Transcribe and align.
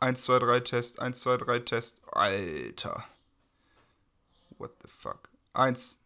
1, 0.00 0.22
2, 0.22 0.38
3, 0.38 0.60
Test. 0.60 0.98
1, 1.00 1.20
2, 1.20 1.36
3, 1.38 1.58
Test. 1.60 1.96
Alter. 2.12 3.04
What 4.58 4.70
the 4.82 4.88
fuck? 4.88 5.28
1. 5.54 5.96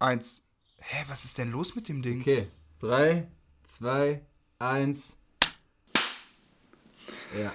1. 0.00 0.42
Hä, 0.78 1.04
was 1.08 1.24
ist 1.24 1.38
denn 1.38 1.50
los 1.52 1.74
mit 1.74 1.88
dem 1.88 2.02
Ding? 2.02 2.20
Okay. 2.20 2.48
3, 2.80 3.26
2, 3.62 4.20
1. 4.58 5.16
Ja. 7.36 7.52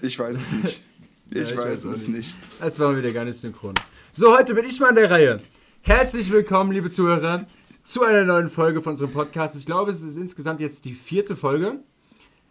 Ich 0.00 0.18
weiß 0.18 0.36
es 0.36 0.50
nicht. 0.52 0.82
Ich, 1.28 1.38
Ja, 1.38 1.42
ich 1.42 1.56
weiß, 1.56 1.84
weiß 1.84 1.84
es 1.84 2.06
nicht. 2.06 2.16
nicht. 2.18 2.36
Das 2.60 2.78
war 2.78 2.96
wieder 2.96 3.10
gar 3.10 3.24
nicht 3.24 3.36
synchron. 3.36 3.74
So, 4.12 4.32
heute 4.38 4.54
bin 4.54 4.64
ich 4.64 4.78
mal 4.78 4.90
an 4.90 4.94
der 4.94 5.10
Reihe. 5.10 5.42
Herzlich 5.82 6.30
willkommen, 6.30 6.70
liebe 6.70 6.88
Zuhörer, 6.88 7.44
zu 7.82 8.04
einer 8.04 8.22
neuen 8.24 8.48
Folge 8.48 8.80
von 8.80 8.92
unserem 8.92 9.10
Podcast. 9.10 9.56
Ich 9.56 9.66
glaube, 9.66 9.90
es 9.90 10.02
ist 10.02 10.14
insgesamt 10.14 10.60
jetzt 10.60 10.84
die 10.84 10.94
vierte 10.94 11.34
Folge. 11.34 11.80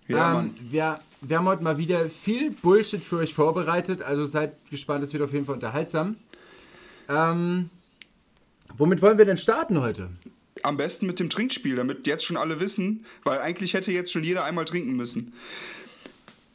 Ja, 0.07 0.27
ähm, 0.27 0.33
Mann. 0.33 0.55
wir, 0.61 0.99
wir 1.21 1.37
haben 1.37 1.45
heute 1.45 1.63
mal 1.63 1.77
wieder 1.77 2.09
viel 2.09 2.51
Bullshit 2.51 3.03
für 3.03 3.17
euch 3.17 3.33
vorbereitet, 3.33 4.01
also 4.01 4.25
seid 4.25 4.53
gespannt, 4.69 5.03
es 5.03 5.13
wird 5.13 5.23
auf 5.23 5.33
jeden 5.33 5.45
Fall 5.45 5.55
unterhaltsam. 5.55 6.17
Ähm, 7.09 7.69
womit 8.77 9.01
wollen 9.01 9.17
wir 9.17 9.25
denn 9.25 9.37
starten 9.37 9.81
heute? 9.81 10.09
Am 10.63 10.77
besten 10.77 11.05
mit 11.05 11.19
dem 11.19 11.29
Trinkspiel, 11.29 11.75
damit 11.75 12.07
jetzt 12.07 12.25
schon 12.25 12.37
alle 12.37 12.59
wissen, 12.59 13.05
weil 13.23 13.39
eigentlich 13.39 13.73
hätte 13.73 13.91
jetzt 13.91 14.11
schon 14.11 14.23
jeder 14.23 14.43
einmal 14.45 14.65
trinken 14.65 14.95
müssen. 14.95 15.33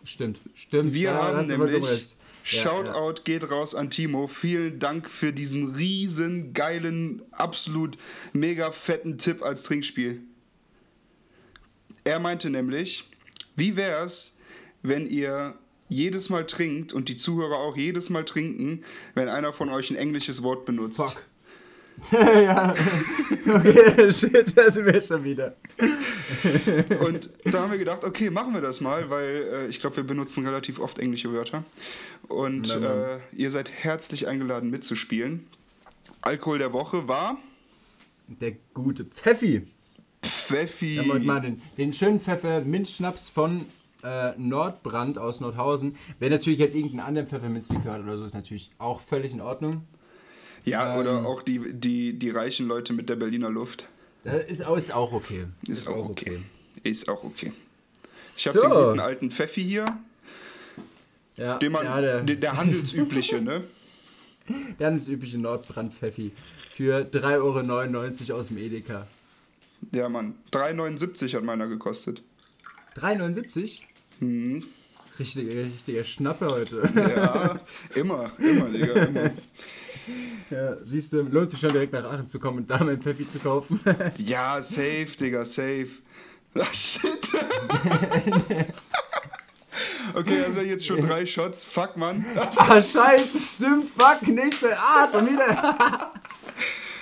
Stimmt, 0.04 0.40
stimmt. 0.54 0.95
Wir 0.95 1.10
ja, 1.10 1.23
haben 1.23 1.46
nämlich, 1.46 1.88
recht. 1.88 2.16
Ja, 2.45 2.62
Shoutout 2.62 3.23
geht 3.24 3.48
raus 3.51 3.74
an 3.74 3.90
Timo. 3.90 4.26
Vielen 4.26 4.78
Dank 4.78 5.10
für 5.10 5.32
diesen 5.32 5.74
riesen, 5.74 6.54
geilen, 6.54 7.23
absolut 7.32 7.98
mega 8.32 8.70
fetten 8.70 9.18
Tipp 9.18 9.42
als 9.42 9.64
Trinkspiel. 9.64 10.23
Er 12.04 12.18
meinte 12.18 12.48
nämlich, 12.48 13.09
wie 13.60 13.77
wär's, 13.77 14.34
wenn 14.82 15.06
ihr 15.06 15.55
jedes 15.88 16.30
Mal 16.30 16.46
trinkt 16.46 16.92
und 16.92 17.09
die 17.09 17.16
Zuhörer 17.16 17.59
auch 17.59 17.76
jedes 17.76 18.10
Mal 18.10 18.24
trinken, 18.24 18.82
wenn 19.15 19.29
einer 19.29 19.52
von 19.52 19.68
euch 19.68 19.90
ein 19.90 19.96
englisches 19.96 20.43
Wort 20.43 20.65
benutzt. 20.65 20.96
Fuck. 20.96 21.26
ja, 22.12 22.74
okay, 23.46 24.10
shit, 24.10 24.57
da 24.57 24.71
sind 24.71 24.87
wir 24.87 25.02
schon 25.02 25.23
wieder. 25.23 25.54
Und 27.04 27.29
da 27.45 27.60
haben 27.60 27.71
wir 27.73 27.79
gedacht, 27.79 28.04
okay, 28.04 28.30
machen 28.30 28.54
wir 28.54 28.62
das 28.62 28.80
mal, 28.80 29.10
weil 29.10 29.46
äh, 29.52 29.66
ich 29.66 29.80
glaube, 29.80 29.96
wir 29.96 30.04
benutzen 30.04 30.46
relativ 30.46 30.79
oft 30.79 30.99
englische 30.99 31.30
Wörter. 31.30 31.62
Und 32.29 32.68
Na, 32.68 32.79
Mann. 32.79 32.99
äh, 32.99 33.18
ihr 33.37 33.51
seid 33.51 33.71
herzlich 33.71 34.29
eingeladen 34.29 34.71
mitzuspielen. 34.71 35.46
Alkohol 36.23 36.59
der 36.59 36.73
Woche 36.73 37.06
war 37.06 37.38
Der 38.29 38.52
gute 38.73 39.04
Pfeffi. 39.04 39.66
Pfeffi. 40.23 41.01
Heute 41.10 41.24
mal 41.24 41.40
den, 41.40 41.63
den 41.76 41.93
schönen 41.93 42.21
Pfefferminzschnaps 42.21 43.29
von 43.29 43.66
äh, 44.02 44.32
Nordbrand 44.37 45.18
aus 45.18 45.40
Nordhausen. 45.40 45.96
Wer 46.18 46.30
natürlich 46.30 46.59
jetzt 46.59 46.74
irgendeinen 46.74 47.01
anderen 47.07 47.29
Pfefferminzlikör 47.29 47.93
hat 47.93 48.02
oder 48.02 48.16
so, 48.18 48.24
ist 48.24 48.35
natürlich 48.35 48.71
auch 48.79 49.01
völlig 49.01 49.32
in 49.32 49.40
Ordnung. 49.40 49.87
ja, 50.65 50.95
ähm, 50.95 51.01
oder 51.01 51.27
auch 51.27 51.43
die, 51.43 51.60
die, 51.74 52.18
die 52.18 52.30
reichen 52.30 52.66
Leute 52.66 52.93
mit 52.93 53.09
der 53.09 53.16
Berliner 53.16 53.51
Luft. 53.51 53.87
Das 54.24 54.45
ist, 54.45 54.65
auch- 54.66 54.77
ist 54.77 54.93
auch 54.93 55.12
okay. 55.12 55.46
Ist, 55.66 55.88
auch 55.88 56.09
okay. 56.09 56.40
Ist 56.82 57.09
auch 57.09 57.24
okay. 57.24 57.52
Ich 58.37 58.46
habe 58.46 58.59
So. 58.59 58.62
den 58.62 58.71
guten 58.71 59.01
alten 59.01 59.30
Pfeffi 59.30 59.62
hier, 59.62 59.87
Ja, 61.37 61.59
den 61.59 61.73
man, 61.73 61.84
ja, 61.84 62.01
der, 62.01 62.23
der, 62.23 62.57
handelsübliche, 62.57 63.40
ne? 63.40 63.65
der 64.78 64.93
übliche 65.09 65.38
Nordbrand-Pfeffi 65.38 66.32
für 66.71 67.00
3,99 67.05 68.31
Euro 68.31 68.41
aus 68.41 68.49
dem 68.49 68.59
Edeka. 68.59 69.06
Ja, 69.92 70.09
Mann. 70.09 70.34
3,79 70.53 71.34
hat 71.34 71.44
meiner 71.44 71.66
gekostet. 71.66 72.22
3,79? 72.97 73.81
Mhm. 74.20 74.64
Richtiger, 75.19 75.64
richtiger 75.64 76.04
Schnapper 76.04 76.50
heute. 76.50 76.88
Ja, 76.94 77.60
immer, 77.94 78.32
immer, 78.38 78.69
Digga, 78.69 79.04
immer. 79.04 79.31
Ja, 80.50 80.76
siehst 80.82 81.12
du, 81.12 81.22
lohnt 81.22 81.53
sich 81.53 81.60
schon 81.60 81.72
direkt 81.72 81.93
nach 81.93 82.03
Aachen 82.05 82.28
zu 82.28 82.41
kommen 82.41 82.59
und 82.59 82.71
da 82.71 82.82
mein 82.82 83.00
Pfeffi 83.00 83.28
zu 83.28 83.38
kaufen. 83.38 83.78
Ja, 84.19 84.60
safe, 84.60 85.06
Digga, 85.19 85.44
safe. 85.44 85.91
Ah, 86.55 86.65
shit. 86.72 87.28
okay, 90.15 90.43
also 90.44 90.60
jetzt 90.62 90.84
schon 90.84 91.06
drei 91.06 91.25
Shots. 91.25 91.65
Fuck, 91.65 91.97
Mann. 91.97 92.26
ah, 92.56 92.82
scheiße, 92.82 93.38
stimmt, 93.38 93.88
fuck, 93.88 94.26
nächste, 94.26 94.76
ah, 94.76 95.09
schon 95.09 95.28
wieder. 95.28 96.12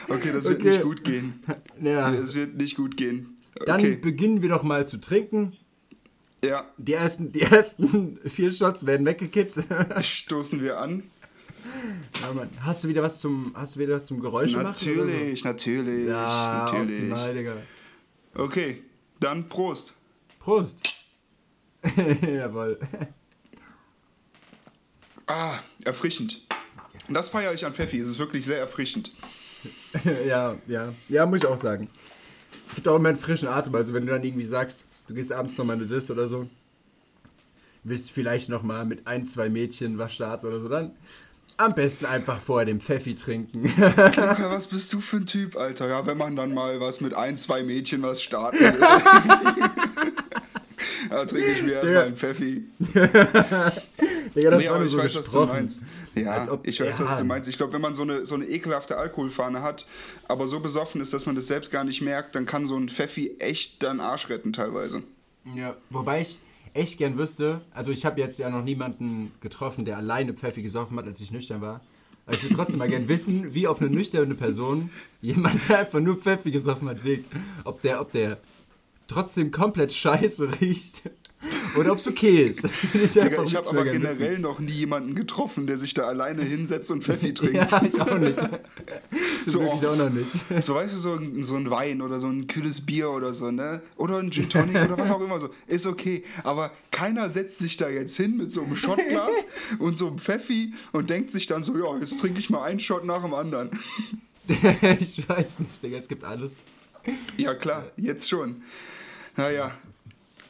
Okay, 0.09 0.33
das 0.33 0.45
wird 0.45 0.61
Okay. 0.61 0.71
nicht 0.71 0.83
gut 0.83 1.05
gehen. 1.05 1.43
Ja, 1.83 2.13
Es 2.15 2.35
wird 2.35 2.57
nicht 2.57 2.77
gut 2.77 2.97
gehen. 2.97 3.37
dann 3.67 3.81
Okay, 3.81 3.97
beginnen 3.97 4.43
wir 4.43 4.49
doch 4.49 4.63
mal 4.63 4.87
zu 4.89 4.99
trinken. 5.01 5.57
ja, 6.43 6.65
Die 6.79 6.93
ersten, 6.95 7.31
die 7.33 7.43
ersten 7.43 8.19
vier 8.25 8.51
Shots 8.51 8.87
werden 8.87 9.07
weggekippt. 9.07 9.59
stoßen 10.03 10.63
wir 10.63 10.79
an. 10.79 11.05
Hast 12.61 12.85
du 12.85 12.89
wieder 12.89 13.03
was 13.03 13.21
zum, 13.21 13.53
hast 13.55 13.77
du 13.77 13.81
wieder 13.81 13.95
was 13.95 14.07
zum 14.07 14.21
Geräusche 14.21 14.57
machen? 14.57 14.67
Natürlich, 14.69 15.45
natürlich, 15.45 16.09
Ja, 16.09 16.65
natürlich. 16.65 16.99
optimal, 16.99 17.35
Digga. 17.35 17.57
Okay, 18.35 18.83
dann 19.21 19.49
Prost. 19.49 19.93
Prost. 20.39 20.95
Jawohl. 22.23 22.79
Ah, 25.27 25.59
erfrischend. 25.85 26.47
Das 27.09 27.29
feiere 27.29 27.53
ich 27.53 27.65
an 27.67 27.75
Pfeffi. 27.75 27.99
Es 27.99 28.07
ist 28.07 28.19
wirklich 28.19 28.45
sehr 28.47 28.59
erfrischend. 28.59 29.13
ja, 30.27 30.57
ja. 30.67 30.93
Ja, 31.09 31.27
muss 31.27 31.39
ich 31.39 31.47
auch 31.47 31.57
sagen. 31.59 31.89
Gibt 32.75 32.87
auch 32.89 32.97
immer 32.97 33.09
einen 33.11 33.19
frischen 33.19 33.49
Atem. 33.49 33.75
Also 33.75 33.93
wenn 33.93 34.07
du 34.07 34.13
dann 34.13 34.23
irgendwie 34.23 34.45
sagst, 34.45 34.87
du 35.07 35.15
gehst 35.15 35.33
abends 35.33 35.57
nochmal 35.59 35.77
eine 35.77 35.87
Dis 35.87 36.11
oder 36.11 36.29
so, 36.29 36.49
willst 37.85 38.11
vielleicht 38.11 38.49
nochmal 38.49 38.85
mit 38.85 39.07
ein, 39.07 39.25
zwei 39.25 39.49
Mädchen 39.49 39.99
was 39.99 40.15
starten 40.15 40.47
oder 40.47 40.61
so, 40.61 40.69
dann 40.69 40.93
am 41.57 41.75
besten 41.75 42.07
einfach 42.07 42.41
vorher 42.41 42.67
den 42.67 42.81
Pfeffi 42.81 43.15
trinken. 43.15 43.65
Ja, 43.79 44.51
was 44.51 44.69
bist 44.69 44.93
du 44.93 45.01
für 45.01 45.17
ein 45.17 45.27
Typ, 45.27 45.57
Alter? 45.57 45.89
Ja, 45.89 46.07
wenn 46.07 46.17
man 46.19 46.37
dann 46.37 46.55
mal 46.55 46.81
was 46.81 47.01
mit 47.01 47.15
ein, 47.15 47.37
zwei 47.37 47.63
Mädchen 47.63 48.03
was 48.03 48.23
starten 48.23 48.59
will. 48.61 48.81
ja, 51.11 51.25
trinke 51.25 51.53
ich 51.53 51.63
mir 51.63 51.73
erstmal 51.73 51.91
Digga. 51.91 52.03
einen 52.05 52.17
Pfeffi. 52.17 52.65
Digga, 54.39 54.51
das 54.51 54.63
Nee, 54.63 54.71
war 54.71 54.77
nur 54.79 54.87
ich 54.87 54.93
so 54.93 54.99
weiß, 54.99 55.05
was 55.05 55.13
du 55.13 55.21
gesprochen. 55.23 55.49
meinst. 55.49 55.81
Ja, 56.15 56.31
Als 56.33 56.49
ob- 56.49 56.67
ich 56.67 56.81
weiß, 56.81 56.99
ja. 56.99 57.05
was 57.05 57.19
du 57.19 57.25
meinst. 57.25 57.49
Ich 57.49 57.57
glaube, 57.57 57.73
wenn 57.73 57.81
man 57.81 57.95
so 57.95 58.03
eine, 58.03 58.25
so 58.25 58.35
eine 58.35 58.47
ekelhafte 58.47 58.97
Alkoholfahne 58.97 59.63
hat, 59.63 59.87
aber 60.29 60.47
so 60.49 60.61
besoffen 60.61 61.01
ist, 61.01 61.13
dass 61.13 61.27
man 61.27 61.35
das 61.35 61.47
selbst 61.47 61.71
gar 61.71 61.85
nicht 61.85 62.01
merkt, 62.01 62.35
dann 62.35 62.47
kann 62.47 62.67
so 62.67 62.77
ein 62.77 62.89
Pfeffi 62.89 63.37
echt 63.39 63.83
dann 63.83 64.01
Arsch 64.01 64.29
retten 64.31 64.53
teilweise. 64.53 65.03
Ja, 65.55 65.77
wobei 65.91 66.21
ich 66.23 66.39
echt 66.75 66.99
gern 66.99 67.19
wüsste, 67.19 67.61
also 67.73 67.91
ich 67.91 68.05
habe 68.07 68.21
jetzt 68.21 68.39
ja 68.39 68.51
noch 68.51 68.63
niemanden 68.63 69.33
getroffen, 69.41 69.85
der 69.85 69.97
alleine 69.97 70.35
Pfeffi 70.35 70.63
gesoffen 70.63 70.97
hat, 70.99 71.07
als 71.07 71.21
ich 71.21 71.31
nüchtern 71.33 71.61
war. 71.61 71.81
Aber 72.27 72.37
ich 72.37 72.43
würde 72.43 72.55
trotzdem 72.57 72.79
mal 72.79 72.89
gern 72.89 73.09
wissen, 73.09 73.55
wie 73.55 73.67
auf 73.67 73.81
eine 73.81 73.91
nüchterne 73.91 74.35
Person 74.35 74.91
jemand, 75.23 75.69
der 75.69 75.79
einfach 75.81 76.01
nur 76.01 76.17
Pfeffi 76.19 76.51
gesoffen 76.51 76.89
hat, 76.89 77.03
wirkt. 77.05 77.29
Ob 77.65 77.81
der, 77.83 78.01
ob 78.01 78.13
der 78.13 78.39
trotzdem 79.09 79.51
komplett 79.51 79.93
scheiße 79.93 80.61
riecht 80.61 81.03
oder 81.77 81.93
ob 81.93 81.99
es 81.99 82.09
okay 82.09 82.47
ist. 82.47 82.65
Das 82.65 82.93
will 82.93 83.05
ich 83.05 83.21
einfach 83.21 83.45
ich 83.45 83.55
habe 83.55 83.69
aber 83.69 83.85
generell 83.85 84.33
wissen. 84.33 84.43
noch 84.43 84.59
nie 84.59 84.73
jemanden 84.73 85.15
getroffen, 85.15 85.67
der 85.67 85.79
sich 85.79 85.95
da 85.95 86.05
alleine 86.05 86.43
hinsetzt 86.43 86.91
und 86.91 87.05
Pfeffi 87.05 87.33
trinkt. 87.33 87.55
Ja, 87.55 87.83
ich 87.83 88.01
auch 88.01 88.19
nicht. 88.19 88.37
Zum 89.43 89.53
So 89.53 89.59
Glück 89.61 89.75
ich 89.77 89.87
auch 89.87 89.97
noch 89.97 90.11
nicht. 90.11 90.33
So 90.63 90.75
weißt 90.75 90.95
du, 90.95 90.99
so 90.99 91.15
ein, 91.15 91.45
so 91.45 91.57
ein 91.57 91.71
Wein 91.71 92.03
oder 92.03 92.19
so 92.19 92.27
ein 92.27 92.47
kühles 92.49 92.85
Bier 92.85 93.11
oder 93.11 93.35
so, 93.35 93.51
ne? 93.51 93.83
Oder 93.97 94.19
ein 94.19 94.31
Gin 94.31 94.49
Tonic 94.49 94.77
oder 94.77 94.99
was 94.99 95.11
auch 95.11 95.21
immer 95.21 95.39
so. 95.39 95.51
Ist 95.67 95.87
okay. 95.87 96.25
Aber 96.43 96.73
keiner 96.91 97.31
setzt 97.31 97.59
sich 97.59 97.77
da 97.77 97.89
jetzt 97.89 98.17
hin 98.17 98.37
mit 98.37 98.51
so 98.51 98.63
einem 98.63 98.77
Shotglas 98.77 99.37
und 99.79 99.97
so 99.97 100.09
einem 100.09 100.19
Pfeffi 100.19 100.75
und 100.93 101.11
denkt 101.11 101.31
sich 101.31 101.47
dann 101.47 101.63
so, 101.63 101.77
ja, 101.77 101.99
jetzt 101.99 102.19
trinke 102.19 102.41
ich 102.41 102.51
mal 102.51 102.65
einen 102.65 102.81
Shot 102.81 103.05
nach 103.05 103.23
dem 103.23 103.35
anderen. 103.35 103.71
ich 105.01 105.29
weiß 105.29 105.61
nicht, 105.61 105.83
Digga, 105.83 105.99
es 105.99 106.09
gibt 106.09 106.25
alles. 106.25 106.63
Ja, 107.37 107.55
klar, 107.55 107.87
jetzt 107.97 108.29
schon. 108.29 108.63
Naja. 109.37 109.73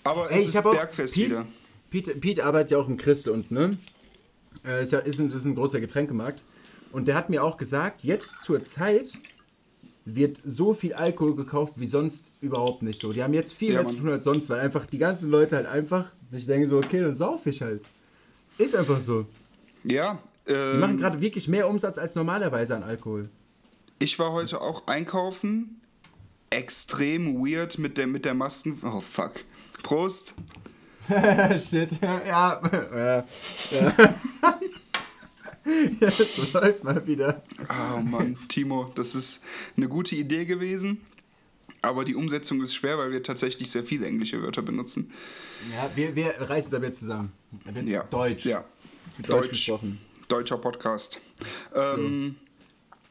Aber 0.08 0.30
Ey, 0.30 0.38
es 0.40 0.48
ich 0.48 0.54
ist 0.54 0.62
Bergfest 0.62 1.14
Pete- 1.14 1.26
wieder. 1.30 1.46
Pete, 1.90 2.14
Pete 2.14 2.44
arbeitet 2.44 2.72
ja 2.72 2.78
auch 2.78 2.88
im 2.88 2.96
Christel 2.96 3.32
und 3.32 3.50
ne? 3.50 3.76
Äh, 4.66 4.82
ist, 4.82 4.92
ja, 4.92 4.98
ist, 5.00 5.18
ein, 5.20 5.28
ist 5.28 5.44
ein 5.44 5.54
großer 5.54 5.80
Getränkemarkt. 5.80 6.44
Und 6.92 7.08
der 7.08 7.14
hat 7.14 7.30
mir 7.30 7.42
auch 7.44 7.56
gesagt, 7.56 8.02
jetzt 8.04 8.42
zur 8.42 8.62
Zeit 8.64 9.12
wird 10.06 10.40
so 10.44 10.72
viel 10.72 10.94
Alkohol 10.94 11.36
gekauft 11.36 11.74
wie 11.76 11.86
sonst 11.86 12.30
überhaupt 12.40 12.82
nicht 12.82 13.00
so. 13.00 13.12
Die 13.12 13.22
haben 13.22 13.34
jetzt 13.34 13.52
viel 13.52 13.70
Ja, 13.72 13.76
mehr 13.78 13.86
zu 13.86 13.94
Mann. 13.94 14.02
tun 14.04 14.12
als 14.12 14.24
sonst, 14.24 14.48
weil 14.48 14.60
einfach 14.60 14.86
die 14.86 14.96
ganzen 14.98 15.30
Leute 15.30 15.56
halt 15.56 15.66
einfach 15.66 16.10
sich 16.28 16.46
denken 16.46 16.68
so, 16.68 16.78
okay, 16.78 17.00
dann 17.02 17.14
sauf 17.14 17.44
ich 17.46 17.60
halt. 17.60 17.82
Ist 18.56 18.74
einfach 18.74 19.00
so. 19.00 19.26
Ja, 19.84 20.18
Die 20.48 20.52
ähm, 20.54 20.80
machen 20.80 20.96
gerade 20.96 21.20
wirklich 21.20 21.46
mehr 21.48 21.68
Umsatz 21.68 21.98
als 21.98 22.14
normalerweise 22.14 22.74
an 22.74 22.82
Alkohol. 22.82 23.28
ich 23.98 24.18
war 24.18 24.32
heute 24.32 24.60
auch 24.62 24.86
einkaufen. 24.86 25.80
Extrem 26.50 27.44
weird 27.44 27.78
mit 27.78 27.98
der, 27.98 28.06
mit 28.06 28.24
der 28.24 28.32
Masken. 28.34 28.80
Oh, 28.82 29.02
fuck. 29.02 29.32
Prost. 29.82 30.34
Shit, 31.58 31.90
ja. 32.02 32.22
ja. 32.26 32.60
ja. 32.94 33.24
es 36.00 36.52
läuft 36.52 36.84
mal 36.84 37.06
wieder. 37.06 37.42
Oh 37.68 38.00
Mann, 38.00 38.36
Timo, 38.48 38.92
das 38.94 39.14
ist 39.14 39.40
eine 39.76 39.88
gute 39.88 40.16
Idee 40.16 40.44
gewesen. 40.44 41.00
Aber 41.80 42.04
die 42.04 42.14
Umsetzung 42.14 42.60
ist 42.62 42.74
schwer, 42.74 42.98
weil 42.98 43.12
wir 43.12 43.22
tatsächlich 43.22 43.70
sehr 43.70 43.84
viele 43.84 44.06
englische 44.06 44.42
Wörter 44.42 44.62
benutzen. 44.62 45.12
Ja, 45.72 45.90
wir, 45.94 46.16
wir 46.16 46.34
reißen 46.38 46.68
es 46.68 46.74
aber 46.74 46.86
jetzt 46.86 47.00
zusammen. 47.00 47.32
Jetzt 47.72 47.90
Ja. 47.90 48.02
Deutsch. 48.04 48.44
Ja. 48.44 48.64
Jetzt 49.06 49.18
wird 49.18 49.28
Deutsch, 49.28 49.40
Deutsch. 49.42 49.50
gesprochen. 49.50 50.00
Deutscher 50.26 50.58
Podcast. 50.58 51.20
Ähm, 51.74 52.36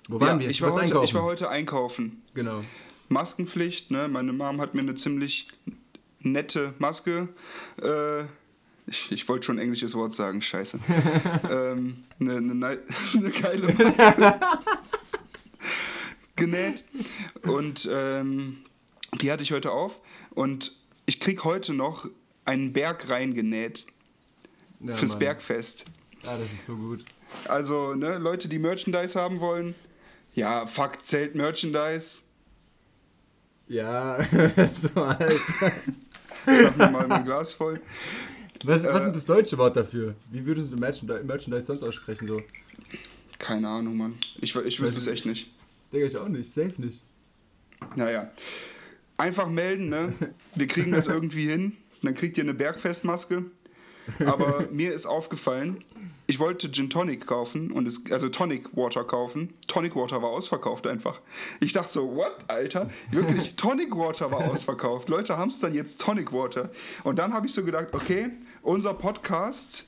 Wo 0.08 0.20
waren 0.20 0.40
ja, 0.40 0.46
wir? 0.46 0.50
Ich 0.50 0.62
war, 0.62 0.72
heute, 0.72 0.82
einkaufen. 0.84 1.06
ich 1.06 1.14
war 1.14 1.24
heute 1.24 1.50
einkaufen. 1.50 2.22
Genau. 2.34 2.64
Maskenpflicht, 3.10 3.90
ne? 3.90 4.08
Meine 4.08 4.34
Mom 4.34 4.60
hat 4.60 4.76
mir 4.76 4.82
eine 4.82 4.96
ziemlich 4.96 5.48
nette 6.20 6.74
Maske. 6.80 7.30
Äh, 7.82 8.24
ich 8.90 9.12
ich 9.12 9.28
wollte 9.28 9.46
schon 9.46 9.58
ein 9.58 9.64
englisches 9.64 9.94
Wort 9.96 10.14
sagen, 10.14 10.42
scheiße. 10.42 10.80
ähm, 11.52 12.04
eine, 12.20 12.38
eine, 12.38 12.56
nei- 12.56 12.80
eine 13.14 13.30
geile 13.42 13.74
Maske 13.78 14.40
genäht. 16.36 16.84
Und 17.44 17.88
ähm, 17.92 18.60
die 19.22 19.32
hatte 19.32 19.44
ich 19.44 19.52
heute 19.52 19.72
auf. 19.72 20.00
Und 20.32 20.76
ich 21.06 21.20
krieg 21.20 21.44
heute 21.44 21.74
noch 21.74 22.08
einen 22.46 22.74
Berg 22.74 23.10
reingenäht 23.10 23.86
Ja, 24.80 24.96
fürs 24.96 25.12
Mann. 25.12 25.20
Bergfest. 25.20 25.86
Ah, 26.26 26.38
das 26.38 26.54
ist 26.54 26.66
so 26.66 26.76
gut. 26.76 27.04
Also, 27.48 27.94
ne, 27.94 28.18
Leute, 28.18 28.48
die 28.48 28.60
Merchandise 28.60 29.20
haben 29.20 29.40
wollen, 29.40 29.76
ja, 30.34 30.66
fuck, 30.68 31.04
zählt 31.04 31.36
Merchandise. 31.36 32.20
Ja, 33.68 34.18
so 34.72 35.02
alt. 35.02 35.42
Ich 36.48 36.64
mach 36.64 36.76
mir 36.78 36.92
mal 36.92 37.08
mein 37.08 37.26
Glas 37.26 37.54
voll. 37.54 37.80
Was, 38.64 38.84
was 38.86 39.04
Äh, 39.04 39.08
ist 39.08 39.16
das 39.16 39.26
deutsche 39.26 39.58
Wort 39.58 39.76
dafür? 39.76 40.16
Wie 40.32 40.46
würdest 40.46 40.72
du 40.72 40.78
Merchandise, 40.78 41.24
Merchandise 41.24 41.66
sonst 41.68 41.84
aussprechen? 41.84 42.28
So? 42.28 42.42
Keine 43.38 43.68
Ahnung, 43.68 43.98
Mann. 43.98 44.18
Ich, 44.40 44.56
ich 44.56 44.80
wüsste 44.82 45.00
es 45.00 45.08
echt 45.08 45.26
nicht. 45.26 45.52
Digga, 45.94 46.06
ich 46.08 46.18
auch 46.18 46.28
nicht. 46.28 46.50
Safe 46.52 46.74
nicht. 46.78 47.02
Naja. 47.96 48.32
Einfach 49.18 49.48
melden, 49.50 49.90
ne? 49.90 50.14
Wir 50.56 50.68
kriegen 50.68 50.92
das 50.92 51.08
irgendwie 51.08 51.48
hin. 51.50 51.74
Dann 52.02 52.16
kriegt 52.16 52.38
ihr 52.38 52.44
eine 52.44 52.54
Bergfestmaske. 52.54 53.46
Aber 54.26 54.68
mir 54.72 54.94
ist 54.94 55.06
aufgefallen, 55.06 55.84
ich 56.28 56.40
wollte 56.40 56.70
Gin 56.72 56.90
Tonic 56.90 57.26
kaufen, 57.26 57.72
und 57.72 57.88
es, 57.88 58.02
also 58.12 58.30
Tonic 58.30 58.76
Water 58.76 59.04
kaufen. 59.04 59.54
Tonic 59.68 59.96
Water 59.96 60.22
war 60.22 60.30
ausverkauft 60.30 60.86
einfach. 60.88 61.22
Ich 61.62 61.74
dachte 61.74 61.92
so, 61.92 62.16
what, 62.16 62.36
Alter? 62.48 62.88
Wirklich, 63.12 63.56
Tonic 63.56 63.96
Water 63.96 64.30
war 64.32 64.52
ausverkauft. 64.52 65.08
Leute 65.10 65.38
haben 65.38 65.50
es 65.50 65.60
dann 65.60 65.74
jetzt 65.74 66.02
Tonic 66.02 66.34
Water. 66.34 66.70
Und 67.04 67.18
dann 67.20 67.34
habe 67.34 67.48
ich 67.48 67.54
so 67.54 67.64
gedacht, 67.64 67.88
okay, 67.94 68.30
unser 68.62 68.94
Podcast 68.94 69.86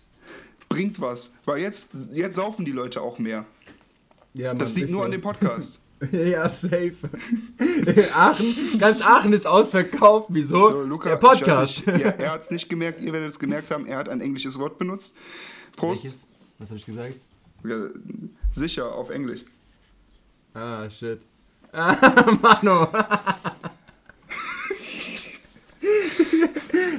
bringt 0.70 1.02
was. 1.02 1.32
Weil 1.46 1.60
jetzt, 1.60 1.90
jetzt 2.14 2.36
saufen 2.36 2.64
die 2.64 2.72
Leute 2.72 3.02
auch 3.02 3.20
mehr. 3.20 3.46
Ja, 4.34 4.54
Das 4.54 4.76
liegt 4.76 4.90
nur 4.90 5.00
so. 5.00 5.06
an 5.06 5.12
dem 5.12 5.22
Podcast. 5.22 5.80
ja, 6.12 6.50
safe. 6.50 6.96
Aachen, 8.14 8.80
ganz 8.80 9.02
Aachen 9.02 9.34
ist 9.34 9.46
ausverkauft. 9.46 10.28
Wieso? 10.30 10.70
So, 10.70 10.82
Luca, 10.84 11.10
Der 11.10 11.18
Podcast. 11.18 11.86
Nicht, 11.88 12.00
ja, 12.00 12.10
er 12.12 12.32
hat 12.34 12.42
es 12.44 12.52
nicht 12.52 12.70
gemerkt, 12.70 13.02
ihr 13.02 13.12
werdet 13.12 13.32
es 13.32 13.40
gemerkt 13.40 13.70
haben, 13.72 13.86
er 13.86 13.98
hat 13.98 14.08
ein 14.10 14.22
englisches 14.22 14.58
Wort 14.60 14.78
benutzt. 14.78 15.14
Prost. 15.76 16.04
Welches? 16.04 16.28
Was 16.58 16.70
habe 16.70 16.78
ich 16.80 16.86
gesagt? 16.86 17.16
Sicher, 18.52 18.96
auf 18.96 19.10
Englisch. 19.10 19.42
Ah, 20.54 20.90
shit. 20.90 21.20
Ah, 21.72 21.96
Mano. 22.42 22.88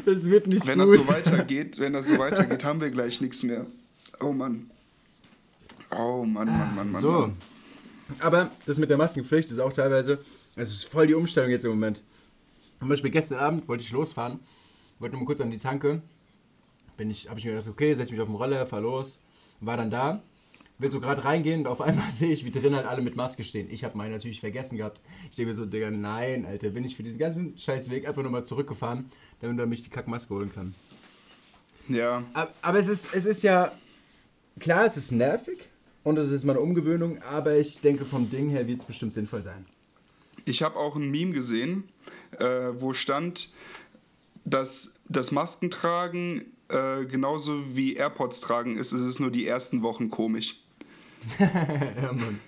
das 0.05 0.25
wird 0.29 0.47
nicht 0.47 0.67
Wenn 0.67 0.79
gut. 0.79 0.89
das 0.89 0.99
so 0.99 1.09
weitergeht, 1.09 1.79
wenn 1.79 1.93
das 1.95 2.09
so 2.09 2.19
weitergeht, 2.19 2.65
haben 2.65 2.81
wir 2.81 2.91
gleich 2.91 3.21
nichts 3.21 3.43
mehr. 3.43 3.67
Oh 4.21 4.33
Mann. 4.33 4.71
Oh 5.91 6.25
Mann, 6.25 6.47
Mann, 6.47 6.75
Mann, 6.75 6.93
Mann. 6.93 7.03
So. 7.03 7.11
Mann. 7.13 7.37
Aber 8.19 8.51
das 8.67 8.79
mit 8.79 8.91
der 8.91 8.97
Maskenpflicht 8.97 9.51
ist 9.51 9.59
auch 9.59 9.73
teilweise, 9.73 10.19
es 10.57 10.71
ist 10.71 10.85
voll 10.85 11.07
die 11.07 11.15
Umstellung 11.15 11.51
jetzt 11.51 11.65
im 11.65 11.71
Moment. 11.71 12.03
Zum 12.79 12.89
Beispiel 12.89 13.11
gestern 13.11 13.39
Abend 13.39 13.69
wollte 13.69 13.85
ich 13.85 13.93
losfahren, 13.93 14.41
wollte 14.99 15.15
nur 15.15 15.23
mal 15.23 15.27
kurz 15.27 15.41
an 15.41 15.51
die 15.51 15.59
Tanke. 15.59 16.03
Bin 16.97 17.11
ich, 17.11 17.29
habe 17.29 17.39
ich 17.39 17.45
mir 17.45 17.53
gedacht, 17.53 17.69
okay, 17.69 17.95
setze 17.95 18.13
mich 18.13 18.21
auf 18.21 18.29
den 18.29 18.37
Roller, 18.37 18.67
fahr 18.67 18.81
los. 18.81 19.21
War 19.61 19.77
dann 19.77 19.91
da, 19.91 20.23
will 20.79 20.91
so 20.91 21.01
gerade 21.01 21.25
reingehen 21.25 21.61
und 21.61 21.67
auf 21.67 21.81
einmal 21.83 22.11
sehe 22.11 22.33
ich, 22.33 22.45
wie 22.45 22.51
drin 22.51 22.75
halt 22.75 22.87
alle 22.87 23.03
mit 23.03 23.17
Maske 23.17 23.45
stehen. 23.45 23.69
Ich 23.71 23.85
habe 23.85 23.97
meine 23.97 24.15
natürlich 24.15 24.41
vergessen 24.41 24.77
gehabt. 24.77 25.01
Ich 25.31 25.37
denke 25.37 25.51
mir 25.51 25.55
so, 25.55 25.67
Digga, 25.67 25.91
nein, 25.91 26.47
Alter, 26.47 26.71
bin 26.71 26.85
ich 26.85 26.97
für 26.97 27.03
diesen 27.03 27.19
ganzen 27.19 27.57
scheiß 27.57 27.91
Weg 27.91 28.07
einfach 28.09 28.23
nochmal 28.23 28.45
zurückgefahren, 28.45 29.11
damit 29.41 29.59
er 29.59 29.67
mich 29.67 29.83
die 29.83 29.91
Kackmaske 29.91 30.35
holen 30.35 30.53
kann. 30.53 30.75
Ja, 31.89 32.23
Aber, 32.35 32.53
aber 32.63 32.79
es, 32.79 32.89
ist, 32.89 33.09
es 33.13 33.27
ist 33.27 33.43
ja, 33.43 33.73
klar, 34.59 34.85
es 34.87 34.97
ist 34.97 35.11
nervig 35.11 35.70
und 36.05 36.19
es 36.19 36.31
ist 36.31 36.45
mal 36.45 36.53
eine 36.53 36.61
Umgewöhnung, 36.61 37.23
aber 37.23 37.57
ich 37.57 37.81
denke, 37.81 38.05
vom 38.05 38.31
Ding 38.31 38.49
her 38.49 38.67
wird 38.67 38.81
es 38.81 38.85
bestimmt 38.85 39.13
sinnvoll 39.13 39.43
sein. 39.43 39.67
ich 40.45 40.63
habe 40.63 40.77
auch 40.77 40.97
ein 40.97 41.11
Meme 41.11 41.33
gesehen, 41.33 41.85
äh, 42.39 42.45
wo 42.79 42.93
stand, 42.93 43.51
dass 44.45 44.95
das 45.09 45.33
Maskentragen 45.33 46.47
äh, 46.69 47.05
genauso 47.05 47.77
wie 47.77 47.95
AirPods 47.95 48.41
tragen 48.41 48.77
ist. 48.77 48.93
Es 48.93 49.03
ist 49.03 49.19
nur 49.19 49.31
die 49.31 49.47
ersten 49.47 49.83
Wochen 49.83 50.11
komisch. 50.11 50.57
ja, 51.39 52.13
Mann. 52.13 52.41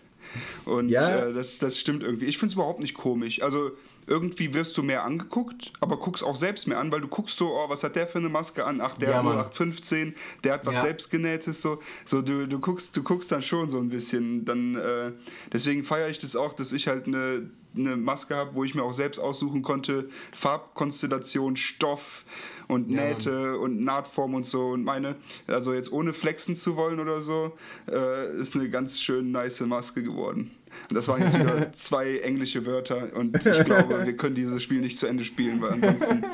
Und 0.65 0.89
Ja. 0.89 1.27
äh, 1.27 1.33
das, 1.33 1.59
das 1.59 1.79
stimmt 1.79 2.03
irgendwie. 2.03 2.27
Ich 2.27 2.39
finde 2.39 2.49
es 2.53 2.55
überhaupt 2.55 2.81
nicht 2.81 2.95
komisch. 2.95 3.43
Also 3.43 3.71
irgendwie 4.07 4.53
wirst 4.53 4.77
du 4.77 4.83
mehr 4.83 5.05
angeguckt, 5.05 5.73
aber 5.81 5.97
guckst 5.97 6.25
auch 6.25 6.35
selbst 6.37 6.67
mehr 6.67 6.79
an, 6.81 6.91
weil 6.91 7.01
du 7.01 7.07
guckst 7.09 7.37
so, 7.37 7.53
oh, 7.53 7.69
was 7.69 7.85
hat 7.85 7.95
der 7.95 8.09
für 8.09 8.19
eine 8.19 8.29
Maske 8.29 8.65
an? 8.65 8.81
Ach, 8.81 8.97
der 8.97 9.11
Ja, 9.11 9.17
hat 9.19 9.25
Mann. 9.25 9.35
0815, 9.39 10.15
der 10.43 10.55
hat 10.55 10.67
was 10.67 10.75
Ja. 10.75 10.81
selbstgenähtes, 10.83 11.63
so. 11.63 11.79
So, 12.05 12.21
du, 12.21 12.49
du 12.49 12.59
guckst, 12.59 12.97
du 12.97 13.03
guckst 13.05 13.31
dann 13.31 13.43
schon 13.43 13.69
so 13.69 13.79
ein 13.79 13.91
bisschen. 13.91 14.45
Dann, 14.45 14.75
äh, 14.75 15.13
deswegen 15.53 15.85
feiere 15.85 16.09
ich 16.09 16.19
das 16.19 16.35
auch, 16.35 16.53
dass 16.55 16.73
ich 16.73 16.89
halt 16.89 17.07
eine, 17.07 17.49
eine 17.77 17.97
Maske 17.97 18.35
habe, 18.35 18.55
wo 18.55 18.65
ich 18.65 18.75
mir 18.75 18.83
auch 18.83 18.93
selbst 18.93 19.19
aussuchen 19.19 19.63
konnte, 19.63 20.09
Farbkonstellation, 20.33 21.57
Stoff 21.57 22.25
und 22.69 22.91
Ja, 22.91 23.05
Nähte 23.05 23.59
und 23.59 23.83
Nahtform 23.83 24.35
und 24.35 24.47
so. 24.47 24.69
Und 24.69 24.85
meine, 24.85 25.17
also 25.47 25.73
jetzt 25.73 25.93
ohne 25.93 26.13
flexen 26.13 26.57
zu 26.57 26.77
wollen 26.77 27.01
oder 27.01 27.21
so, 27.21 27.53
äh, 27.91 28.37
ist 28.37 28.57
eine 28.57 28.69
ganz 28.71 29.01
schön 29.01 29.33
nice 29.33 29.61
Maske 29.61 30.03
geworden. 30.03 30.51
Und 30.89 30.97
das 30.97 31.09
waren 31.09 31.23
jetzt 31.23 31.39
wieder 31.39 31.73
zwei 31.75 32.19
englische 32.19 32.65
Wörter 32.67 33.15
und 33.15 33.37
ich 33.37 33.65
glaube, 33.65 34.07
wir 34.07 34.17
können 34.17 34.35
dieses 34.35 34.63
Spiel 34.63 34.81
nicht 34.81 34.99
zu 34.99 35.07
Ende 35.07 35.25
spielen, 35.25 35.61
weil 35.61 35.73
ansonsten, 35.73 36.25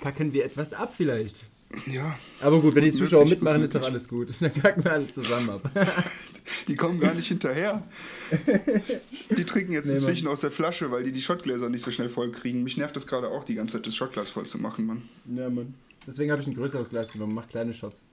Kacken 0.00 0.32
wir 0.32 0.44
etwas 0.44 0.72
ab 0.72 0.94
vielleicht. 0.96 1.46
Ja, 1.86 2.16
Aber 2.40 2.60
gut, 2.60 2.74
wenn 2.74 2.84
die 2.84 2.92
Zuschauer 2.92 3.24
Möglich, 3.24 3.38
mitmachen, 3.40 3.62
ist 3.62 3.74
doch 3.74 3.82
alles 3.82 4.08
gut. 4.08 4.28
Dann 4.40 4.54
kacken 4.54 4.84
wir 4.84 4.92
alle 4.92 5.10
zusammen 5.10 5.50
ab. 5.50 5.70
die 6.68 6.74
kommen 6.76 6.98
gar 7.00 7.14
nicht 7.14 7.26
hinterher. 7.28 7.82
Die 9.36 9.44
trinken 9.44 9.72
jetzt 9.72 9.86
Nee, 9.86 9.94
inzwischen 9.94 10.28
aus 10.28 10.40
der 10.40 10.50
Flasche, 10.52 10.90
weil 10.90 11.02
die 11.04 11.12
die 11.12 11.20
Schottgläser 11.22 11.68
nicht 11.68 11.84
so 11.84 11.90
schnell 11.90 12.08
voll 12.08 12.30
kriegen. 12.32 12.62
Mich 12.62 12.76
nervt 12.76 12.94
das 12.96 13.06
gerade 13.06 13.28
auch, 13.28 13.44
die 13.44 13.54
ganze 13.56 13.76
Zeit 13.78 13.86
das 13.86 13.94
Schottglas 13.96 14.30
voll 14.30 14.46
zu 14.46 14.58
machen, 14.58 14.86
Mann. 14.86 15.02
ja, 15.34 15.50
Mann. 15.50 15.74
Deswegen 16.06 16.30
habe 16.30 16.40
ich 16.40 16.46
ein 16.46 16.54
größeres 16.54 16.90
Glas 16.90 17.10
genommen, 17.12 17.34
mach 17.34 17.48
kleine 17.48 17.74
Shots. 17.74 18.04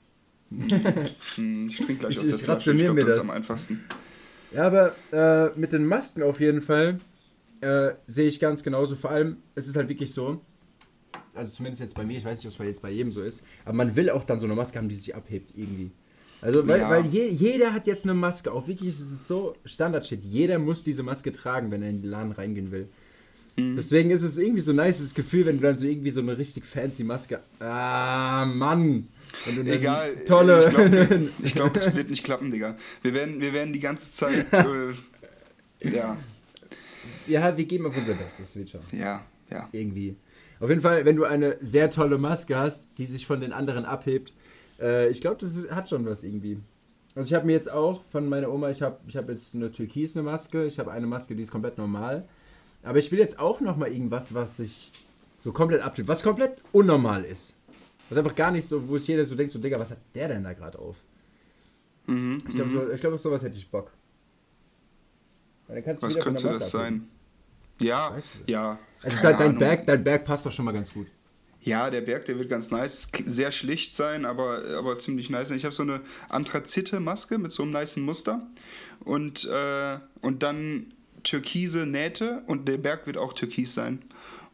Hm, 1.36 1.70
ich 1.70 1.78
trinke 1.78 1.96
gleich 1.96 2.14
Ich- 2.14 2.20
aus 2.20 2.26
der 2.26 2.36
ich 2.36 2.44
Flasche. 2.44 2.52
rationiere 2.72 2.94
glaub, 2.94 3.06
mir 3.06 3.12
ist 3.12 3.18
das. 3.20 3.30
am 3.30 3.32
einfachsten. 3.32 3.84
Ja, 4.52 4.64
aber 4.68 4.96
äh, 5.12 5.58
mit 5.60 5.74
den 5.74 5.86
Masken 5.86 6.24
auf 6.24 6.40
jeden 6.40 6.62
Fall 6.62 7.00
äh, 7.62 7.92
sehe 8.08 8.28
ich 8.28 8.40
ganz 8.40 8.62
genauso. 8.64 8.96
Vor 8.96 9.12
allem, 9.12 9.38
es 9.56 9.68
ist 9.68 9.76
halt 9.76 9.90
wirklich 9.90 10.12
so, 10.14 10.42
also 11.36 11.54
zumindest 11.54 11.82
jetzt 11.82 11.96
bei 11.96 12.04
mir, 12.04 12.18
ich 12.18 12.26
weiß 12.26 12.38
nicht, 12.40 12.46
ob 12.48 12.52
es 12.52 12.58
bei- 12.58 12.66
jetzt 12.68 12.82
bei 12.82 12.92
jedem 12.92 13.12
so 13.12 13.22
ist, 13.22 13.44
aber 13.66 13.76
man 13.76 13.96
will 13.96 14.10
auch 14.10 14.24
dann 14.24 14.40
so 14.40 14.46
eine 14.46 14.56
Maske 14.56 14.78
haben, 14.78 14.90
die 14.90 14.96
sich 14.96 15.16
abhebt 15.16 15.52
irgendwie. 15.56 15.92
Also, 16.42 16.68
weil, 16.68 16.80
Ja. 16.82 16.90
weil 16.90 17.06
je, 17.06 17.28
jeder 17.30 17.74
hat 17.74 17.88
jetzt 17.88 18.04
eine 18.04 18.14
Maske 18.14 18.52
auf. 18.52 18.68
Wirklich, 18.68 18.90
es 18.90 19.00
ist 19.00 19.28
so 19.28 19.56
Standard-Shit. 19.64 20.22
Jeder 20.24 20.60
muss 20.60 20.84
diese 20.84 21.02
Maske 21.02 21.32
tragen, 21.32 21.72
wenn 21.72 21.82
er 21.82 21.90
in 21.90 22.02
den 22.02 22.12
Laden 22.12 22.34
reingehen 22.34 22.70
will. 22.72 22.90
Mhm. 23.56 23.76
Deswegen 23.78 24.12
ist 24.12 24.24
es 24.24 24.38
irgendwie 24.38 24.60
so 24.62 24.72
ein 24.74 24.76
nices 24.78 25.14
Gefühl, 25.16 25.46
wenn 25.46 25.58
du 25.58 25.64
dann 25.64 25.78
so 25.78 25.86
irgendwie 25.86 26.12
so 26.12 26.20
eine 26.20 26.38
richtig 26.38 26.66
fancy 26.66 27.04
Maske. 27.06 27.40
Ah, 27.60 28.46
Mann! 28.46 29.08
Wenn 29.46 29.56
du 29.56 29.62
eine 29.62 29.72
Egal, 29.72 30.16
Tolle. 30.26 30.68
ich 31.44 31.54
glaube, 31.56 31.72
glaub, 31.72 31.76
es 31.78 31.96
wird 31.96 32.10
nicht 32.10 32.24
klappen, 32.26 32.52
Digga. 32.52 32.76
Wir 33.02 33.14
werden, 33.14 33.40
wir 33.40 33.54
werden 33.54 33.72
die 33.74 33.80
ganze 33.80 34.12
Zeit, 34.12 34.46
äh, 34.54 35.90
ja, 35.90 36.18
ja, 37.28 37.56
wir 37.58 37.66
geben 37.66 37.86
auf 37.86 37.96
unser 37.96 38.16
Bestes, 38.16 38.56
wird 38.56 38.70
schon. 38.70 38.82
ja, 38.92 39.26
ja. 39.50 39.70
irgendwie. 39.72 40.16
Auf 40.64 40.70
jeden 40.70 40.82
Fall, 40.82 41.04
wenn 41.04 41.18
du 41.18 41.26
eine 41.26 41.58
sehr 41.60 41.90
tolle 41.90 42.18
Maske 42.18 42.56
hast, 42.56 42.88
die 42.98 43.06
sich 43.06 43.28
von 43.28 43.42
den 43.42 43.52
anderen 43.52 43.84
abhebt, 43.84 44.32
äh, 44.80 45.10
ich 45.10 45.20
glaube, 45.20 45.36
das 45.42 45.70
hat 45.70 45.90
schon 45.90 46.06
was 46.06 46.24
irgendwie. 46.24 46.58
Also 47.16 47.28
ich 47.28 47.34
habe 47.34 47.46
mir 47.46 47.52
jetzt 47.52 47.70
auch 47.70 48.02
von 48.14 48.30
meiner 48.30 48.50
Oma, 48.50 48.70
ich 48.70 48.82
habe 48.82 48.98
ich 49.06 49.18
hab 49.18 49.28
jetzt 49.28 49.54
eine 49.56 49.74
türkisene 49.74 50.24
Maske, 50.24 50.66
ich 50.66 50.80
habe 50.80 50.90
eine 50.94 51.06
Maske, 51.06 51.36
die 51.36 51.44
ist 51.44 51.52
komplett 51.52 51.78
normal. 51.78 52.24
Aber 52.82 52.98
ich 52.98 53.12
will 53.12 53.20
jetzt 53.20 53.40
auch 53.40 53.60
noch 53.60 53.76
mal 53.76 53.92
irgendwas, 53.92 54.34
was 54.34 54.56
sich 54.56 54.94
so 55.38 55.52
komplett 55.52 55.82
abhebt, 55.82 56.08
was 56.08 56.24
komplett 56.24 56.62
unnormal 56.72 57.26
ist. 57.26 57.58
Was 58.08 58.18
einfach 58.18 58.34
gar 58.34 58.52
nicht 58.52 58.66
so, 58.66 58.88
wo 58.88 58.98
sich 58.98 59.10
jeder 59.10 59.26
so 59.26 59.36
denkt, 59.36 59.52
so 59.52 59.60
Digga, 59.60 59.78
was 59.78 59.92
hat 59.92 60.00
der 60.16 60.30
denn 60.30 60.46
da 60.46 60.54
gerade 60.54 60.80
auf? 60.80 60.96
Mhm, 62.08 62.38
Ich 62.48 62.56
glaube, 62.56 62.70
mhm. 62.70 62.74
so, 62.74 62.90
ich 62.90 63.02
glaub, 63.02 63.12
auf 63.12 63.20
sowas 63.20 63.44
hätte 63.44 63.58
ich 63.58 63.70
Bock. 63.70 63.92
Weil 65.68 65.76
dann 65.76 65.84
kannst 65.84 66.04
du 66.04 66.08
Was 66.08 66.16
könnte 66.18 66.42
das 66.42 66.60
Masse 66.62 66.80
abheben. 66.80 67.10
Ja, 67.80 68.16
ja. 68.48 68.80
Also 69.02 69.18
dein, 69.22 69.38
dein. 69.38 69.58
Berg, 69.58 69.86
dein 69.86 70.04
Berg 70.04 70.26
passt 70.26 70.46
doch 70.46 70.52
schon 70.52 70.66
mal 70.66 70.72
ganz 70.72 70.94
gut. 70.94 71.08
Ja, 71.62 71.90
der 71.90 72.02
Berg, 72.02 72.26
der 72.26 72.38
wird 72.38 72.50
ganz 72.50 72.72
nice. 72.72 73.08
Sehr 73.26 73.52
schlicht 73.52 73.96
sein, 73.96 74.26
aber, 74.26 74.64
aber 74.78 75.00
ziemlich 75.00 75.30
nice. 75.30 75.50
Ich 75.52 75.64
habe 75.64 75.74
so 75.74 75.84
eine 75.84 76.02
Anthrazite-Maske 76.30 77.38
mit 77.38 77.54
so 77.54 77.64
einem 77.64 77.72
niceen 77.72 78.04
Muster. 78.04 78.46
Und, 79.06 79.46
äh, 79.46 79.98
und 80.22 80.44
dann 80.44 80.94
türkise 81.24 81.86
Nähte 81.86 82.44
und 82.48 82.68
der 82.68 82.78
Berg 82.78 83.08
wird 83.08 83.18
auch 83.18 83.32
türkis 83.32 83.74
sein. 83.74 84.02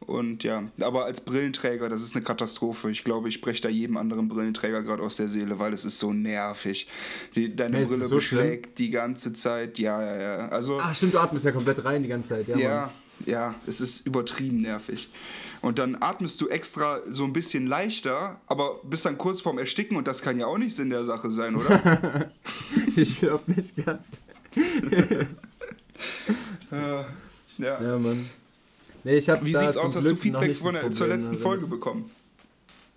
Und 0.01 0.43
ja, 0.43 0.63
aber 0.79 1.05
als 1.05 1.19
Brillenträger, 1.21 1.89
das 1.89 2.01
ist 2.01 2.15
eine 2.15 2.23
Katastrophe. 2.23 2.89
Ich 2.89 3.03
glaube, 3.03 3.27
ich 3.27 3.35
spreche 3.35 3.61
da 3.63 3.69
jedem 3.69 3.97
anderen 3.97 4.29
Brillenträger 4.29 4.81
gerade 4.81 5.03
aus 5.03 5.17
der 5.17 5.27
Seele, 5.27 5.59
weil 5.59 5.73
es 5.73 5.85
ist 5.85 5.99
so 5.99 6.13
nervig. 6.13 6.87
Die, 7.35 7.53
deine 7.55 7.81
ist 7.81 7.89
Brille 7.89 8.05
so 8.05 8.15
beschlägt 8.15 8.79
die 8.79 8.91
ganze 8.91 9.33
Zeit. 9.33 9.77
Ja, 9.77 10.01
ja, 10.01 10.21
ja. 10.21 10.47
Also, 10.49 10.77
Ach, 10.79 10.95
stimmt, 10.95 11.15
du 11.15 11.19
atmest 11.19 11.45
ja 11.45 11.51
komplett 11.51 11.83
rein 11.83 12.01
die 12.01 12.09
ganze 12.09 12.29
Zeit. 12.29 12.47
Ja, 12.47 12.57
ja. 12.57 12.91
Ja, 13.25 13.55
es 13.67 13.81
ist 13.81 14.05
übertrieben 14.05 14.61
nervig. 14.61 15.09
Und 15.61 15.77
dann 15.77 15.97
atmest 15.99 16.39
du 16.41 16.47
extra 16.47 17.01
so 17.09 17.25
ein 17.25 17.33
bisschen 17.33 17.67
leichter, 17.67 18.39
aber 18.47 18.79
bist 18.83 19.05
dann 19.05 19.17
kurz 19.17 19.41
vorm 19.41 19.57
Ersticken 19.57 19.97
und 19.97 20.07
das 20.07 20.21
kann 20.21 20.39
ja 20.39 20.47
auch 20.47 20.57
nicht 20.57 20.75
Sinn 20.75 20.89
der 20.89 21.03
Sache 21.03 21.29
sein, 21.31 21.55
oder? 21.55 22.31
Ich 22.95 23.17
glaube 23.17 23.51
nicht 23.51 23.75
ganz. 23.85 24.13
Äh, 24.55 25.25
ja. 26.71 27.05
Ja, 27.57 27.97
Mann. 27.97 28.29
Nee, 29.03 29.17
ich 29.17 29.27
Wie 29.27 29.55
sieht's 29.55 29.77
aus? 29.77 29.95
Hast 29.95 29.95
du 29.95 30.01
Glück 30.01 30.19
Feedback 30.19 30.57
von 30.57 30.73
der, 30.73 30.91
zur 30.91 31.07
letzten 31.07 31.33
ne, 31.33 31.39
Folge 31.39 31.67
bekommen? 31.67 32.11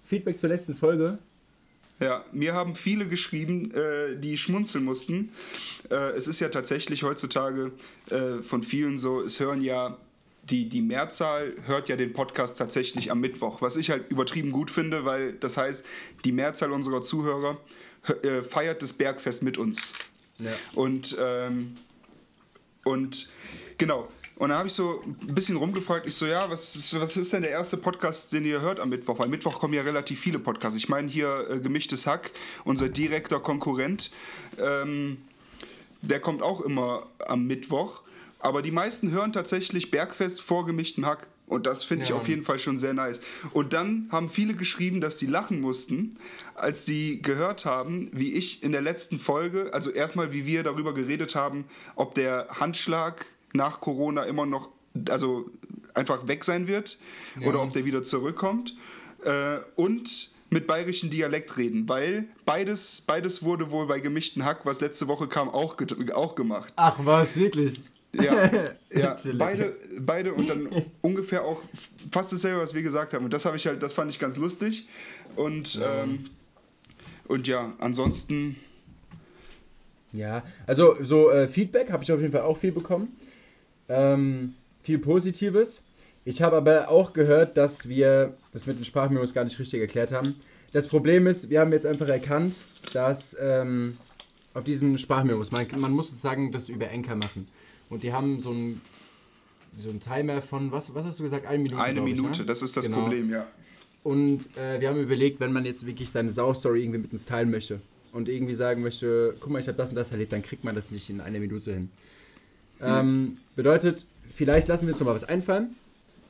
Feedback 0.05 0.39
zur 0.39 0.49
letzten 0.49 0.75
Folge? 0.75 1.19
Ja, 2.01 2.25
mir 2.33 2.53
haben 2.53 2.75
viele 2.75 3.07
geschrieben, 3.07 3.71
äh, 3.73 4.17
die 4.17 4.37
schmunzeln 4.37 4.85
mussten. 4.85 5.31
Äh, 5.91 6.17
es 6.17 6.27
ist 6.27 6.41
ja 6.41 6.49
tatsächlich 6.49 7.05
heutzutage 7.05 7.71
äh, 8.11 8.43
von 8.43 8.65
vielen 8.65 8.99
so, 8.99 9.21
es 9.21 9.39
hören 9.39 9.63
ja, 9.63 9.97
die, 10.45 10.69
die 10.69 10.83
Mehrzahl 10.83 11.55
hört 11.67 11.89
ja 11.89 11.97
den 11.97 12.13
Podcast 12.13 12.59
tatsächlich 12.59 13.11
am 13.11 13.21
Mittwoch, 13.21 13.63
was 13.63 13.77
ich 13.77 13.91
halt 13.91 14.11
übertrieben 14.11 14.51
gut 14.51 14.71
finde, 14.71 15.05
weil 15.05 15.35
das 15.35 15.57
heißt, 15.57 15.85
die 16.25 16.33
Mehrzahl 16.33 16.73
unserer 16.73 17.03
Zuhörer 17.03 17.59
hö- 18.07 18.23
äh, 18.25 18.43
feiert 18.43 18.83
das 18.83 18.93
Bergfest 18.93 19.43
mit 19.43 19.57
uns. 19.57 19.91
Ja. 20.39 20.53
Und, 20.75 21.17
ähm, 21.21 21.77
und 22.85 23.31
genau. 23.79 24.09
Und 24.37 24.49
dann 24.49 24.59
habe 24.59 24.69
ich 24.69 24.75
so 24.75 25.03
ein 25.05 25.35
bisschen 25.35 25.57
rumgefragt. 25.57 26.07
Ich 26.07 26.17
so, 26.17 26.27
ja, 26.27 26.51
was 26.51 26.75
ist, 26.75 26.99
was 26.99 27.17
ist 27.17 27.33
denn 27.33 27.43
der 27.43 27.53
erste 27.53 27.77
Podcast, 27.77 28.33
den 28.33 28.45
ihr 28.45 28.61
hört 28.61 28.81
am 28.81 28.89
Mittwoch? 28.89 29.21
Weil 29.21 29.29
Mittwoch 29.29 29.61
kommen 29.61 29.75
ja 29.75 29.83
relativ 29.83 30.19
viele 30.19 30.41
Podcasts. 30.41 30.77
Ich 30.77 30.89
meine 30.89 31.07
hier 31.09 31.47
äh, 31.49 31.61
Gemischtes 31.61 32.09
Hack, 32.09 32.33
unser 32.65 32.89
direkter 32.89 33.39
Konkurrent. 33.39 34.11
Ähm, 34.59 35.19
der 36.01 36.19
kommt 36.19 36.43
auch 36.43 36.61
immer 36.63 37.07
am 37.21 37.47
Mittwoch. 37.47 38.02
Aber 38.43 38.61
die 38.61 38.73
meisten 38.73 39.11
hören 39.13 39.33
tatsächlich 39.33 39.91
Bergfest 39.93 40.41
vor 40.43 40.67
gemischten 40.67 41.07
Hack. 41.07 41.29
Und 41.47 41.67
das 41.67 41.85
finde 41.85 42.05
ich 42.05 42.11
Ja. 42.11 42.17
auf 42.17 42.27
jeden 42.29 42.45
Fall 42.45 42.59
schon 42.59 42.77
sehr 42.77 42.93
nice. 42.95 43.21
Und 43.53 43.73
dann 43.73 44.09
haben 44.11 44.31
viele 44.31 44.55
geschrieben, 44.55 45.01
dass 45.01 45.19
sie 45.19 45.27
lachen 45.27 45.61
mussten, 45.61 46.17
als 46.55 46.85
sie 46.85 47.23
gehört 47.23 47.65
haben, 47.65 48.11
wie 48.13 48.33
ich 48.33 48.63
in 48.63 48.73
der 48.73 48.81
letzten 48.83 49.19
Folge, 49.19 49.71
also 49.73 49.91
erstmal, 49.91 50.33
wie 50.33 50.45
wir 50.47 50.63
darüber 50.65 50.93
geredet 50.93 51.35
haben, 51.35 51.65
ob 51.95 52.15
der 52.15 52.49
Handschlag 52.51 53.27
nach 53.53 53.81
Corona 53.81 54.25
immer 54.25 54.45
noch, 54.47 54.71
also 55.09 55.51
einfach 55.95 56.27
weg 56.27 56.43
sein 56.45 56.67
wird 56.67 56.99
Ja. 57.39 57.49
oder 57.49 57.63
ob 57.63 57.73
der 57.75 57.85
wieder 57.85 58.03
zurückkommt. 58.03 58.75
Äh, 59.25 59.59
und 59.77 60.31
mit 60.51 60.67
bayerischen 60.67 61.11
Dialekt 61.11 61.57
reden, 61.57 61.89
weil 61.89 62.27
beides, 62.45 63.03
beides 63.07 63.43
wurde 63.43 63.71
wohl 63.71 63.87
bei 63.87 64.01
gemischten 64.01 64.45
Hack, 64.45 64.65
was 64.67 64.81
letzte 64.81 65.07
Woche 65.09 65.27
kam, 65.29 65.49
auch, 65.49 65.77
auch 66.15 66.35
gemacht. 66.35 66.73
Ach, 66.77 66.97
was, 66.99 67.37
wirklich? 67.39 67.81
Ja, 68.15 68.51
ja 68.91 69.17
beide, 69.35 69.77
beide 70.01 70.35
und 70.35 70.49
dann 70.49 70.69
ungefähr 71.01 71.45
auch 71.45 71.63
fast 72.11 72.33
dasselbe, 72.33 72.61
was 72.61 72.75
wir 72.75 72.83
gesagt 72.83 73.15
haben. 73.15 73.25
Und 73.25 73.33
das 73.33 73.45
habe 73.45 73.57
ich 73.57 73.67
halt, 73.67 73.83
das 73.83 73.93
fand 73.93 74.11
ich 74.11 74.19
ganz 74.19 74.37
lustig. 74.37 74.87
Und 75.37 75.75
Ja. 75.75 76.03
ähm, 76.03 76.25
und 77.29 77.47
ja, 77.47 77.73
ansonsten 77.79 78.57
Ja, 80.13 80.43
also 80.67 80.97
so 81.01 81.31
äh, 81.31 81.49
Feedback 81.49 81.91
habe 81.91 82.03
ich 82.05 82.13
auf 82.13 82.21
jeden 82.21 82.33
Fall 82.33 82.43
auch 82.43 82.59
viel 82.59 82.73
bekommen. 82.73 83.17
Ähm, 83.89 84.55
viel 84.83 84.99
Positives. 84.99 85.83
Ich 86.25 86.43
habe 86.43 86.57
aber 86.57 86.89
auch 86.91 87.15
gehört, 87.15 87.57
dass 87.57 87.89
wir 87.89 88.37
das 88.53 88.67
mit 88.67 88.77
den 88.77 88.85
Sprachmemos 88.85 89.33
gar 89.33 89.45
nicht 89.45 89.59
richtig 89.59 89.81
erklärt 89.81 90.13
haben. 90.13 90.37
Das 90.73 90.87
Problem 90.87 91.27
ist, 91.27 91.49
wir 91.51 91.61
haben 91.61 91.73
jetzt 91.73 91.87
einfach 91.87 92.09
erkannt, 92.09 92.63
dass 92.93 93.37
ähm, 93.41 93.97
auf 94.55 94.65
diesen 94.65 94.99
Sprachmemos, 94.99 95.51
man, 95.51 95.67
man 95.77 95.93
muss 95.93 96.09
sozusagen 96.09 96.53
das 96.53 96.69
über 96.69 96.89
Enker 96.91 97.17
machen. 97.17 97.49
Und 97.93 98.03
die 98.03 98.13
haben 98.13 98.41
so 98.41 98.51
einen 98.51 98.81
so 99.75 99.91
einen 99.91 100.01
Timer 100.01 100.43
von, 100.43 100.73
was, 100.73 100.95
was 100.95 101.05
hast 101.05 101.19
du 101.19 101.23
gesagt? 101.23 101.47
Eine 101.47 101.63
Minute. 101.63 101.81
eine 101.81 101.95
glaub 101.95 102.07
ich, 102.09 102.15
Minute, 102.15 102.41
ne? 102.41 102.47
das 102.47 102.63
ist 102.63 102.77
das 102.77 102.85
Genau. 102.85 103.03
Problem, 103.03 103.31
ja. 103.31 103.47
Und 104.03 104.55
äh, 104.57 104.81
wir 104.81 104.89
haben 104.89 105.01
überlegt, 105.01 105.41
wenn 105.41 105.53
man 105.53 105.65
jetzt 105.65 105.87
wirklich 105.87 106.11
seine 106.11 106.31
Sau-Story 106.31 106.83
irgendwie 106.83 106.99
mit 106.99 107.13
uns 107.13 107.25
teilen 107.25 107.51
möchte 107.51 107.81
und 108.13 108.29
irgendwie 108.29 108.55
sagen 108.55 108.83
möchte, 108.83 109.35
guck 109.41 109.51
mal, 109.51 109.61
ich 109.61 109.69
habe 109.69 109.79
das 109.79 109.91
und 109.91 109.97
das 109.97 110.11
erlebt, 110.11 110.33
dann 110.33 110.43
kriegt 110.43 110.65
man 110.65 110.75
das 110.75 110.91
nicht 110.91 111.09
in 111.09 111.21
einer 111.21 111.39
Minute 111.39 111.73
hin. 111.73 111.91
Ähm, 112.81 113.39
bedeutet, 113.57 114.07
vielleicht 114.29 114.69
lassen 114.69 114.87
wir 114.87 114.93
uns 114.93 115.01
noch 115.01 115.07
mal 115.07 115.15
was 115.15 115.25
einfallen, 115.25 115.77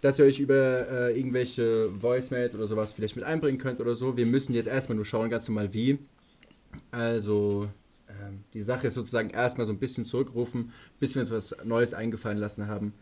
dass 0.03 0.19
ihr 0.19 0.27
euch 0.27 0.39
über 0.39 0.89
äh, 0.89 1.19
irgendwelche 1.19 1.91
Voicemails 2.01 2.55
oder 2.55 2.67
sowas 2.67 2.93
vielleicht 2.93 3.17
mit 3.17 3.25
einbringen 3.25 3.59
könnt 3.59 3.81
oder 3.81 3.95
so. 3.95 4.17
Wir 4.17 4.27
müssen 4.27 4.53
jetzt 4.53 4.67
erstmal 4.67 4.97
nur 4.97 5.05
schauen, 5.07 5.31
ganz 5.31 5.49
normal 5.49 5.73
wie. 5.73 5.99
Also, 6.91 7.69
ähm, 8.23 8.45
die 8.55 8.63
Sache 8.63 8.87
ist 8.87 8.95
sozusagen 8.95 9.31
erstmal 9.31 9.67
so 9.67 9.73
ein 9.73 9.79
bisschen 9.79 10.05
zurückrufen, 10.05 10.73
bis 11.01 11.15
wir 11.15 11.23
uns 11.23 11.31
was 11.31 11.57
Neues 11.65 11.95
eingefallen 11.95 12.39
lassen 12.39 12.67
haben. 12.69 12.93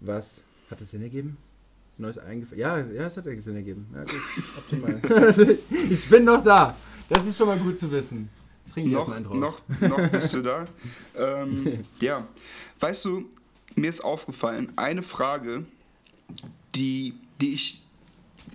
Was 0.00 0.42
hat 0.70 0.80
es 0.80 0.90
Sinn 0.90 1.02
ergeben? 1.02 1.36
Neues 1.96 2.18
eingefallen? 2.18 2.60
Ja, 2.60 2.78
ja, 2.78 3.06
es 3.06 3.16
hat 3.16 3.24
Sinn 3.38 3.56
ergeben. 3.56 3.86
Ja, 3.94 4.02
gut, 4.04 4.20
optimal. 4.56 5.58
ich 5.90 6.08
bin 6.08 6.24
noch 6.24 6.42
da. 6.42 6.76
Das 7.08 7.26
ist 7.26 7.36
schon 7.36 7.48
mal 7.48 7.58
gut 7.58 7.78
zu 7.78 7.90
wissen. 7.90 8.28
Trinke 8.72 8.90
ich 8.90 8.94
Noch, 8.94 9.08
erstmal 9.08 9.16
einen 9.16 9.26
drauf. 9.26 9.62
noch, 9.80 9.88
noch 9.88 10.08
bist 10.08 10.34
du 10.34 10.42
da. 10.42 10.66
ähm, 11.16 11.84
ja, 12.00 12.26
weißt 12.80 13.04
du, 13.06 13.24
mir 13.74 13.88
ist 13.88 14.02
aufgefallen, 14.02 14.72
eine 14.76 15.02
Frage, 15.02 15.64
die, 16.74 17.14
die 17.40 17.54
ich 17.54 17.82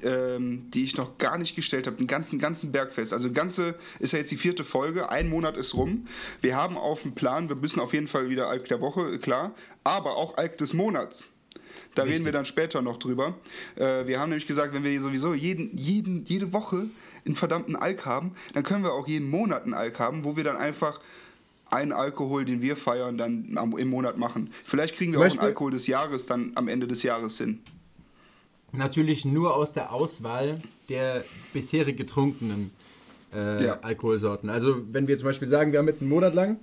ähm, 0.04 0.70
die 0.74 0.84
ich 0.84 0.98
noch 0.98 1.18
gar 1.18 1.38
nicht 1.38 1.56
gestellt 1.56 1.88
habe, 1.88 1.98
den 1.98 2.08
ganzen, 2.08 2.40
ganzen 2.40 2.72
Bergfest. 2.72 3.14
Also 3.14 3.32
ganze 3.32 3.76
ist 4.00 4.14
ja 4.14 4.20
jetzt 4.20 4.32
die 4.32 4.38
vierte 4.38 4.64
Folge, 4.64 5.10
ein 5.10 5.30
Monat 5.30 5.58
ist 5.58 5.74
rum. 5.76 6.08
Wir 6.42 6.56
haben 6.56 6.78
auf 6.78 7.02
dem 7.04 7.14
Plan, 7.14 7.50
wir 7.50 7.56
müssen 7.56 7.80
auf 7.80 7.94
jeden 7.94 8.08
Fall 8.08 8.30
wieder 8.30 8.48
Alk 8.48 8.68
der 8.68 8.82
Woche, 8.82 9.18
klar, 9.20 9.54
aber 9.84 10.16
auch 10.18 10.38
Alk 10.38 10.58
des 10.58 10.74
Monats. 10.74 11.30
Da 11.96 12.04
reden 12.04 12.12
Richtig. 12.12 12.26
wir 12.26 12.32
dann 12.32 12.46
später 12.46 12.82
noch 12.82 12.98
drüber. 12.98 13.36
Äh, 13.76 14.08
wir 14.08 14.20
haben 14.20 14.30
nämlich 14.30 14.48
gesagt, 14.48 14.74
wenn 14.74 14.84
wir 14.84 15.00
sowieso 15.00 15.34
jeden, 15.34 15.78
jeden, 15.78 16.26
jede 16.26 16.52
Woche 16.54 16.88
einen 17.26 17.36
verdammten 17.36 17.76
Alk 17.76 18.06
haben, 18.06 18.32
dann 18.54 18.64
können 18.64 18.84
wir 18.84 18.94
auch 18.94 19.08
jeden 19.08 19.30
Monat 19.30 19.64
einen 19.64 19.74
Alk 19.74 20.00
haben, 20.00 20.24
wo 20.24 20.36
wir 20.36 20.44
dann 20.44 20.58
einfach 20.58 21.00
einen 21.70 21.92
Alkohol, 21.92 22.46
den 22.46 22.62
wir 22.62 22.78
feiern, 22.78 23.18
dann 23.18 23.54
am, 23.58 23.78
im 23.78 23.90
Monat 23.90 24.18
machen. 24.18 24.52
Vielleicht 24.66 24.96
kriegen 24.96 25.12
wir 25.12 25.16
Zum 25.16 25.22
auch 25.22 25.26
Beispiel- 25.26 25.40
einen 25.42 25.48
Alkohol 25.50 25.72
des 25.72 25.88
Jahres 25.88 26.26
dann 26.26 26.52
am 26.56 26.68
Ende 26.68 26.88
des 26.88 27.02
Jahres 27.04 27.38
hin. 27.38 27.62
Natürlich 28.74 29.24
nur 29.24 29.56
aus 29.56 29.74
der 29.74 29.92
Auswahl 29.94 30.62
der 30.90 31.24
bisherig 31.54 31.96
getrunkenen 31.96 32.72
äh, 33.34 33.66
Ja. 33.66 33.80
Alkoholsorten. 33.82 34.50
Also 34.50 34.82
wenn 34.92 35.08
wir 35.08 35.16
zum 35.18 35.26
Beispiel 35.28 35.48
sagen, 35.48 35.72
wir 35.72 35.80
haben 35.80 35.88
jetzt 35.88 36.02
einen 36.02 36.10
Monat 36.10 36.34
lang, 36.34 36.60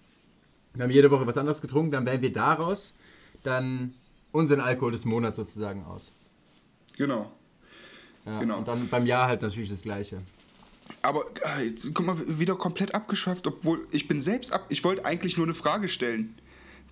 wir 0.74 0.84
haben 0.84 0.90
jede 0.90 1.10
Woche 1.10 1.26
was 1.26 1.36
anderes 1.38 1.60
getrunken, 1.60 1.92
dann 1.92 2.06
wählen 2.06 2.20
wir 2.20 2.32
daraus 2.32 2.94
dann 3.42 3.94
unseren 4.32 4.60
Alkohol 4.60 4.92
des 4.92 5.04
Monats 5.04 5.36
sozusagen 5.36 5.84
aus. 5.84 6.12
Genau. 6.96 7.30
Ja, 8.26 8.40
Genau. 8.40 8.58
Und 8.58 8.68
dann 8.68 8.88
beim 8.88 9.06
Jahr 9.06 9.26
halt 9.28 9.42
natürlich 9.42 9.70
das 9.70 9.82
gleiche. 9.82 10.20
Aber 11.02 11.24
äh, 11.56 11.66
jetzt, 11.66 11.88
guck 11.94 12.04
mal, 12.04 12.16
wieder 12.38 12.56
komplett 12.56 12.94
abgeschweift, 12.94 13.46
obwohl 13.46 13.86
ich 13.92 14.08
bin 14.08 14.20
selbst 14.20 14.52
ab. 14.52 14.66
Ich 14.68 14.82
wollte 14.84 15.04
eigentlich 15.04 15.36
nur 15.36 15.46
eine 15.46 15.54
Frage 15.54 15.88
stellen, 15.88 16.34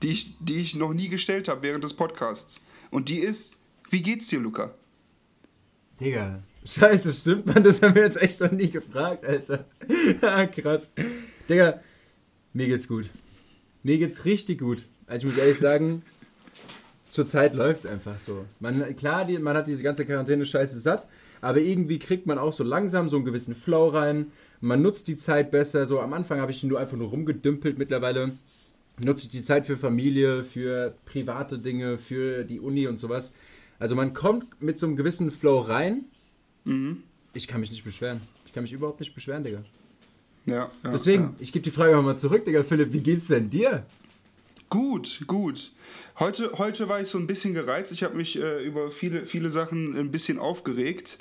die 0.03 0.09
ich, 0.09 0.37
die 0.41 0.61
ich 0.61 0.75
noch 0.77 0.95
nie 0.95 1.09
gestellt 1.09 1.49
habe 1.49 1.63
während 1.63 1.83
des 1.85 1.95
Podcasts. 1.95 2.61
Und 2.91 3.09
die 3.09 3.19
ist: 3.19 3.55
Wie 3.91 4.03
geht's 4.03 4.29
dir, 4.29 4.39
Luca? 4.41 4.71
Digga, 6.01 6.43
scheiße, 6.65 7.13
stimmt 7.13 7.47
man? 7.47 7.65
Das 7.65 7.83
haben 7.83 7.95
wir 7.95 8.03
jetzt 8.03 8.21
echt 8.21 8.41
noch 8.41 8.51
nie 8.53 8.71
gefragt, 8.71 9.25
Alter. 9.25 9.65
Ah, 10.23 10.47
Krass. 10.47 10.93
Digga, 11.49 11.81
mir 12.53 12.67
geht's 12.67 12.89
gut. 12.89 13.11
Mir 13.83 13.99
geht's 13.99 14.25
richtig 14.25 14.61
gut. 14.61 14.85
Also 15.07 15.27
ich 15.27 15.33
muss 15.35 15.43
ehrlich 15.43 15.59
sagen, 15.59 16.03
zurzeit 17.09 17.55
läuft's 17.55 17.87
einfach 17.87 18.19
so. 18.19 18.45
Man, 18.61 18.95
klar, 18.97 19.25
die, 19.25 19.39
man 19.39 19.57
hat 19.57 19.67
diese 19.67 19.83
ganze 19.83 20.05
Quarantäne-Scheiße 20.05 20.79
satt, 20.79 21.09
aber 21.41 21.61
irgendwie 21.61 21.99
kriegt 21.99 22.27
man 22.27 22.39
auch 22.39 22.53
so 22.53 22.65
langsam 22.65 23.09
so 23.09 23.17
einen 23.17 23.25
gewissen 23.25 23.55
Flow 23.55 23.89
rein. 23.89 24.33
Man 24.61 24.83
nutzt 24.83 25.09
die 25.09 25.17
Zeit 25.17 25.51
besser. 25.51 25.87
So 25.87 26.01
am 26.01 26.13
Anfang 26.13 26.41
habe 26.41 26.53
ich 26.53 26.63
nur 26.65 26.79
einfach 26.79 26.97
nur 26.97 27.09
rumgedümpelt. 27.09 27.79
Mittlerweile 27.79 28.33
nutze 29.05 29.25
ich 29.25 29.31
die 29.31 29.43
Zeit 29.43 29.67
für 29.67 29.77
Familie, 29.77 30.45
für 30.45 30.95
private 31.07 31.59
Dinge, 31.59 31.99
für 31.99 32.45
die 32.45 32.61
Uni 32.61 32.87
und 32.87 32.97
sowas. 32.97 33.33
Also 33.79 33.95
man 33.95 34.13
kommt 34.13 34.61
mit 34.63 34.79
so 34.79 34.87
einem 34.87 34.97
gewissen 34.97 35.31
Flow 35.31 35.61
rein. 35.61 36.05
Mhm. 36.65 37.03
Ich 37.33 37.47
kann 37.47 37.61
mich 37.61 37.71
nicht 37.71 37.85
beschweren. 37.85 38.21
Ich 38.47 38.53
kann 38.53 38.63
mich 38.63 38.73
überhaupt 38.73 39.01
nicht 39.01 39.15
beschweren, 39.15 39.45
Digga. 39.45 39.63
Ja. 40.47 40.71
ja 40.83 40.91
Deswegen, 40.91 41.23
Ja. 41.25 41.35
ich 41.39 41.53
gebe 41.53 41.63
die 41.63 41.71
Frage 41.71 42.01
mal 42.03 42.17
zurück, 42.17 42.45
Digga. 42.45 42.63
Philipp, 42.63 42.93
wie 42.93 43.03
geht's 43.03 43.29
denn 43.29 43.51
dir? 43.51 43.85
Gut, 44.71 45.23
gut. 45.27 45.71
Heute, 46.19 46.53
heute 46.59 46.89
war 46.89 47.01
ich 47.01 47.09
so 47.09 47.19
ein 47.19 47.27
bisschen 47.27 47.55
gereizt. 47.55 47.93
Ich 47.93 48.03
habe 48.03 48.17
mich 48.17 48.37
äh, 48.37 48.65
über 48.65 48.91
viele, 48.91 49.27
viele 49.27 49.51
Sachen 49.51 49.97
ein 49.97 50.11
bisschen 50.11 50.39
aufgeregt. 50.39 51.19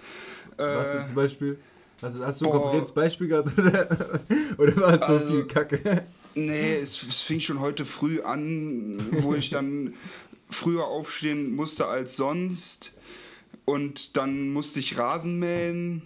Was 0.58 0.90
Äh, 0.90 0.94
denn 0.96 1.04
zum 1.04 1.16
Beispiel? 1.16 1.60
Also, 2.02 2.24
hast 2.26 2.42
du 2.42 2.46
ein 2.46 2.52
konkretes 2.52 2.92
Beispiel 2.92 3.28
gehabt 3.28 3.58
oder, 3.58 4.20
oder 4.58 4.76
war 4.78 4.94
es 5.00 5.08
so 5.08 5.14
Also- 5.14 5.28
viel 5.34 5.46
Kacke? 5.46 6.04
Nee, 6.36 6.76
es, 6.76 7.02
es 7.02 7.22
fing 7.22 7.40
schon 7.40 7.60
heute 7.60 7.84
früh 7.84 8.22
an, 8.22 9.08
wo 9.24 9.34
ich 9.34 9.50
dann 9.50 9.96
früher 10.50 10.86
aufstehen 10.86 11.56
musste 11.56 11.88
als 11.88 12.16
sonst 12.16 12.94
und 13.66 14.16
dann 14.18 14.52
musste 14.52 14.80
ich 14.80 14.98
Rasen 14.98 15.40
mähen, 15.40 16.02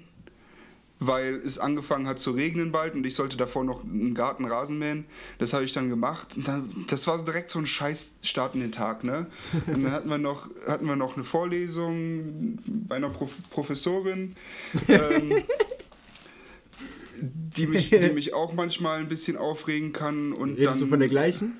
weil 0.99 1.35
es 1.35 1.57
angefangen 1.57 2.07
hat 2.07 2.19
zu 2.19 2.31
regnen 2.31 2.71
bald 2.71 2.93
und 2.93 3.05
ich 3.05 3.15
sollte 3.15 3.37
davor 3.37 3.63
noch 3.63 3.83
einen 3.83 4.13
Garten 4.13 4.45
Rasen 4.45 4.77
mähen. 4.79 5.05
Das 5.39 5.53
habe 5.53 5.63
ich 5.63 5.71
dann 5.71 5.89
gemacht 5.89 6.35
und 6.35 6.47
dann, 6.47 6.85
das 6.87 7.07
war 7.07 7.23
direkt 7.23 7.51
so 7.51 7.59
ein 7.59 7.65
scheiß 7.65 8.13
Start 8.21 8.55
in 8.55 8.61
den 8.61 8.71
Tag, 8.71 9.03
ne? 9.03 9.27
Und 9.67 9.83
dann 9.83 9.91
hatten 9.91 10.09
wir 10.09 10.17
noch, 10.17 10.49
hatten 10.67 10.85
wir 10.85 10.95
noch 10.95 11.15
eine 11.15 11.23
Vorlesung 11.23 12.59
bei 12.65 12.95
einer 12.97 13.09
Prof 13.09 13.31
Professorin. 13.49 14.35
Ähm, 14.87 15.43
die 17.21 17.67
mich, 17.67 17.89
die 17.89 18.09
mich 18.13 18.33
auch 18.33 18.53
manchmal 18.53 18.99
ein 18.99 19.07
bisschen 19.07 19.37
aufregen 19.37 19.93
kann. 19.93 20.33
Und 20.33 20.57
Redest 20.57 20.75
dann, 20.75 20.79
du 20.79 20.87
von 20.87 20.99
der 20.99 21.09
gleichen? 21.09 21.59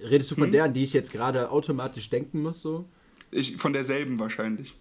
Redest 0.00 0.30
du 0.30 0.34
von 0.34 0.44
hm? 0.44 0.52
der, 0.52 0.64
an 0.64 0.74
die 0.74 0.84
ich 0.84 0.92
jetzt 0.92 1.12
gerade 1.12 1.50
automatisch 1.50 2.08
denken 2.10 2.42
muss, 2.42 2.60
so? 2.60 2.88
Ich, 3.30 3.56
von 3.56 3.72
derselben 3.72 4.18
wahrscheinlich. 4.18 4.74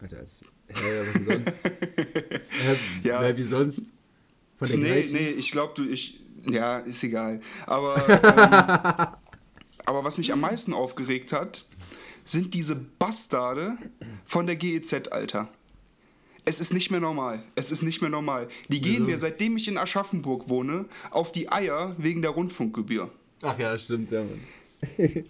Alter, 0.00 0.20
ist, 0.20 0.44
hä, 0.68 0.74
was 0.74 1.12
denn 1.12 1.24
sonst? 1.24 1.64
äh, 1.64 2.76
ja. 3.02 3.36
Wie 3.36 3.44
sonst? 3.44 3.92
Von 4.56 4.68
der 4.68 4.76
nee, 4.76 4.84
gleichen? 4.84 5.14
Nee, 5.14 5.30
ich 5.30 5.50
glaube, 5.50 5.72
du, 5.74 5.88
ich, 5.88 6.20
ja, 6.46 6.78
ist 6.78 7.02
egal. 7.02 7.40
Aber, 7.66 7.96
ähm, 8.08 9.32
aber 9.84 10.04
was 10.04 10.18
mich 10.18 10.32
am 10.32 10.40
meisten 10.40 10.72
aufgeregt 10.72 11.32
hat, 11.32 11.66
sind 12.24 12.54
diese 12.54 12.76
Bastarde 12.76 13.76
von 14.24 14.46
der 14.46 14.56
GEZ, 14.56 15.08
Alter. 15.10 15.48
Es 16.44 16.60
ist 16.60 16.72
nicht 16.72 16.90
mehr 16.90 17.00
normal. 17.00 17.42
Es 17.54 17.70
ist 17.70 17.82
nicht 17.82 18.00
mehr 18.00 18.10
normal. 18.10 18.48
Die 18.68 18.80
gehen 18.80 18.94
Wieso? 18.94 19.04
mir, 19.04 19.18
seitdem 19.18 19.56
ich 19.56 19.66
in 19.68 19.78
Aschaffenburg 19.78 20.48
wohne, 20.48 20.86
auf 21.10 21.32
die 21.32 21.50
Eier 21.50 21.94
wegen 21.98 22.22
der 22.22 22.32
Rundfunkgebühr. 22.32 23.10
Ach 23.42 23.58
ja, 23.58 23.76
stimmt, 23.78 24.10
ja, 24.10 24.22
Mann. 24.24 24.40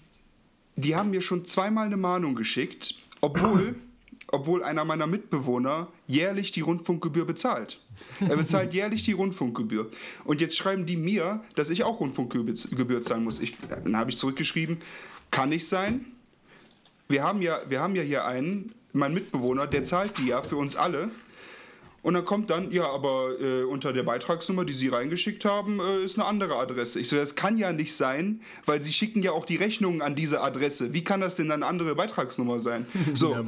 die 0.76 0.96
haben 0.96 1.10
mir 1.10 1.20
schon 1.20 1.44
zweimal 1.44 1.86
eine 1.86 1.96
Mahnung 1.96 2.34
geschickt, 2.34 2.96
obwohl, 3.20 3.76
obwohl 4.28 4.64
einer 4.64 4.84
meiner 4.84 5.06
Mitbewohner 5.06 5.88
jährlich 6.08 6.50
die 6.50 6.62
Rundfunkgebühr 6.62 7.26
bezahlt. 7.26 7.80
Er 8.20 8.36
bezahlt 8.36 8.74
jährlich 8.74 9.04
die 9.04 9.12
Rundfunkgebühr. 9.12 9.90
Und 10.24 10.40
jetzt 10.40 10.56
schreiben 10.56 10.84
die 10.84 10.96
mir, 10.96 11.44
dass 11.54 11.70
ich 11.70 11.84
auch 11.84 12.00
Rundfunkgebühr 12.00 13.02
zahlen 13.02 13.24
muss. 13.24 13.38
Ich, 13.38 13.56
dann 13.68 13.96
habe 13.96 14.10
ich 14.10 14.18
zurückgeschrieben, 14.18 14.78
kann 15.30 15.50
nicht 15.50 15.68
sein. 15.68 16.06
Wir 17.06 17.22
haben 17.22 17.42
ja, 17.42 17.60
wir 17.68 17.80
haben 17.80 17.94
ja 17.94 18.02
hier 18.02 18.24
einen, 18.24 18.72
mein 18.94 19.14
Mitbewohner, 19.14 19.66
der 19.66 19.84
zahlt 19.84 20.18
die 20.18 20.28
ja 20.28 20.42
für 20.42 20.56
uns 20.56 20.76
alle. 20.76 21.10
Und 22.02 22.12
dann 22.12 22.26
kommt 22.26 22.50
dann, 22.50 22.70
ja, 22.70 22.86
aber 22.86 23.40
äh, 23.40 23.62
unter 23.62 23.94
der 23.94 24.02
Beitragsnummer, 24.02 24.66
die 24.66 24.74
Sie 24.74 24.88
reingeschickt 24.88 25.46
haben, 25.46 25.80
äh, 25.80 26.04
ist 26.04 26.18
eine 26.18 26.26
andere 26.26 26.56
Adresse. 26.56 27.00
Ich 27.00 27.08
so, 27.08 27.16
das 27.16 27.34
kann 27.34 27.56
ja 27.56 27.72
nicht 27.72 27.96
sein, 27.96 28.42
weil 28.66 28.82
Sie 28.82 28.92
schicken 28.92 29.22
ja 29.22 29.32
auch 29.32 29.46
die 29.46 29.56
Rechnungen 29.56 30.02
an 30.02 30.14
diese 30.14 30.42
Adresse. 30.42 30.92
Wie 30.92 31.02
kann 31.02 31.22
das 31.22 31.36
denn 31.36 31.50
eine 31.50 31.64
andere 31.64 31.94
Beitragsnummer 31.94 32.60
sein? 32.60 32.86
So, 33.14 33.32
ja, 33.32 33.44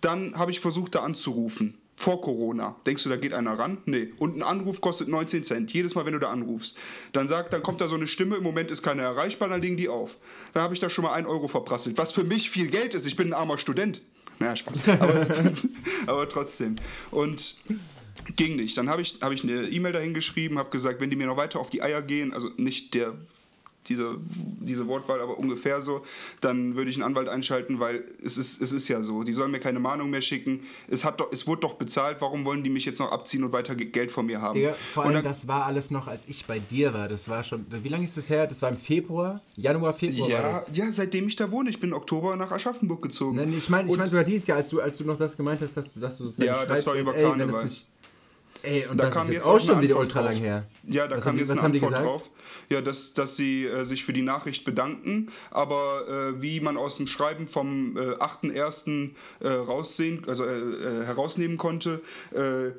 dann 0.00 0.38
habe 0.38 0.50
ich 0.50 0.60
versucht, 0.60 0.94
da 0.94 1.00
anzurufen. 1.00 1.76
Vor 1.96 2.22
Corona. 2.22 2.76
Denkst 2.86 3.02
du, 3.02 3.10
da 3.10 3.16
geht 3.16 3.34
einer 3.34 3.58
ran? 3.58 3.76
Nee. 3.84 4.14
Und 4.16 4.38
ein 4.38 4.42
Anruf 4.42 4.80
kostet 4.80 5.08
19 5.08 5.44
Cent. 5.44 5.70
Jedes 5.70 5.94
Mal, 5.94 6.06
wenn 6.06 6.14
du 6.14 6.18
da 6.18 6.30
anrufst. 6.30 6.78
Dann 7.12 7.28
sagt, 7.28 7.52
dann 7.52 7.62
kommt 7.62 7.82
da 7.82 7.88
so 7.88 7.94
eine 7.94 8.06
Stimme, 8.06 8.36
im 8.36 8.42
Moment 8.42 8.70
ist 8.70 8.82
keiner 8.82 9.02
erreichbar, 9.02 9.50
dann 9.50 9.60
legen 9.60 9.76
die 9.76 9.90
auf. 9.90 10.16
Dann 10.54 10.62
habe 10.62 10.72
ich 10.72 10.80
da 10.80 10.88
schon 10.88 11.04
mal 11.04 11.12
1 11.12 11.28
Euro 11.28 11.46
verprasselt. 11.46 11.98
Was 11.98 12.12
für 12.12 12.24
mich 12.24 12.48
viel 12.48 12.68
Geld 12.68 12.94
ist. 12.94 13.06
Ich 13.06 13.16
bin 13.16 13.28
ein 13.28 13.34
armer 13.34 13.58
Student. 13.58 14.00
Naja, 14.40 14.56
Spaß. 14.56 14.88
Aber, 14.88 15.26
aber 16.06 16.28
trotzdem. 16.28 16.76
Und 17.10 17.54
ging 18.36 18.56
nicht. 18.56 18.76
Dann 18.76 18.88
habe 18.88 19.02
ich, 19.02 19.18
hab 19.20 19.32
ich 19.32 19.44
eine 19.44 19.68
E-Mail 19.68 19.92
dahin 19.92 20.14
geschrieben, 20.14 20.58
habe 20.58 20.70
gesagt, 20.70 21.00
wenn 21.00 21.10
die 21.10 21.16
mir 21.16 21.26
noch 21.26 21.36
weiter 21.36 21.60
auf 21.60 21.70
die 21.70 21.82
Eier 21.82 22.02
gehen, 22.02 22.32
also 22.32 22.48
nicht 22.56 22.94
der 22.94 23.14
diese, 23.86 24.16
diese 24.28 24.86
Wortwahl, 24.86 25.20
aber 25.20 25.38
ungefähr 25.38 25.80
so, 25.80 26.02
dann 26.40 26.76
würde 26.76 26.90
ich 26.90 26.96
einen 26.96 27.04
Anwalt 27.04 27.28
einschalten, 27.28 27.80
weil 27.80 28.04
es 28.22 28.36
ist, 28.36 28.60
es 28.60 28.72
ist 28.72 28.88
ja 28.88 29.02
so. 29.02 29.22
Die 29.22 29.32
sollen 29.32 29.50
mir 29.50 29.60
keine 29.60 29.80
Mahnung 29.80 30.10
mehr 30.10 30.20
schicken. 30.20 30.64
Es, 30.88 31.04
hat 31.04 31.20
doch, 31.20 31.32
es 31.32 31.46
wurde 31.46 31.62
doch 31.62 31.74
bezahlt, 31.74 32.18
warum 32.20 32.44
wollen 32.44 32.62
die 32.62 32.70
mich 32.70 32.84
jetzt 32.84 32.98
noch 32.98 33.10
abziehen 33.10 33.42
und 33.42 33.52
weiter 33.52 33.74
Geld 33.74 34.10
von 34.10 34.26
mir 34.26 34.40
haben? 34.40 34.54
Digga, 34.54 34.74
vor 34.92 35.04
allem, 35.04 35.14
dann, 35.14 35.24
das 35.24 35.48
war 35.48 35.64
alles 35.64 35.90
noch, 35.90 36.06
als 36.08 36.28
ich 36.28 36.46
bei 36.46 36.58
dir 36.58 36.92
war. 36.92 37.08
Das 37.08 37.28
war 37.28 37.42
schon, 37.42 37.66
wie 37.70 37.88
lange 37.88 38.04
ist 38.04 38.16
das 38.16 38.28
her? 38.28 38.46
Das 38.46 38.60
war 38.62 38.68
im 38.68 38.76
Februar? 38.76 39.40
Januar, 39.56 39.92
Februar 39.94 40.28
ja, 40.28 40.42
war 40.42 40.52
das? 40.52 40.70
Ja, 40.72 40.90
seitdem 40.90 41.28
ich 41.28 41.36
da 41.36 41.50
wohne. 41.50 41.70
Ich 41.70 41.80
bin 41.80 41.90
im 41.90 41.96
Oktober 41.96 42.36
nach 42.36 42.52
Aschaffenburg 42.52 43.02
gezogen. 43.02 43.36
Nein, 43.36 43.52
ich 43.56 43.68
meine 43.68 43.90
ich 43.90 43.96
mein 43.96 44.08
sogar 44.08 44.24
dieses 44.24 44.46
Jahr, 44.46 44.58
als 44.58 44.68
du, 44.68 44.80
als 44.80 44.96
du 44.98 45.04
noch 45.04 45.18
das 45.18 45.36
gemeint 45.36 45.62
hast, 45.62 45.76
dass 45.76 45.92
du, 45.94 46.00
dass 46.00 46.18
du 46.18 46.24
sozusagen 46.24 46.48
ja, 46.48 46.64
das 46.64 46.86
war 46.86 46.94
über 46.94 47.14
nicht 47.14 47.86
Ey, 48.62 48.86
und 48.86 48.98
da 48.98 49.06
das 49.06 49.14
kam 49.14 49.22
ist 49.24 49.32
jetzt 49.32 49.46
auch 49.46 49.58
schon 49.58 49.80
wieder 49.80 49.96
ultra 49.96 50.20
lang 50.20 50.36
her. 50.36 50.66
Ja, 50.84 51.06
da 51.06 51.16
was 51.16 51.24
kam 51.24 51.32
haben, 51.32 51.38
jetzt 51.38 51.48
was 51.48 51.58
eine 51.58 51.62
haben 51.62 51.72
Antwort 51.72 51.90
die 51.90 51.94
gesagt? 51.94 52.06
drauf. 52.06 52.30
Ja, 52.70 52.80
dass, 52.80 53.14
dass 53.14 53.34
sie 53.34 53.64
äh, 53.64 53.84
sich 53.84 54.04
für 54.04 54.12
die 54.12 54.22
Nachricht 54.22 54.64
bedanken, 54.64 55.32
aber 55.50 56.34
äh, 56.36 56.40
wie 56.40 56.60
man 56.60 56.76
aus 56.76 56.98
dem 56.98 57.08
Schreiben 57.08 57.48
vom 57.48 57.96
äh, 57.96 58.00
8.1. 58.14 59.10
Äh, 59.40 59.48
raussehen, 59.48 60.22
also 60.28 60.44
äh, 60.44 60.58
äh, 60.58 61.04
herausnehmen 61.04 61.56
konnte, 61.56 62.00
äh, 62.32 62.70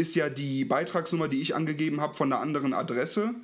ist 0.00 0.14
ja 0.14 0.30
die 0.30 0.64
Beitragsnummer, 0.64 1.28
die 1.28 1.42
ich 1.42 1.54
angegeben 1.54 2.00
habe, 2.00 2.14
von 2.14 2.32
einer 2.32 2.40
anderen 2.40 2.72
Adresse 2.72 3.34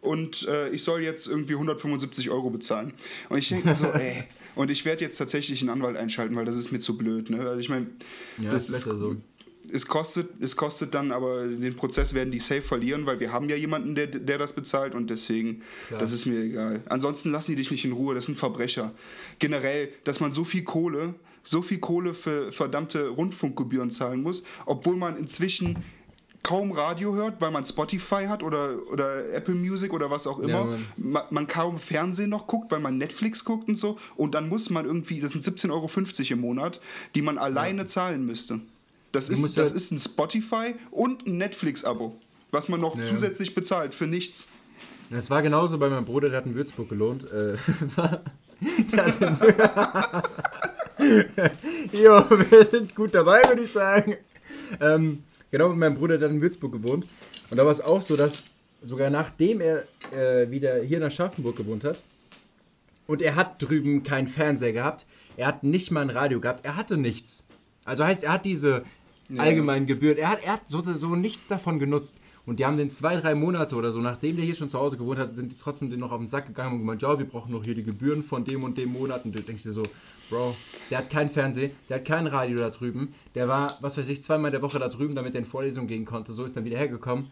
und 0.00 0.46
ich 0.70 0.84
soll 0.84 1.00
jetzt 1.00 1.26
irgendwie 1.26 1.54
175 1.54 2.30
Euro 2.30 2.50
bezahlen. 2.50 2.92
Und 3.28 3.38
ich 3.38 3.48
denke 3.48 3.74
so, 3.74 3.86
ey, 3.92 4.22
und 4.54 4.70
ich 4.70 4.84
werde 4.84 5.02
jetzt 5.02 5.16
tatsächlich 5.18 5.60
einen 5.62 5.70
Anwalt 5.70 5.96
einschalten, 5.96 6.36
weil 6.36 6.44
das 6.44 6.56
ist 6.56 6.70
mir 6.70 6.78
zu 6.78 6.96
blöd. 6.96 7.30
Ne? 7.30 7.40
Also 7.40 7.58
ich 7.58 7.68
meine, 7.68 7.88
ja, 8.38 8.52
das 8.52 8.68
ist 8.68 8.72
besser 8.72 8.96
so 8.96 9.16
es 9.72 9.86
kostet, 9.86 10.40
es 10.40 10.56
kostet 10.56 10.94
dann 10.94 11.12
aber, 11.12 11.46
den 11.46 11.76
Prozess 11.76 12.14
werden 12.14 12.30
die 12.30 12.38
safe 12.38 12.62
verlieren, 12.62 13.06
weil 13.06 13.20
wir 13.20 13.32
haben 13.32 13.48
ja 13.48 13.56
jemanden, 13.56 13.94
der, 13.94 14.06
der 14.06 14.38
das 14.38 14.52
bezahlt 14.52 14.94
und 14.94 15.10
deswegen, 15.10 15.62
ja. 15.90 15.98
das 15.98 16.12
ist 16.12 16.26
mir 16.26 16.40
egal. 16.40 16.82
Ansonsten 16.88 17.30
lassen 17.30 17.52
die 17.52 17.56
dich 17.56 17.70
nicht 17.70 17.84
in 17.84 17.92
Ruhe, 17.92 18.14
das 18.14 18.26
sind 18.26 18.38
Verbrecher. 18.38 18.92
Generell, 19.38 19.90
dass 20.04 20.20
man 20.20 20.32
so 20.32 20.44
viel 20.44 20.62
Kohle, 20.62 21.14
so 21.42 21.62
viel 21.62 21.78
Kohle 21.78 22.14
für 22.14 22.52
verdammte 22.52 23.08
Rundfunkgebühren 23.08 23.90
zahlen 23.90 24.22
muss, 24.22 24.42
obwohl 24.66 24.96
man 24.96 25.16
inzwischen 25.16 25.84
kaum 26.46 26.70
Radio 26.70 27.14
hört, 27.14 27.40
weil 27.40 27.50
man 27.50 27.64
Spotify 27.64 28.26
hat 28.26 28.44
oder, 28.44 28.76
oder 28.92 29.32
Apple 29.32 29.54
Music 29.54 29.92
oder 29.92 30.10
was 30.12 30.28
auch 30.28 30.38
immer. 30.38 30.70
Ja, 30.70 30.78
man, 30.96 31.22
man, 31.30 31.46
kaum 31.48 31.78
Fernsehen 31.78 32.30
noch 32.30 32.46
guckt, 32.46 32.70
weil 32.70 32.78
man 32.78 32.98
Netflix 32.98 33.44
guckt 33.44 33.68
und 33.68 33.76
so. 33.76 33.98
Und 34.14 34.36
dann 34.36 34.48
muss 34.48 34.70
man 34.70 34.86
irgendwie, 34.86 35.20
das 35.20 35.32
sind 35.32 35.42
17,50 35.42 35.70
Euro 35.72 35.90
im 36.30 36.40
Monat, 36.40 36.80
die 37.16 37.22
man 37.22 37.36
alleine 37.36 37.80
ja. 37.82 37.86
zahlen 37.88 38.24
müsste. 38.24 38.60
Das, 39.12 39.28
ist, 39.28 39.42
das 39.42 39.56
halt 39.56 39.72
ist 39.72 39.92
ein 39.92 39.98
Spotify 39.98 40.74
und 40.90 41.26
ein 41.26 41.38
Netflix-Abo, 41.38 42.18
was 42.50 42.68
man 42.68 42.80
noch 42.80 42.96
ja. 42.96 43.06
zusätzlich 43.06 43.54
bezahlt 43.54 43.94
für 43.94 44.06
nichts. 44.06 44.48
Das 45.10 45.30
war 45.30 45.42
genauso 45.42 45.78
bei 45.78 45.88
meinem 45.88 46.04
Bruder, 46.04 46.28
der 46.28 46.38
hat 46.38 46.46
in 46.46 46.54
Würzburg 46.54 46.88
gelohnt. 46.88 47.30
Äh, 47.30 47.54
jo, 51.92 52.24
wir 52.50 52.64
sind 52.64 52.94
gut 52.94 53.14
dabei, 53.14 53.42
würde 53.46 53.62
ich 53.62 53.70
sagen. 53.70 54.16
Ähm, 54.80 55.22
genau 55.50 55.68
mit 55.68 55.78
meinem 55.78 55.96
Bruder, 55.96 56.18
der 56.18 56.28
hat 56.28 56.34
in 56.34 56.42
Würzburg 56.42 56.72
gewohnt. 56.72 57.06
Und 57.50 57.56
da 57.56 57.64
war 57.64 57.72
es 57.72 57.80
auch 57.80 58.00
so, 58.00 58.16
dass 58.16 58.44
sogar 58.82 59.10
nachdem 59.10 59.60
er 59.60 59.84
äh, 60.12 60.50
wieder 60.50 60.82
hier 60.82 60.98
nach 60.98 61.10
Schaffenburg 61.10 61.56
gewohnt 61.56 61.84
hat, 61.84 62.02
und 63.06 63.22
er 63.22 63.36
hat 63.36 63.62
drüben 63.62 64.02
keinen 64.02 64.26
Fernseher 64.26 64.72
gehabt, 64.72 65.06
er 65.36 65.46
hat 65.46 65.62
nicht 65.62 65.90
mal 65.90 66.00
ein 66.00 66.10
Radio 66.10 66.40
gehabt, 66.40 66.64
er 66.64 66.76
hatte 66.76 66.96
nichts. 66.96 67.44
Also 67.86 68.04
heißt, 68.04 68.24
er 68.24 68.32
hat 68.32 68.44
diese 68.44 68.84
ja. 69.30 69.42
allgemeinen 69.42 69.86
Gebühren. 69.86 70.18
Er 70.18 70.28
hat, 70.28 70.44
er 70.44 70.54
hat 70.54 70.68
so, 70.68 70.82
so 70.82 71.16
nichts 71.16 71.46
davon 71.46 71.78
genutzt. 71.78 72.18
Und 72.44 72.60
die 72.60 72.66
haben 72.66 72.76
den 72.76 72.90
zwei, 72.90 73.16
drei 73.16 73.34
Monate 73.34 73.74
oder 73.74 73.90
so, 73.90 74.00
nachdem 74.00 74.36
der 74.36 74.44
hier 74.44 74.54
schon 74.54 74.68
zu 74.68 74.78
Hause 74.78 74.96
gewohnt 74.96 75.18
hat, 75.18 75.34
sind 75.34 75.50
die 75.50 75.56
trotzdem 75.56 75.90
den 75.90 75.98
noch 75.98 76.12
auf 76.12 76.18
den 76.18 76.28
Sack 76.28 76.46
gegangen 76.46 76.74
und 76.74 76.78
gemeint, 76.80 77.02
ja, 77.02 77.18
wir 77.18 77.26
brauchen 77.26 77.50
noch 77.50 77.64
hier 77.64 77.74
die 77.74 77.82
Gebühren 77.82 78.22
von 78.22 78.44
dem 78.44 78.62
und 78.62 78.78
dem 78.78 78.92
Monat. 78.92 79.24
Und 79.24 79.34
du 79.34 79.42
denkst 79.42 79.64
dir 79.64 79.72
so, 79.72 79.82
Bro, 80.30 80.56
der 80.90 80.98
hat 80.98 81.10
kein 81.10 81.30
Fernsehen, 81.30 81.72
der 81.88 81.98
hat 81.98 82.04
kein 82.04 82.26
Radio 82.26 82.56
da 82.58 82.70
drüben. 82.70 83.14
Der 83.34 83.48
war, 83.48 83.78
was 83.80 83.96
weiß 83.96 84.08
ich, 84.08 84.22
zweimal 84.22 84.50
der 84.50 84.62
Woche 84.62 84.78
da 84.78 84.88
drüben, 84.88 85.14
damit 85.14 85.34
er 85.34 85.40
in 85.40 85.44
Vorlesungen 85.44 85.88
gehen 85.88 86.04
konnte. 86.04 86.32
So 86.32 86.44
ist 86.44 86.56
dann 86.56 86.64
wieder 86.64 86.78
hergekommen. 86.78 87.30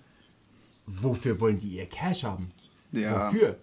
Wofür 0.86 1.40
wollen 1.40 1.58
die 1.58 1.76
ihr 1.76 1.86
Cash 1.86 2.24
haben? 2.24 2.50
Ja. 2.92 3.28
Wofür? 3.28 3.56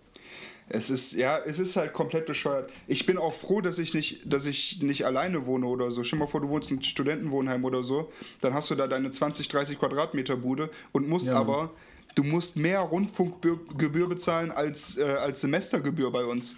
Es 0.74 0.90
ist, 0.90 1.12
ja, 1.14 1.38
es 1.38 1.60
ist 1.60 1.76
halt 1.76 1.92
komplett 1.92 2.26
bescheuert. 2.26 2.72
Ich 2.88 3.06
bin 3.06 3.18
auch 3.18 3.34
froh, 3.34 3.60
dass 3.60 3.78
ich 3.78 3.94
nicht, 3.94 4.22
dass 4.26 4.46
ich 4.46 4.82
nicht 4.82 5.06
alleine 5.06 5.46
wohne 5.46 5.66
oder 5.66 5.92
so. 5.92 6.04
Stell 6.04 6.18
dir 6.18 6.26
mal 6.26 6.32
vor, 6.32 6.40
du 6.40 6.48
wohnst 6.48 6.72
in 6.72 6.82
Studentenwohnheim 6.82 7.66
oder 7.66 7.84
so, 7.84 8.10
dann 8.40 8.54
hast 8.54 8.70
du 8.70 8.76
da 8.76 8.88
deine 8.88 9.12
20, 9.12 9.50
30 9.50 9.78
Quadratmeter 9.78 10.38
Bude 10.38 10.70
und 10.94 11.10
musst 11.10 11.28
ja, 11.28 11.36
aber, 11.36 11.72
du 12.16 12.24
musst 12.24 12.56
mehr 12.56 12.80
Rundfunkgebühr 12.80 14.08
bezahlen 14.08 14.52
als, 14.52 14.98
äh, 14.98 15.04
als 15.04 15.42
Semestergebühr 15.42 16.10
bei 16.10 16.24
uns. 16.24 16.56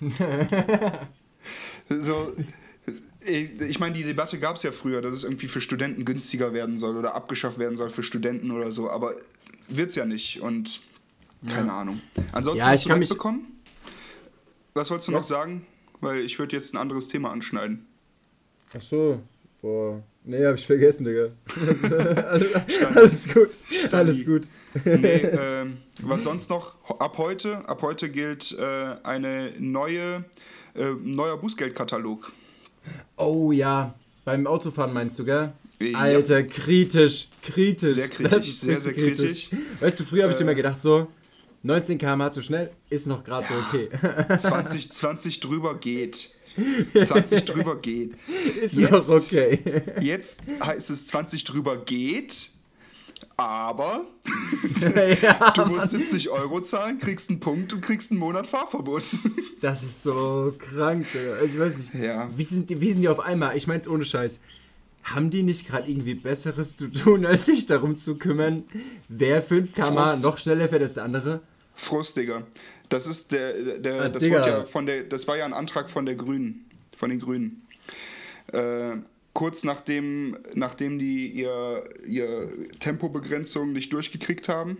so, 1.90 2.32
ich 3.20 3.78
meine, 3.78 3.94
die 3.94 4.04
Debatte 4.04 4.38
gab 4.38 4.56
es 4.56 4.62
ja 4.62 4.72
früher, 4.72 5.02
dass 5.02 5.12
es 5.12 5.24
irgendwie 5.24 5.48
für 5.48 5.60
Studenten 5.60 6.06
günstiger 6.06 6.54
werden 6.54 6.78
soll 6.78 6.96
oder 6.96 7.14
abgeschafft 7.14 7.58
werden 7.58 7.76
soll 7.76 7.90
für 7.90 8.02
Studenten 8.02 8.50
oder 8.50 8.72
so, 8.72 8.88
aber 8.88 9.14
wird 9.68 9.90
es 9.90 9.96
ja 9.96 10.06
nicht 10.06 10.40
und 10.40 10.80
keine 11.46 11.68
ja. 11.68 11.80
Ahnung. 11.80 12.00
Ansonsten 12.32 12.58
ja, 12.58 12.66
ich 12.66 12.72
hast 12.72 12.84
du 12.84 12.88
kann 12.88 12.98
mich 12.98 13.08
bekommen? 13.08 13.60
Was 14.74 14.90
wolltest 14.90 15.08
du 15.08 15.12
ja. 15.12 15.18
noch 15.18 15.24
sagen? 15.24 15.66
Weil 16.00 16.20
ich 16.20 16.38
würde 16.38 16.54
jetzt 16.56 16.74
ein 16.74 16.76
anderes 16.76 17.08
Thema 17.08 17.30
anschneiden. 17.30 17.86
Ach 18.76 18.80
so. 18.80 19.20
Boah. 19.62 20.02
Nee, 20.24 20.44
hab 20.44 20.56
ich 20.56 20.66
vergessen, 20.66 21.04
Digga. 21.04 21.28
alles, 22.28 22.86
alles 22.94 23.28
gut. 23.32 23.50
Alles 23.92 24.26
gut. 24.26 24.48
Nee, 24.84 25.22
ähm, 25.22 25.78
was 26.02 26.24
sonst 26.24 26.50
noch? 26.50 26.74
Ab 26.98 27.16
heute, 27.18 27.66
ab 27.68 27.80
heute 27.82 28.10
gilt 28.10 28.52
äh, 28.58 28.96
eine 29.04 29.52
neue, 29.58 30.24
äh, 30.74 30.90
neuer 31.02 31.36
Bußgeldkatalog. 31.38 32.32
Oh 33.16 33.52
ja, 33.52 33.94
beim 34.24 34.46
Autofahren 34.46 34.92
meinst 34.92 35.18
du, 35.18 35.24
gell? 35.24 35.52
Ja. 35.80 35.98
Alter, 35.98 36.42
kritisch, 36.42 37.28
kritisch. 37.42 37.92
Sehr 37.92 38.08
kritisch, 38.08 38.52
sehr, 38.52 38.80
sehr 38.80 38.92
kritisch. 38.92 39.50
Weißt 39.80 40.00
du, 40.00 40.04
früher 40.04 40.24
habe 40.24 40.32
ich 40.32 40.38
Äh. 40.38 40.42
immer 40.42 40.54
gedacht, 40.54 40.82
so 40.82 41.06
19 41.66 41.98
km/h 41.98 42.30
zu 42.30 42.42
schnell 42.42 42.70
ist 42.90 43.06
noch 43.06 43.24
gerade 43.24 43.46
so 43.48 43.54
okay. 43.54 43.88
20, 44.38 44.92
20 44.92 45.40
drüber 45.40 45.74
geht. 45.76 46.30
20 46.94 47.44
drüber 47.44 47.76
geht. 47.76 48.12
ist 48.60 48.76
Jetzt- 48.78 48.90
noch 48.92 49.08
okay. 49.08 49.58
Jetzt 50.00 50.40
heißt 50.62 50.90
es 50.90 51.06
20 51.06 51.44
drüber 51.44 51.76
geht, 51.84 52.50
aber 53.36 54.06
ja, 55.22 55.50
du 55.50 55.66
musst 55.66 55.90
70 55.90 56.30
Euro 56.30 56.60
zahlen, 56.60 56.98
kriegst 56.98 57.28
einen 57.30 57.40
Punkt 57.40 57.72
und 57.72 57.80
kriegst 57.82 58.10
einen 58.10 58.20
Monat 58.20 58.46
Fahrverbot. 58.46 59.04
das 59.60 59.82
ist 59.82 60.02
so 60.02 60.54
krank, 60.58 61.06
Digga. 61.12 61.42
Ich 61.42 61.58
weiß 61.58 61.78
nicht. 61.78 61.94
Ja. 61.94 62.30
Wie 62.34 62.44
sind, 62.44 62.70
die, 62.70 62.80
wie 62.80 62.92
sind 62.92 63.02
die 63.02 63.08
auf 63.08 63.20
einmal? 63.20 63.56
Ich 63.56 63.66
mein's 63.66 63.88
ohne 63.88 64.04
Scheiß. 64.04 64.38
Haben 65.02 65.30
die 65.30 65.42
nicht 65.42 65.66
gerade 65.68 65.88
irgendwie 65.90 66.14
Besseres 66.14 66.76
zu 66.76 66.88
tun, 66.88 67.26
als 67.26 67.46
sich 67.46 67.66
darum 67.66 67.96
zu 67.96 68.16
kümmern, 68.16 68.64
wer 69.08 69.42
5 69.42 69.72
km/h 69.74 69.90
Prost. 70.12 70.22
noch 70.22 70.38
schneller 70.38 70.68
fährt 70.68 70.82
als 70.82 70.94
der 70.94 71.04
andere? 71.04 71.40
Frust, 71.76 72.16
Digga. 72.16 72.42
Das 72.88 73.06
ist 73.06 73.32
der, 73.32 73.52
der 73.78 74.02
Ah, 74.02 74.08
das, 74.08 74.22
ja 74.24 74.64
von 74.64 74.86
der, 74.86 75.04
das 75.04 75.26
war 75.28 75.36
ja 75.36 75.44
ein 75.44 75.52
Antrag 75.54 75.90
von 75.90 76.06
der 76.06 76.14
Grünen, 76.14 76.64
von 76.96 77.10
den 77.10 77.18
Grünen. 77.20 77.62
Äh, 78.52 78.96
kurz 79.32 79.64
nachdem, 79.64 80.36
nachdem 80.54 80.98
die 80.98 81.28
ihr, 81.28 81.84
ihr 82.06 82.48
Tempobegrenzung 82.80 83.72
nicht 83.72 83.92
durchgekriegt 83.92 84.48
haben, 84.48 84.78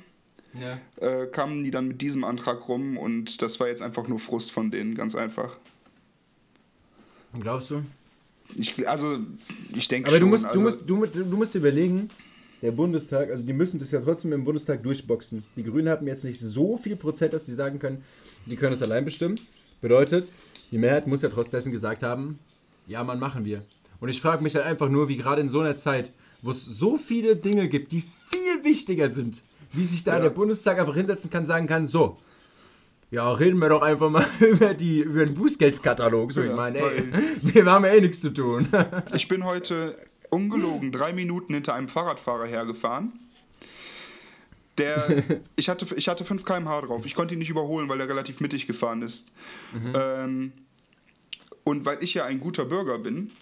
Ja. 0.55 0.79
äh, 1.05 1.27
kamen 1.27 1.65
die 1.65 1.71
dann 1.71 1.89
mit 1.89 2.01
diesem 2.01 2.25
Antrag 2.25 2.69
rum 2.69 2.97
und 2.97 3.43
das 3.43 3.59
war 3.61 3.69
jetzt 3.69 3.83
einfach 3.83 4.07
nur 4.09 4.19
Frust 4.21 4.53
von 4.53 4.71
denen, 4.71 4.95
ganz 4.95 5.15
einfach. 5.15 5.57
Glaubst 7.39 7.71
du? 7.71 7.85
Ich, 8.55 8.89
also, 8.89 9.19
ich 9.75 9.89
denke 9.89 10.09
Aber 10.09 10.17
schon. 10.19 10.27
du 10.27 10.31
musst, 10.31 10.47
also, 10.47 10.59
du, 10.59 10.65
musst, 10.65 10.89
du, 10.89 10.97
mu- 10.97 11.07
du 11.07 11.37
musst 11.37 11.55
dir 11.55 11.59
überlegen, 11.59 12.09
der 12.63 12.73
Bundestag, 12.73 13.31
also 13.31 13.43
die 13.43 13.53
müssen 13.53 13.79
das 13.79 13.91
ja 13.91 14.01
trotzdem 14.01 14.33
im 14.33 14.45
Bundestag 14.45 14.83
durchboxen. 14.83 15.45
Die 15.57 15.63
Grünen 15.65 15.89
haben 15.89 16.07
jetzt 16.07 16.25
nicht 16.25 16.41
so 16.41 16.77
viel 16.79 16.97
Prozent, 16.97 17.33
dass 17.33 17.45
die 17.45 17.53
sagen 17.53 17.79
können, 17.79 18.03
die 18.47 18.57
können 18.57 18.73
es 18.73 18.83
allein 18.83 19.05
bestimmen. 19.05 19.39
Bedeutet, 19.81 20.33
die 20.71 20.79
Mehrheit 20.79 21.07
muss 21.07 21.23
ja 21.23 21.29
trotz 21.29 21.51
dessen 21.51 21.71
gesagt 21.73 22.03
haben, 22.03 22.39
ja, 22.87 23.05
man 23.05 23.19
machen 23.19 23.45
wir. 23.45 23.63
Und 24.01 24.09
ich 24.09 24.21
frage 24.21 24.43
mich 24.43 24.55
halt 24.55 24.65
einfach 24.67 24.89
nur, 24.89 25.09
wie 25.09 25.17
gerade 25.17 25.41
in 25.43 25.49
so 25.49 25.61
einer 25.61 25.77
Zeit, 25.77 26.13
wo 26.43 26.51
es 26.51 26.65
so 26.65 26.97
viele 26.97 27.37
Dinge 27.37 27.69
gibt, 27.69 27.93
die 27.93 28.01
viel 28.03 28.63
wichtiger 28.65 29.11
sind, 29.11 29.43
wie 29.73 29.85
sich 29.85 30.05
da 30.05 30.15
Ja. 30.15 30.21
der 30.23 30.31
Bundestag 30.31 30.79
einfach 30.79 30.95
hinsetzen 30.95 31.31
kann, 31.31 31.45
sagen 31.47 31.67
kann, 31.67 31.85
so, 31.87 32.17
ja, 33.11 33.31
reden 33.33 33.59
wir 33.59 33.69
doch 33.69 33.83
einfach 33.83 34.11
mal 34.11 34.25
über, 34.41 34.75
die, 34.75 35.01
über 35.01 35.25
den 35.27 35.35
Bußgeldkatalog. 35.35 36.33
So, 36.33 36.43
Ja, 36.43 36.51
ich 36.51 36.57
meine, 36.57 36.79
ey, 36.79 37.05
wir 37.43 37.65
haben 37.67 37.85
ja 37.85 37.93
eh 37.93 38.01
nichts 38.01 38.21
zu 38.21 38.31
tun. 38.31 38.67
Ich 39.15 39.29
bin 39.29 39.45
heute 39.45 39.97
ungelogen 40.31 40.93
drei 40.93 41.13
Minuten 41.13 41.55
hinter 41.55 41.75
einem 41.75 41.89
Fahrradfahrer 41.89 42.47
hergefahren. 42.47 43.13
Der, 44.79 45.23
ich 45.57 45.69
hatte, 45.69 45.87
ich 45.97 46.09
hatte 46.09 46.25
5 46.25 46.45
km/h 46.45 46.83
drauf. 46.83 47.07
Ich 47.07 47.15
konnte 47.15 47.35
ihn 47.35 47.39
nicht 47.39 47.51
überholen, 47.51 47.89
weil 47.89 48.01
er 48.01 48.09
relativ 48.09 48.41
mittig 48.41 48.67
gefahren 48.67 49.03
ist. 49.03 49.27
Ähm, 49.95 50.53
und 51.65 51.85
weil 51.85 52.03
ich 52.03 52.15
ja 52.15 52.25
ein 52.25 52.41
guter 52.41 52.65
Bürger 52.65 52.99
bin, 52.99 53.33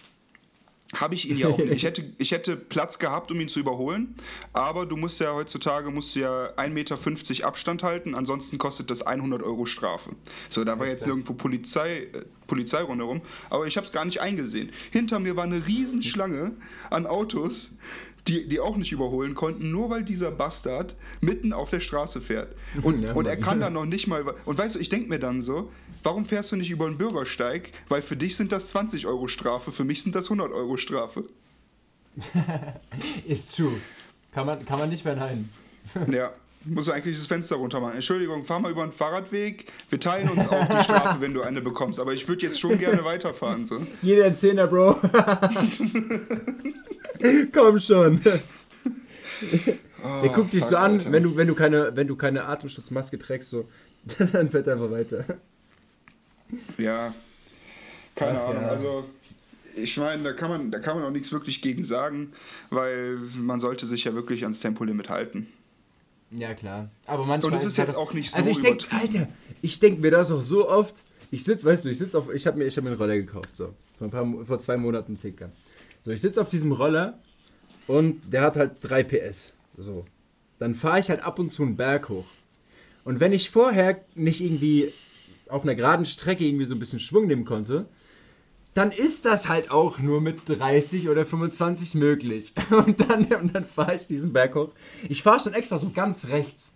habe 0.95 1.15
ich 1.15 1.29
ihn 1.29 1.39
ja 1.39 1.49
auch 1.49 1.59
nicht. 1.59 1.73
Ich 1.73 1.83
hätte, 1.85 2.05
ich 2.19 2.31
hätte 2.31 2.57
Platz 2.57 2.99
gehabt, 2.99 3.31
um 3.31 3.41
ihn 3.41 3.49
zu 3.49 3.61
überholen, 3.61 4.15
aber 4.53 4.87
du 4.87 4.97
musst 4.97 5.21
ja 5.21 5.33
heutzutage 5.35 5.91
musst 5.91 6.15
du 6.15 6.21
ja 6.21 6.51
1,50 6.57 6.69
Meter 6.71 7.47
Abstand 7.47 7.83
halten, 7.83 8.15
ansonsten 8.15 8.59
kostet 8.59 8.91
das 8.91 9.03
100 9.03 9.43
Euro 9.43 9.67
Strafe. 9.67 10.11
So, 10.49 10.65
da 10.65 10.79
war 10.79 10.87
jetzt 10.87 10.97
Exakt. 10.97 11.09
nirgendwo 11.09 11.35
Polizei, 11.35 12.09
äh, 12.13 12.25
Polizei 12.47 12.83
rundherum, 12.83 13.23
aber 13.51 13.67
ich 13.67 13.77
habe 13.77 13.87
es 13.87 13.93
gar 13.93 14.05
nicht 14.05 14.21
eingesehen. 14.21 14.71
Hinter 14.91 15.19
mir 15.19 15.37
war 15.37 15.45
eine 15.45 15.67
Riesenschlange 15.67 16.53
an 16.91 17.07
Autos, 17.07 17.73
die, 18.29 18.49
die 18.49 18.61
auch 18.61 18.77
nicht 18.77 18.93
überholen 18.93 19.35
konnten, 19.35 19.71
nur 19.71 19.91
weil 19.91 20.03
dieser 20.03 20.31
Bastard 20.31 20.95
mitten 21.21 21.53
auf 21.53 21.71
der 21.71 21.81
Straße 21.81 22.21
fährt. 22.21 22.55
Und, 22.83 22.95
Ja, 23.05 23.13
und 23.13 23.27
er 23.27 23.37
kann 23.37 23.61
da 23.61 23.71
noch 23.71 23.85
nicht 23.85 24.07
mal. 24.07 24.25
Und 24.45 24.57
weißt 24.57 24.77
du, 24.77 24.79
ich 24.79 24.89
denke 24.89 25.09
mir 25.09 25.19
dann 25.19 25.43
so, 25.43 25.71
warum 26.05 26.27
fährst 26.27 26.53
du 26.53 26.57
nicht 26.57 26.71
über 26.71 26.87
den 26.87 26.99
Bürgersteig? 26.99 27.73
Weil 27.89 28.03
für 28.03 28.17
dich 28.17 28.37
sind 28.37 28.53
das 28.53 28.69
20 28.69 29.07
Euro 29.07 29.27
Strafe, 29.27 29.73
für 29.73 29.85
mich 29.85 30.03
sind 30.03 30.15
das 30.15 30.27
100 30.27 30.53
Euro 30.53 30.77
Strafe. 30.77 31.25
Ist 33.27 33.57
true. 33.57 33.81
Kann 34.33 34.47
man, 34.47 34.65
kann 34.65 34.79
man 34.79 34.91
nicht 34.91 35.03
verneinen. 35.03 35.51
Ja. 36.11 36.33
Muss 36.67 36.89
eigentlich 36.89 37.17
das 37.17 37.27
Fenster 37.27 37.57
runter 37.57 37.79
machen. 37.79 37.97
Entschuldigung, 37.97 38.43
fahr 38.45 38.59
mal 38.59 38.71
über 38.71 38.87
den 38.87 38.93
Fahrradweg. 38.93 39.71
Wir 39.91 40.01
teilen 40.01 40.31
uns 40.31 40.49
auch 40.49 40.65
die 40.67 40.83
Strafe, 40.85 41.21
wenn 41.21 41.35
du 41.35 41.43
eine 41.43 41.61
bekommst. 41.61 42.01
Aber 42.01 42.15
ich 42.15 42.27
würde 42.27 42.47
jetzt 42.47 42.59
schon 42.59 42.79
gerne 42.79 43.05
weiterfahren. 43.05 43.67
So. 43.67 43.87
Jeder 44.01 44.25
ein 44.25 44.35
Zehner, 44.35 44.67
Bro. 44.67 44.99
Komm 47.53 47.79
schon. 47.79 48.19
Der 50.23 50.31
guckt 50.31 50.55
dich 50.55 50.65
so 50.65 50.77
an, 50.77 50.93
Alter. 50.93 51.13
wenn 51.13 51.23
du, 51.23 51.37
wenn, 51.37 51.49
du 51.49 51.55
keine, 51.55 51.95
wenn 51.95 52.07
du 52.07 52.17
keine 52.17 52.47
Atemschutzmaske 52.47 53.19
trägst, 53.19 53.51
so, 53.51 53.69
dann 54.33 54.49
fährt 54.49 54.67
er 54.67 54.75
einfach 54.75 54.91
weiter. 54.91 55.25
Ja, 56.79 57.15
keine 58.15 58.41
Ach, 58.41 58.49
Ahnung. 58.49 58.63
ja. 58.63 58.69
Also, 58.69 59.05
ich 59.77 59.97
meine, 59.97 60.23
da 60.23 60.33
kann, 60.33 60.51
man, 60.51 60.71
da 60.71 60.79
kann 60.79 60.97
man 60.97 61.05
auch 61.07 61.11
nichts 61.11 61.33
wirklich 61.33 61.61
gegen 61.63 61.85
sagen, 61.85 62.33
weil 62.71 63.17
man 63.37 63.61
sollte 63.61 63.87
sich 63.87 64.05
ja 64.05 64.15
wirklich 64.15 64.45
ans 64.45 64.61
Tempolimit 64.61 65.09
halten. 65.09 65.49
Ja, 66.31 66.55
klar. 66.55 66.91
Aber 67.07 67.25
manchmal. 67.25 67.53
Und 67.53 67.59
es 67.59 67.65
ist 67.65 67.79
halt 67.79 67.89
jetzt 67.89 67.97
auch 67.97 68.13
nicht 68.13 68.31
so 68.31 68.37
Also, 68.37 68.51
ich 68.51 68.61
denke. 68.61 68.87
Alter, 68.91 69.29
ich 69.63 69.79
denke 69.81 70.01
mir 70.01 70.11
das 70.11 70.31
auch 70.31 70.41
so 70.43 70.69
oft. 70.69 71.03
Ich 71.31 71.45
sitze, 71.45 71.67
weißt 71.67 71.85
du, 71.85 71.89
ich 71.91 71.99
sitze 71.99 72.19
auf. 72.19 72.33
Ich 72.33 72.47
habe 72.47 72.59
mir, 72.59 72.67
ich 72.67 72.77
hab 72.77 72.85
mir 72.85 72.91
einen 72.91 72.99
Roller 72.99 73.17
gekauft, 73.17 73.55
so. 73.55 73.75
Vor, 73.99 74.07
ein 74.09 74.11
paar, 74.11 74.45
vor 74.45 74.59
zwei 74.59 74.77
Monaten 74.77 75.17
circa. 75.17 75.51
So, 76.05 76.11
ich 76.11 76.21
sitze 76.21 76.41
auf 76.41 76.49
diesem 76.49 76.73
Roller 76.73 77.19
und 77.87 78.21
der 78.33 78.43
hat 78.43 78.57
halt 78.57 78.73
3 78.81 79.05
PS. 79.05 79.53
So. 79.77 80.05
Dann 80.59 80.75
fahre 80.75 81.01
ich 81.01 81.11
halt 81.11 81.23
ab 81.23 81.39
und 81.39 81.51
zu 81.51 81.63
einen 81.63 81.77
Berg 81.77 82.09
hoch. 82.09 82.27
Und 83.05 83.21
wenn 83.21 83.33
ich 83.33 83.51
vorher 83.51 84.01
nicht 84.15 84.41
irgendwie 84.41 84.93
auf 85.49 85.63
einer 85.63 85.75
geraden 85.75 86.07
Strecke 86.07 86.45
irgendwie 86.45 86.65
so 86.65 86.75
ein 86.75 86.79
bisschen 86.79 87.01
Schwung 87.01 87.27
nehmen 87.27 87.45
konnte, 87.45 87.87
dann 88.75 88.91
ist 88.91 89.25
das 89.25 89.49
halt 89.49 89.71
auch 89.71 90.01
nur 90.01 90.21
mit 90.21 90.49
30 90.49 91.09
oder 91.09 91.25
25 91.25 91.95
möglich. 91.95 92.53
Und 92.71 93.09
dann, 93.09 93.25
und 93.25 93.55
dann 93.55 93.65
fahre 93.65 93.95
ich 93.95 94.07
diesen 94.07 94.33
Berg 94.33 94.57
hoch. 94.57 94.71
Ich 95.09 95.23
fahre 95.23 95.39
schon 95.39 95.55
extra 95.55 95.79
so 95.79 95.91
ganz 95.91 96.27
rechts. 96.27 96.73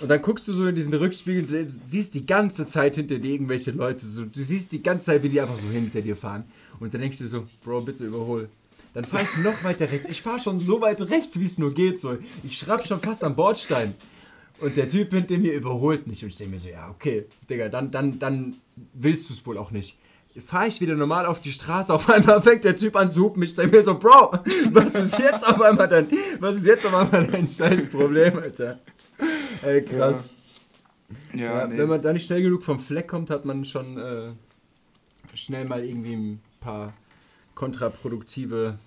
Und 0.00 0.08
dann 0.08 0.22
guckst 0.22 0.46
du 0.46 0.52
so 0.52 0.66
in 0.66 0.74
diesen 0.74 0.94
Rückspiegel 0.94 1.62
und 1.62 1.68
siehst 1.68 2.14
die 2.14 2.24
ganze 2.24 2.66
Zeit 2.66 2.94
hinter 2.94 3.18
dir 3.18 3.32
irgendwelche 3.32 3.72
Leute. 3.72 4.06
So, 4.06 4.24
du 4.24 4.40
siehst 4.40 4.70
die 4.70 4.82
ganze 4.82 5.06
Zeit, 5.06 5.24
wie 5.24 5.28
die 5.28 5.40
einfach 5.40 5.56
so 5.56 5.66
hinter 5.68 6.02
dir 6.02 6.14
fahren. 6.14 6.44
Und 6.78 6.94
dann 6.94 7.00
denkst 7.00 7.18
du 7.18 7.26
so, 7.26 7.48
Bro, 7.64 7.80
bitte 7.80 8.06
überhol. 8.06 8.48
Dann 8.94 9.04
fahre 9.04 9.24
ich 9.24 9.36
noch 9.38 9.64
weiter 9.64 9.90
rechts. 9.90 10.08
Ich 10.08 10.22
fahre 10.22 10.38
schon 10.38 10.60
so 10.60 10.80
weit 10.80 11.00
rechts, 11.02 11.40
wie 11.40 11.44
es 11.44 11.58
nur 11.58 11.74
geht. 11.74 11.98
So. 11.98 12.16
Ich 12.44 12.58
schraub 12.58 12.86
schon 12.86 13.00
fast 13.00 13.24
am 13.24 13.34
Bordstein. 13.34 13.94
Und 14.60 14.76
der 14.76 14.88
Typ 14.88 15.12
hinter 15.12 15.38
mir 15.38 15.54
überholt 15.54 16.06
mich. 16.06 16.22
Und 16.22 16.30
ich 16.30 16.36
denke 16.36 16.54
mir 16.54 16.60
so, 16.60 16.68
ja, 16.68 16.88
okay, 16.90 17.26
Digga, 17.48 17.68
dann, 17.68 17.90
dann, 17.90 18.18
dann 18.18 18.56
willst 18.94 19.28
du 19.28 19.34
es 19.34 19.46
wohl 19.46 19.58
auch 19.58 19.70
nicht. 19.70 19.96
Fahre 20.44 20.68
ich 20.68 20.80
wieder 20.80 20.94
normal 20.94 21.26
auf 21.26 21.40
die 21.40 21.52
Straße, 21.52 21.92
auf 21.92 22.08
einmal 22.08 22.40
fängt 22.42 22.64
der 22.64 22.76
Typ 22.76 22.96
an 22.96 23.10
zu 23.10 23.24
hupen. 23.24 23.42
Ich 23.42 23.54
denke 23.54 23.76
mir 23.76 23.82
so, 23.82 23.98
Bro, 23.98 24.38
was 24.72 24.94
ist 24.94 25.18
jetzt 25.18 25.46
auf 25.46 25.60
einmal 25.60 25.88
dein, 25.88 26.06
was 26.38 26.56
ist 26.56 26.66
jetzt 26.66 26.86
auf 26.86 26.94
einmal 26.94 27.26
dein 27.26 27.48
scheiß 27.48 27.86
Problem, 27.90 28.38
Alter? 28.38 28.78
Ey, 29.62 29.82
krass. 29.84 30.34
Ja, 31.34 31.60
Ja, 31.60 31.66
nee. 31.66 31.78
Wenn 31.78 31.88
man 31.88 32.02
da 32.02 32.12
nicht 32.12 32.26
schnell 32.26 32.42
genug 32.42 32.62
vom 32.62 32.78
Fleck 32.78 33.08
kommt, 33.08 33.30
hat 33.30 33.44
man 33.44 33.64
schon 33.64 33.98
äh, 33.98 34.30
schnell 35.34 35.64
mal 35.64 35.84
irgendwie 35.84 36.14
ein 36.14 36.40
paar 36.60 36.92
kontraproduktive 37.54 38.78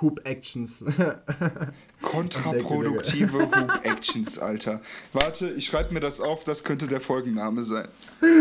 Hoop-Actions. 0.00 0.84
Kontraproduktive 2.02 3.32
Hoop-Actions, 3.50 4.38
Alter. 4.38 4.80
Warte, 5.12 5.50
ich 5.50 5.66
schreibe 5.66 5.92
mir 5.94 6.00
das 6.00 6.20
auf, 6.20 6.44
das 6.44 6.62
könnte 6.64 6.86
der 6.86 7.00
Folgenname 7.00 7.62
sein. 7.64 7.88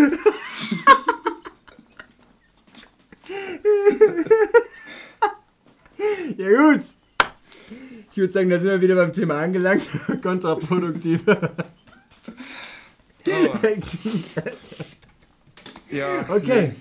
ja 6.37 6.47
gut. 6.49 6.81
Ich 8.11 8.17
würde 8.17 8.33
sagen, 8.33 8.49
da 8.49 8.57
sind 8.57 8.69
wir 8.69 8.81
wieder 8.81 8.95
beim 8.95 9.13
Thema 9.13 9.39
angelangt. 9.39 9.87
kontraproduktive 10.21 11.51
Oh, 13.29 13.57
Actions. 13.61 14.33
ja, 15.91 16.25
Okay. 16.29 16.73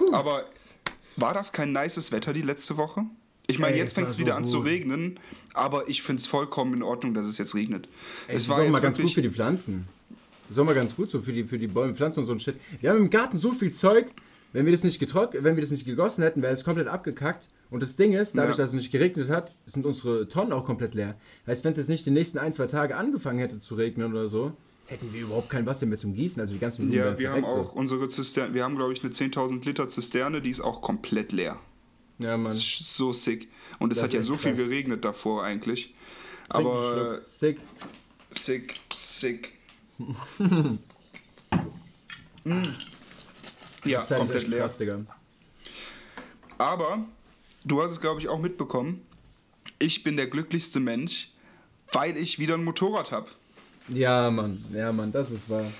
nee. 0.00 0.14
Aber 0.14 0.46
war 1.16 1.34
das 1.34 1.52
kein 1.52 1.72
nices 1.72 2.12
Wetter 2.12 2.32
die 2.32 2.40
letzte 2.42 2.78
Woche? 2.78 3.04
Ich 3.46 3.58
meine, 3.58 3.76
jetzt 3.76 3.94
fängt 3.94 4.08
es 4.08 4.14
so 4.14 4.20
wieder 4.20 4.36
an 4.36 4.44
zu 4.46 4.60
regnen, 4.60 5.20
aber 5.56 5.88
ich 5.88 6.02
finde 6.02 6.20
es 6.20 6.26
vollkommen 6.26 6.74
in 6.74 6.82
Ordnung, 6.82 7.14
dass 7.14 7.26
es 7.26 7.38
jetzt 7.38 7.54
regnet. 7.54 7.88
Ey, 8.28 8.36
es 8.36 8.46
das 8.46 8.56
ist 8.56 8.62
auch 8.64 8.68
mal 8.70 8.80
ganz 8.80 9.00
gut 9.00 9.12
für 9.12 9.22
die 9.22 9.30
Pflanzen. 9.30 9.86
Das 10.48 10.56
ist 10.56 10.58
auch 10.60 10.64
mal 10.64 10.74
ganz 10.74 10.94
gut 10.94 11.10
so 11.10 11.20
für 11.20 11.32
die, 11.32 11.44
für 11.44 11.58
die 11.58 11.66
Bäume, 11.66 11.94
Pflanzen 11.94 12.20
und 12.20 12.26
so 12.26 12.32
ein 12.32 12.40
Shit. 12.40 12.56
Wir 12.80 12.90
haben 12.90 12.98
im 12.98 13.10
Garten 13.10 13.36
so 13.36 13.52
viel 13.52 13.72
Zeug. 13.72 14.06
wenn 14.52 14.64
wir 14.64 14.72
das 14.72 14.84
nicht 14.84 14.98
getrocknet, 15.00 15.44
wenn 15.44 15.56
wir 15.56 15.60
das 15.60 15.70
nicht 15.72 15.84
gegossen 15.84 16.22
hätten, 16.22 16.40
wäre 16.40 16.52
es 16.52 16.64
komplett 16.64 16.86
abgekackt. 16.88 17.50
Und 17.68 17.82
das 17.82 17.96
Ding 17.96 18.12
ist, 18.14 18.38
dadurch, 18.38 18.56
Ja. 18.56 18.62
dass 18.62 18.70
es 18.70 18.74
nicht 18.76 18.90
geregnet 18.92 19.28
hat, 19.28 19.54
sind 19.66 19.84
unsere 19.84 20.28
Tonnen 20.28 20.52
auch 20.52 20.64
komplett 20.64 20.94
leer. 20.94 21.16
Heißt, 21.46 21.64
wenn 21.64 21.72
es 21.72 21.78
jetzt 21.78 21.88
nicht 21.88 22.06
die 22.06 22.10
nächsten 22.10 22.38
ein, 22.38 22.52
zwei 22.54 22.66
Tage 22.66 22.96
angefangen 22.96 23.38
hätte 23.40 23.58
zu 23.58 23.74
regnen 23.74 24.12
oder 24.12 24.28
so, 24.28 24.52
hätten 24.86 25.12
wir 25.12 25.22
überhaupt 25.22 25.50
kein 25.50 25.66
Wasser 25.66 25.84
mehr 25.84 25.98
zum 25.98 26.14
Gießen. 26.14 26.40
Also 26.40 26.54
die 26.54 26.60
ganzen 26.60 26.88
Blumen 26.88 27.04
Ja, 27.04 27.18
wir 27.18 27.32
haben 27.32 27.44
auch 27.44 27.74
unsere 27.74 28.08
Zisterne, 28.08 28.54
wir 28.54 28.62
haben 28.64 28.76
glaube 28.76 28.92
ich 28.94 29.02
eine 29.02 29.12
10.000 29.12 29.64
Liter 29.66 29.88
Zisterne, 29.88 30.40
die 30.40 30.50
ist 30.50 30.60
auch 30.60 30.80
komplett 30.80 31.32
leer. 31.32 31.58
Ja, 32.18 32.36
Mann. 32.36 32.52
Das 32.52 32.62
ist 32.62 32.96
so 32.96 33.12
sick. 33.12 33.48
Und 33.78 33.92
es 33.92 33.98
Das 33.98 34.06
hat 34.06 34.12
ja 34.14 34.22
so 34.22 34.34
echt 34.34 34.42
viel 34.42 34.52
krass. 34.52 34.64
geregnet 34.64 35.04
davor 35.04 35.44
eigentlich. 35.44 35.94
Trink 36.48 36.66
Aber. 36.66 37.22
Sick. 37.22 37.58
sick, 38.30 38.76
sick. 38.94 39.52
mm. 39.98 40.78
Ja, 43.84 44.02
Zeit 44.02 44.22
ist 44.22 44.28
komplett 44.28 44.42
echt 44.42 44.48
leer. 44.48 44.60
krass, 44.60 44.78
Digga. 44.78 45.04
Aber 46.58 47.04
du 47.64 47.82
hast 47.82 47.92
es, 47.92 48.00
glaube 48.00 48.20
ich, 48.20 48.28
auch 48.28 48.38
mitbekommen. 48.38 49.02
Ich 49.78 50.02
bin 50.04 50.16
der 50.16 50.26
glücklichste 50.26 50.80
Mensch, 50.80 51.30
weil 51.92 52.16
ich 52.16 52.38
wieder 52.38 52.54
ein 52.54 52.64
Motorrad 52.64 53.12
habe. 53.12 53.28
Ja, 53.88 54.30
Mann. 54.30 54.64
Ja, 54.72 54.92
Mann, 54.92 55.12
das 55.12 55.30
ist 55.30 55.48
wahr. 55.50 55.70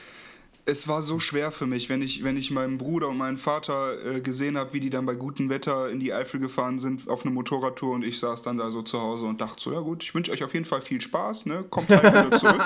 Es 0.68 0.88
war 0.88 1.00
so 1.00 1.20
schwer 1.20 1.52
für 1.52 1.66
mich, 1.66 1.88
wenn 1.88 2.02
ich, 2.02 2.24
wenn 2.24 2.36
ich 2.36 2.50
meinen 2.50 2.76
Bruder 2.76 3.08
und 3.08 3.18
meinen 3.18 3.38
Vater 3.38 4.16
äh, 4.16 4.20
gesehen 4.20 4.58
habe, 4.58 4.72
wie 4.72 4.80
die 4.80 4.90
dann 4.90 5.06
bei 5.06 5.14
gutem 5.14 5.48
Wetter 5.48 5.88
in 5.88 6.00
die 6.00 6.12
Eifel 6.12 6.40
gefahren 6.40 6.80
sind 6.80 7.08
auf 7.08 7.24
eine 7.24 7.32
Motorradtour 7.32 7.94
und 7.94 8.04
ich 8.04 8.18
saß 8.18 8.42
dann 8.42 8.58
da 8.58 8.70
so 8.70 8.82
zu 8.82 9.00
Hause 9.00 9.26
und 9.26 9.40
dachte 9.40 9.62
so, 9.62 9.72
ja 9.72 9.78
gut, 9.78 10.02
ich 10.02 10.12
wünsche 10.12 10.32
euch 10.32 10.42
auf 10.42 10.52
jeden 10.54 10.64
Fall 10.64 10.82
viel 10.82 11.00
Spaß, 11.00 11.46
ne? 11.46 11.64
Kommt 11.70 11.88
halt 11.88 12.02
wieder 12.02 12.38
zurück. 12.38 12.62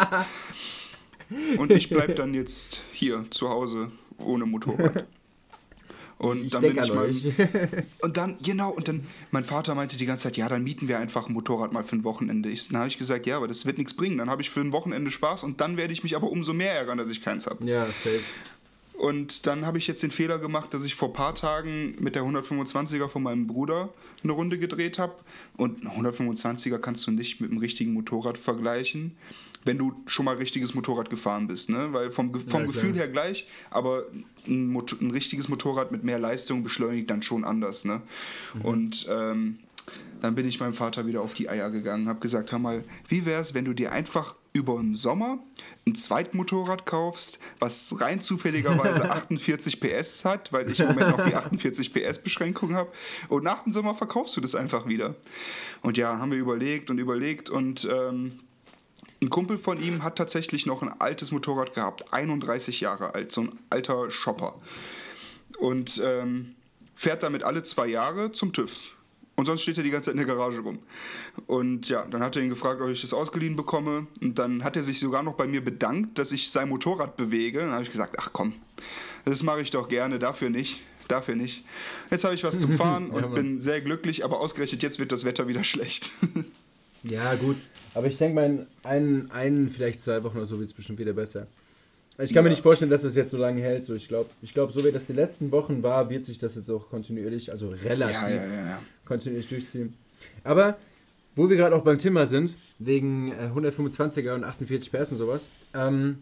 und 1.58 1.70
ich 1.70 1.90
bleib 1.90 2.16
dann 2.16 2.32
jetzt 2.32 2.80
hier 2.92 3.26
zu 3.30 3.50
Hause 3.50 3.92
ohne 4.16 4.46
Motorrad. 4.46 5.06
Und 6.20 6.44
Ich 6.44 6.52
dann 6.52 6.60
bin 6.60 6.74
denke 6.74 6.84
ich 6.84 6.90
an 6.90 6.96
mal, 6.96 7.06
euch. 7.06 7.24
Und 8.02 8.18
dann, 8.18 8.36
genau, 8.42 8.70
und 8.70 8.88
dann, 8.88 9.06
mein 9.30 9.42
Vater 9.42 9.74
meinte 9.74 9.96
die 9.96 10.04
ganze 10.04 10.24
Zeit, 10.24 10.36
ja, 10.36 10.50
dann 10.50 10.62
mieten 10.62 10.86
wir 10.86 10.98
einfach 10.98 11.26
ein 11.26 11.32
Motorrad 11.32 11.72
mal 11.72 11.82
für 11.82 11.96
ein 11.96 12.04
Wochenende. 12.04 12.50
Ich, 12.50 12.68
dann 12.68 12.76
habe 12.76 12.88
ich 12.88 12.98
gesagt, 12.98 13.24
ja, 13.26 13.38
aber 13.38 13.48
das 13.48 13.64
wird 13.64 13.78
nichts 13.78 13.94
bringen. 13.94 14.18
Dann 14.18 14.28
habe 14.28 14.42
ich 14.42 14.50
für 14.50 14.60
ein 14.60 14.70
Wochenende 14.70 15.10
Spaß 15.10 15.44
und 15.44 15.62
dann 15.62 15.78
werde 15.78 15.94
ich 15.94 16.02
mich 16.02 16.14
aber 16.16 16.30
umso 16.30 16.52
mehr 16.52 16.74
ärgern, 16.74 16.98
dass 16.98 17.08
ich 17.08 17.22
keins 17.22 17.46
habe. 17.46 17.64
ja, 17.64 17.86
safe. 17.86 18.20
Und 18.98 19.46
dann 19.46 19.64
habe 19.64 19.78
ich 19.78 19.86
jetzt 19.86 20.02
den 20.02 20.10
Fehler 20.10 20.36
gemacht, 20.38 20.74
dass 20.74 20.84
ich 20.84 20.94
vor 20.94 21.08
ein 21.08 21.14
paar 21.14 21.34
Tagen 21.34 21.94
mit 22.00 22.16
der 22.16 22.22
125er 22.22 23.08
von 23.08 23.22
meinem 23.22 23.46
Bruder 23.46 23.88
eine 24.22 24.32
Runde 24.32 24.58
gedreht 24.58 24.98
habe. 24.98 25.14
Und 25.56 25.82
ein 25.82 26.04
125er 26.04 26.76
kannst 26.76 27.06
du 27.06 27.10
nicht 27.12 27.40
mit 27.40 27.50
einem 27.50 27.60
richtigen 27.60 27.94
Motorrad 27.94 28.36
vergleichen, 28.36 29.16
wenn 29.64 29.78
du 29.78 29.92
schon 30.06 30.24
mal 30.24 30.36
richtiges 30.36 30.74
Motorrad 30.74 31.10
gefahren 31.10 31.46
bist. 31.46 31.68
Ne? 31.68 31.92
Weil 31.92 32.10
vom, 32.10 32.34
vom 32.46 32.62
Ja. 32.62 32.66
Gefühl 32.66 32.94
her 32.94 33.08
gleich, 33.08 33.46
aber 33.70 34.04
ein, 34.46 34.74
ein 34.74 35.10
richtiges 35.10 35.48
Motorrad 35.48 35.92
mit 35.92 36.02
mehr 36.02 36.18
Leistung 36.18 36.62
beschleunigt 36.62 37.10
dann 37.10 37.22
schon 37.22 37.44
anders. 37.44 37.84
Ne? 37.84 38.00
Und 38.62 39.06
ähm, 39.10 39.58
dann 40.20 40.34
bin 40.34 40.46
ich 40.46 40.60
meinem 40.60 40.74
Vater 40.74 41.06
wieder 41.06 41.22
auf 41.22 41.34
die 41.34 41.48
Eier 41.48 41.70
gegangen, 41.70 42.08
habe 42.08 42.20
gesagt, 42.20 42.52
hör 42.52 42.58
mal, 42.58 42.84
wie 43.08 43.26
wäre 43.26 43.40
es, 43.40 43.54
wenn 43.54 43.64
du 43.64 43.72
dir 43.72 43.92
einfach 43.92 44.34
über 44.52 44.76
den 44.78 44.94
Sommer 44.94 45.38
ein 45.86 45.94
Zweitmotorrad 45.94 46.84
kaufst, 46.84 47.38
was 47.58 48.00
rein 48.00 48.20
zufälligerweise 48.20 49.10
48 49.10 49.80
PS 49.80 50.24
hat, 50.24 50.52
weil 50.52 50.70
ich 50.70 50.80
im 50.80 50.88
Moment 50.88 51.16
noch 51.16 51.24
die 51.24 51.34
48 51.34 51.92
PS 51.92 52.18
Beschränkung 52.18 52.74
habe. 52.74 52.90
Und 53.28 53.44
nach 53.44 53.62
dem 53.62 53.72
Sommer 53.72 53.94
verkaufst 53.94 54.36
du 54.36 54.40
das 54.40 54.54
einfach 54.54 54.88
wieder. 54.88 55.14
Und 55.82 55.96
ja, 55.96 56.18
haben 56.18 56.32
wir 56.32 56.38
überlegt 56.38 56.90
und 56.90 56.98
überlegt 56.98 57.48
und 57.48 57.88
ähm, 57.90 58.40
ein 59.22 59.30
Kumpel 59.30 59.58
von 59.58 59.82
ihm 59.82 60.02
hat 60.02 60.16
tatsächlich 60.16 60.66
noch 60.66 60.82
ein 60.82 61.00
altes 61.00 61.30
Motorrad 61.30 61.74
gehabt, 61.74 62.12
31 62.12 62.80
Jahre 62.80 63.14
alt, 63.14 63.32
so 63.32 63.42
ein 63.42 63.58
alter 63.68 64.10
Shopper. 64.10 64.54
Und 65.58 66.00
ähm, 66.02 66.54
fährt 66.94 67.22
damit 67.22 67.44
alle 67.44 67.62
zwei 67.62 67.86
Jahre 67.86 68.32
zum 68.32 68.52
TÜV. 68.52 68.94
Und 69.36 69.46
sonst 69.46 69.62
steht 69.62 69.78
er 69.78 69.82
die 69.82 69.90
ganze 69.90 70.06
Zeit 70.06 70.20
in 70.20 70.26
der 70.26 70.26
Garage 70.26 70.60
rum. 70.60 70.80
Und 71.46 71.88
ja, 71.88 72.04
dann 72.04 72.22
hat 72.22 72.36
er 72.36 72.42
ihn 72.42 72.50
gefragt, 72.50 72.80
ob 72.80 72.90
ich 72.90 73.00
das 73.00 73.14
ausgeliehen 73.14 73.56
bekomme. 73.56 74.06
Und 74.20 74.38
dann 74.38 74.64
hat 74.64 74.76
er 74.76 74.82
sich 74.82 75.00
sogar 75.00 75.22
noch 75.22 75.34
bei 75.34 75.46
mir 75.46 75.64
bedankt, 75.64 76.18
dass 76.18 76.32
ich 76.32 76.50
sein 76.50 76.68
Motorrad 76.68 77.16
bewege. 77.16 77.60
Dann 77.60 77.70
habe 77.70 77.82
ich 77.82 77.90
gesagt, 77.90 78.16
ach 78.18 78.30
komm, 78.32 78.54
das 79.24 79.42
mache 79.42 79.62
ich 79.62 79.70
doch 79.70 79.88
gerne, 79.88 80.18
dafür 80.18 80.50
nicht. 80.50 80.80
Dafür 81.08 81.34
nicht. 81.34 81.64
Jetzt 82.10 82.24
habe 82.24 82.34
ich 82.34 82.44
was 82.44 82.60
zum 82.60 82.76
Fahren 82.76 83.10
und 83.10 83.34
bin 83.34 83.60
sehr 83.60 83.80
glücklich, 83.80 84.24
aber 84.24 84.40
ausgerechnet 84.40 84.82
jetzt 84.82 84.98
wird 84.98 85.10
das 85.10 85.24
Wetter 85.24 85.48
wieder 85.48 85.64
schlecht. 85.64 86.10
Ja, 87.02 87.34
gut. 87.34 87.56
Aber 87.94 88.06
ich 88.06 88.18
denke 88.18 88.34
mal, 88.34 88.46
in 88.46 88.66
ein, 88.84 89.30
ein, 89.30 89.68
vielleicht 89.68 90.00
zwei 90.00 90.22
Wochen 90.22 90.36
oder 90.36 90.46
so 90.46 90.58
wird 90.58 90.68
es 90.68 90.74
bestimmt 90.74 90.98
wieder 90.98 91.12
besser. 91.12 91.46
Ich 92.18 92.32
kann 92.34 92.44
mir 92.44 92.50
Ja. 92.50 92.54
nicht 92.54 92.62
vorstellen, 92.62 92.90
dass 92.90 93.02
das 93.02 93.14
jetzt 93.14 93.30
so 93.30 93.38
lange 93.38 93.60
hält. 93.62 93.82
So, 93.82 93.94
ich 93.94 94.06
glaube, 94.06 94.30
ich 94.42 94.52
glaub, 94.52 94.72
so 94.72 94.84
wie 94.84 94.92
das 94.92 95.06
die 95.06 95.12
letzten 95.14 95.50
Wochen 95.52 95.82
war, 95.82 96.10
wird 96.10 96.24
sich 96.24 96.38
das 96.38 96.54
jetzt 96.54 96.70
auch 96.70 96.88
kontinuierlich, 96.90 97.50
also 97.50 97.68
relativ 97.68 98.42
ja, 98.42 98.82
kontinuierlich 99.06 99.48
durchziehen. 99.48 99.94
Aber 100.44 100.76
wo 101.34 101.48
wir 101.48 101.56
gerade 101.56 101.74
auch 101.74 101.82
beim 101.82 101.98
Thema 101.98 102.26
sind, 102.26 102.56
wegen 102.78 103.32
äh, 103.32 103.50
125er 103.54 104.34
und 104.34 104.44
48 104.44 104.92
PS 104.92 105.12
und 105.12 105.18
sowas, 105.18 105.48
ähm, 105.74 106.18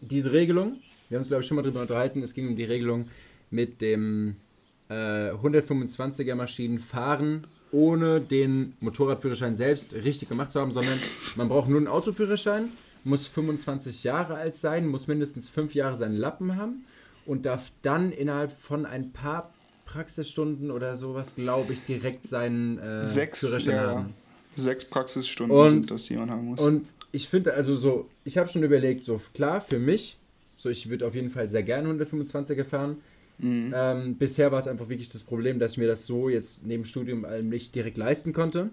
diese 0.00 0.32
Regelung, 0.32 0.76
wir 1.08 1.16
haben 1.16 1.22
uns 1.22 1.28
glaube 1.28 1.42
ich 1.42 1.48
schon 1.48 1.56
mal 1.56 1.62
drüber 1.62 1.80
unterhalten, 1.82 2.22
es 2.22 2.34
ging 2.34 2.48
um 2.48 2.56
die 2.56 2.64
Regelung 2.64 3.08
mit 3.50 3.80
dem 3.80 4.36
äh, 4.88 5.30
125er 5.30 6.34
Maschinen 6.34 6.78
fahren, 6.78 7.46
ohne 7.74 8.20
den 8.20 8.74
Motorradführerschein 8.80 9.54
selbst 9.54 9.94
richtig 9.94 10.28
gemacht 10.28 10.52
zu 10.52 10.60
haben, 10.60 10.72
sondern 10.72 10.98
man 11.36 11.48
braucht 11.48 11.68
nur 11.68 11.78
einen 11.78 11.88
Autoführerschein, 11.88 12.70
muss 13.02 13.26
25 13.26 14.04
Jahre 14.04 14.36
alt 14.36 14.56
sein, 14.56 14.86
muss 14.86 15.06
mindestens 15.08 15.48
5 15.48 15.74
Jahre 15.74 15.96
seinen 15.96 16.16
Lappen 16.16 16.56
haben 16.56 16.84
und 17.26 17.44
darf 17.46 17.70
dann 17.82 18.12
innerhalb 18.12 18.52
von 18.52 18.86
ein 18.86 19.12
paar 19.12 19.52
Praxisstunden 19.86 20.70
oder 20.70 20.96
sowas, 20.96 21.34
glaube 21.34 21.72
ich, 21.72 21.82
direkt 21.82 22.26
seinen 22.26 22.78
äh, 22.78 23.06
Sechs, 23.06 23.40
Führerschein 23.40 23.74
ja, 23.74 23.86
haben. 23.88 24.14
sechs 24.56 24.84
Praxisstunden 24.84 25.56
Und- 25.56 25.70
sind 25.70 25.90
das, 25.90 26.04
die 26.06 26.16
man 26.16 26.30
haben 26.30 26.46
muss. 26.46 26.60
Und 26.60 26.86
ich 27.12 27.28
finde, 27.28 27.54
also 27.54 27.76
so, 27.76 28.08
ich 28.24 28.38
habe 28.38 28.48
schon 28.48 28.62
überlegt, 28.62 29.04
so 29.04 29.20
klar, 29.34 29.60
für 29.60 29.78
mich, 29.78 30.16
so 30.56 30.68
ich 30.70 30.88
würde 30.88 31.06
auf 31.06 31.14
jeden 31.14 31.30
Fall 31.30 31.48
sehr 31.48 31.62
gerne 31.62 31.88
125er 31.90 32.64
fahren. 32.64 32.96
Mhm. 33.38 33.72
Ähm, 33.74 34.16
bisher 34.16 34.52
war 34.52 34.58
es 34.58 34.68
einfach 34.68 34.88
wirklich 34.88 35.08
das 35.08 35.24
Problem, 35.24 35.58
dass 35.58 35.72
ich 35.72 35.78
mir 35.78 35.88
das 35.88 36.06
so 36.06 36.28
jetzt 36.28 36.64
neben 36.64 36.84
Studium 36.84 37.24
allem 37.24 37.48
nicht 37.48 37.74
direkt 37.74 37.96
leisten 37.96 38.32
konnte. 38.32 38.70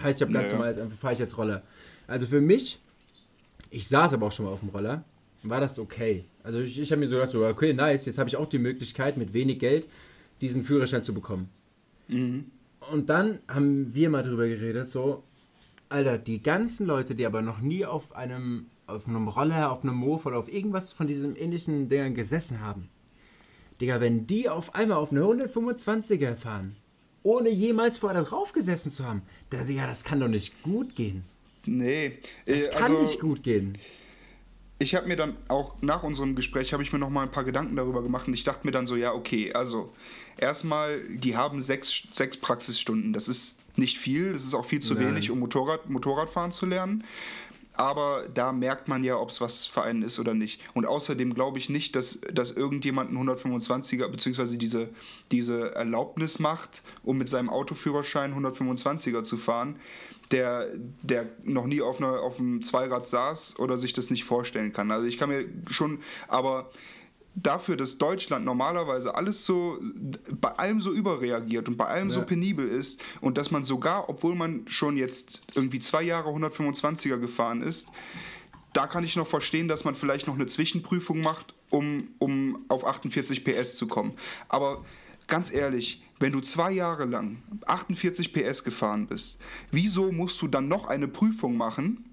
Heißt, 0.00 0.20
ich 0.20 0.22
habe 0.22 0.32
ganz 0.32 0.46
Naja. 0.46 0.56
normal 0.56 0.72
jetzt 0.72 0.80
einfach 0.80 0.98
fahre 0.98 1.12
ich 1.14 1.20
jetzt 1.20 1.36
Roller. 1.38 1.62
Also 2.06 2.26
für 2.26 2.40
mich, 2.40 2.80
ich 3.70 3.88
saß 3.88 4.14
aber 4.14 4.26
auch 4.26 4.32
schon 4.32 4.46
mal 4.46 4.52
auf 4.52 4.60
dem 4.60 4.70
Roller, 4.70 5.04
war 5.42 5.60
das 5.60 5.78
okay. 5.78 6.24
Also 6.42 6.60
ich, 6.60 6.78
ich 6.78 6.90
habe 6.90 7.00
mir 7.00 7.06
so 7.06 7.16
gedacht, 7.16 7.30
so, 7.30 7.46
okay, 7.46 7.72
nice, 7.72 8.06
jetzt 8.06 8.18
habe 8.18 8.28
ich 8.28 8.36
auch 8.36 8.48
die 8.48 8.58
Möglichkeit, 8.58 9.16
mit 9.16 9.34
wenig 9.34 9.58
Geld 9.58 9.88
diesen 10.40 10.62
Führerschein 10.62 11.02
zu 11.02 11.14
bekommen. 11.14 11.48
Mhm. 12.08 12.46
Und 12.92 13.08
dann 13.08 13.38
haben 13.48 13.94
wir 13.94 14.10
mal 14.10 14.22
drüber 14.22 14.46
geredet, 14.48 14.88
so, 14.88 15.22
Alter, 15.88 16.18
die 16.18 16.42
ganzen 16.42 16.86
Leute, 16.86 17.14
die 17.14 17.24
aber 17.24 17.40
noch 17.40 17.60
nie 17.60 17.84
auf 17.86 18.14
einem, 18.16 18.66
auf 18.86 19.06
einem 19.06 19.28
Roller, 19.28 19.70
auf 19.70 19.84
einem 19.84 19.94
Mofa 19.94 20.30
oder 20.30 20.38
auf 20.38 20.52
irgendwas 20.52 20.92
von 20.92 21.06
diesen 21.06 21.36
ähnlichen 21.36 21.88
Dingern 21.88 22.14
gesessen 22.14 22.60
haben. 22.60 22.88
Digga, 23.84 24.00
wenn 24.00 24.26
die 24.26 24.48
auf 24.48 24.74
einmal 24.74 24.96
auf 24.96 25.10
eine 25.12 25.20
125er 25.20 26.36
fahren, 26.36 26.74
ohne 27.22 27.50
jemals 27.50 27.98
vorher 27.98 28.22
drauf 28.22 28.52
gesessen 28.54 28.90
zu 28.90 29.04
haben, 29.04 29.20
da, 29.50 29.62
Digga, 29.62 29.86
das 29.86 30.04
kann 30.04 30.20
doch 30.20 30.28
nicht 30.28 30.62
gut 30.62 30.96
gehen. 30.96 31.24
Nee, 31.66 32.18
Das 32.46 32.68
äh, 32.68 32.70
kann 32.70 32.84
also, 32.84 33.02
nicht 33.02 33.20
gut 33.20 33.42
gehen. 33.42 33.76
ich 34.78 34.94
habe 34.94 35.06
mir 35.06 35.16
dann 35.16 35.36
auch 35.48 35.74
nach 35.82 36.02
unserem 36.02 36.34
Gespräch 36.34 36.72
habe 36.72 36.82
ich 36.82 36.94
mir 36.94 36.98
noch 36.98 37.10
mal 37.10 37.24
ein 37.24 37.30
paar 37.30 37.44
Gedanken 37.44 37.76
darüber 37.76 38.02
gemacht 38.02 38.26
und 38.26 38.32
ich 38.32 38.42
dachte 38.44 38.66
mir 38.66 38.72
dann 38.72 38.86
so, 38.86 38.96
ja, 38.96 39.12
okay, 39.12 39.52
also 39.52 39.92
erstmal, 40.38 41.02
die 41.18 41.36
haben 41.36 41.60
sechs, 41.60 42.04
sechs 42.12 42.38
Praxisstunden. 42.38 43.12
Das 43.12 43.28
ist 43.28 43.58
nicht 43.76 43.98
viel, 43.98 44.32
das 44.32 44.44
ist 44.44 44.54
auch 44.54 44.64
viel 44.64 44.80
zu 44.80 44.94
Nein. 44.94 45.08
wenig, 45.08 45.30
um 45.30 45.40
Motorrad, 45.40 45.90
Motorradfahren 45.90 46.52
zu 46.52 46.64
lernen. 46.64 47.04
Aber 47.76 48.28
da 48.32 48.52
merkt 48.52 48.86
man 48.86 49.02
ja, 49.02 49.16
ob 49.18 49.30
es 49.30 49.40
was 49.40 49.66
für 49.66 49.82
einen 49.82 50.02
ist 50.02 50.18
oder 50.18 50.32
nicht. 50.32 50.60
Und 50.74 50.86
außerdem 50.86 51.34
glaube 51.34 51.58
ich 51.58 51.68
nicht, 51.68 51.96
dass, 51.96 52.20
dass 52.32 52.52
irgendjemand 52.52 53.10
einen 53.10 53.28
125er 53.28 54.08
bzw. 54.08 54.56
Diese, 54.56 54.88
diese 55.32 55.74
Erlaubnis 55.74 56.38
macht, 56.38 56.82
um 57.02 57.18
mit 57.18 57.28
seinem 57.28 57.50
Autoführerschein 57.50 58.32
125er 58.34 59.24
zu 59.24 59.36
fahren, 59.36 59.76
der, 60.30 60.68
der 61.02 61.26
noch 61.42 61.66
nie 61.66 61.82
auf, 61.82 61.98
einer, 61.98 62.20
auf 62.20 62.38
einem 62.38 62.62
Zweirad 62.62 63.08
saß 63.08 63.58
oder 63.58 63.76
sich 63.76 63.92
das 63.92 64.10
nicht 64.10 64.24
vorstellen 64.24 64.72
kann. 64.72 64.90
Also 64.90 65.06
ich 65.06 65.18
kann 65.18 65.28
mir 65.28 65.46
schon, 65.68 66.00
aber 66.28 66.70
dafür, 67.34 67.76
dass 67.76 67.98
Deutschland 67.98 68.44
normalerweise 68.44 69.14
alles 69.14 69.44
so, 69.44 69.78
bei 70.40 70.50
allem 70.50 70.80
so 70.80 70.92
überreagiert 70.92 71.68
und 71.68 71.76
bei 71.76 71.86
allem 71.86 72.10
so 72.10 72.20
Ja. 72.20 72.26
penibel 72.26 72.66
ist 72.68 73.04
und 73.20 73.36
dass 73.38 73.50
man 73.50 73.64
sogar, 73.64 74.08
obwohl 74.08 74.34
man 74.34 74.66
schon 74.68 74.96
jetzt 74.96 75.42
irgendwie 75.54 75.80
zwei 75.80 76.02
Jahre 76.02 76.30
125er 76.30 77.18
gefahren 77.18 77.62
ist, 77.62 77.88
da 78.72 78.86
kann 78.86 79.04
ich 79.04 79.16
noch 79.16 79.26
verstehen, 79.26 79.68
dass 79.68 79.84
man 79.84 79.94
vielleicht 79.94 80.26
noch 80.26 80.34
eine 80.34 80.46
Zwischenprüfung 80.46 81.20
macht, 81.22 81.54
um, 81.70 82.08
um 82.18 82.64
auf 82.68 82.84
48 82.86 83.44
PS 83.44 83.76
zu 83.76 83.86
kommen. 83.86 84.12
Aber 84.48 84.84
ganz 85.26 85.52
ehrlich, 85.52 86.02
wenn 86.20 86.32
du 86.32 86.40
zwei 86.40 86.70
Jahre 86.72 87.04
lang 87.04 87.42
48 87.66 88.32
PS 88.32 88.62
gefahren 88.64 89.06
bist, 89.06 89.38
wieso 89.70 90.12
musst 90.12 90.40
du 90.42 90.48
dann 90.48 90.68
noch 90.68 90.86
eine 90.86 91.08
Prüfung 91.08 91.56
machen, 91.56 92.04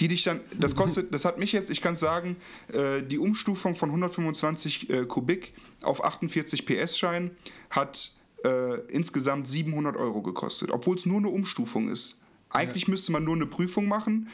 die 0.00 0.08
dich 0.08 0.24
dann, 0.24 0.40
das 0.58 0.76
kostet, 0.76 1.12
das 1.12 1.24
hat 1.24 1.38
mich 1.38 1.52
jetzt, 1.52 1.70
ich 1.70 1.80
kann 1.80 1.96
sagen, 1.96 2.36
äh, 2.72 3.02
die 3.02 3.18
Umstufung 3.18 3.76
von 3.76 3.88
125 3.88 4.90
äh, 4.90 5.04
Kubik 5.06 5.54
auf 5.82 6.04
48 6.04 6.66
PS-Schein 6.66 7.30
hat 7.70 8.12
äh, 8.44 8.80
insgesamt 8.88 9.48
700 9.48 9.96
Euro 9.96 10.22
gekostet, 10.22 10.70
obwohl 10.70 10.96
es 10.96 11.06
nur 11.06 11.18
eine 11.18 11.28
Umstufung 11.28 11.88
ist. 11.88 12.18
Eigentlich 12.50 12.86
ja. 12.86 12.90
müsste 12.90 13.10
man 13.10 13.24
nur 13.24 13.34
eine 13.34 13.46
Prüfung 13.46 13.88
machen, 13.88 14.28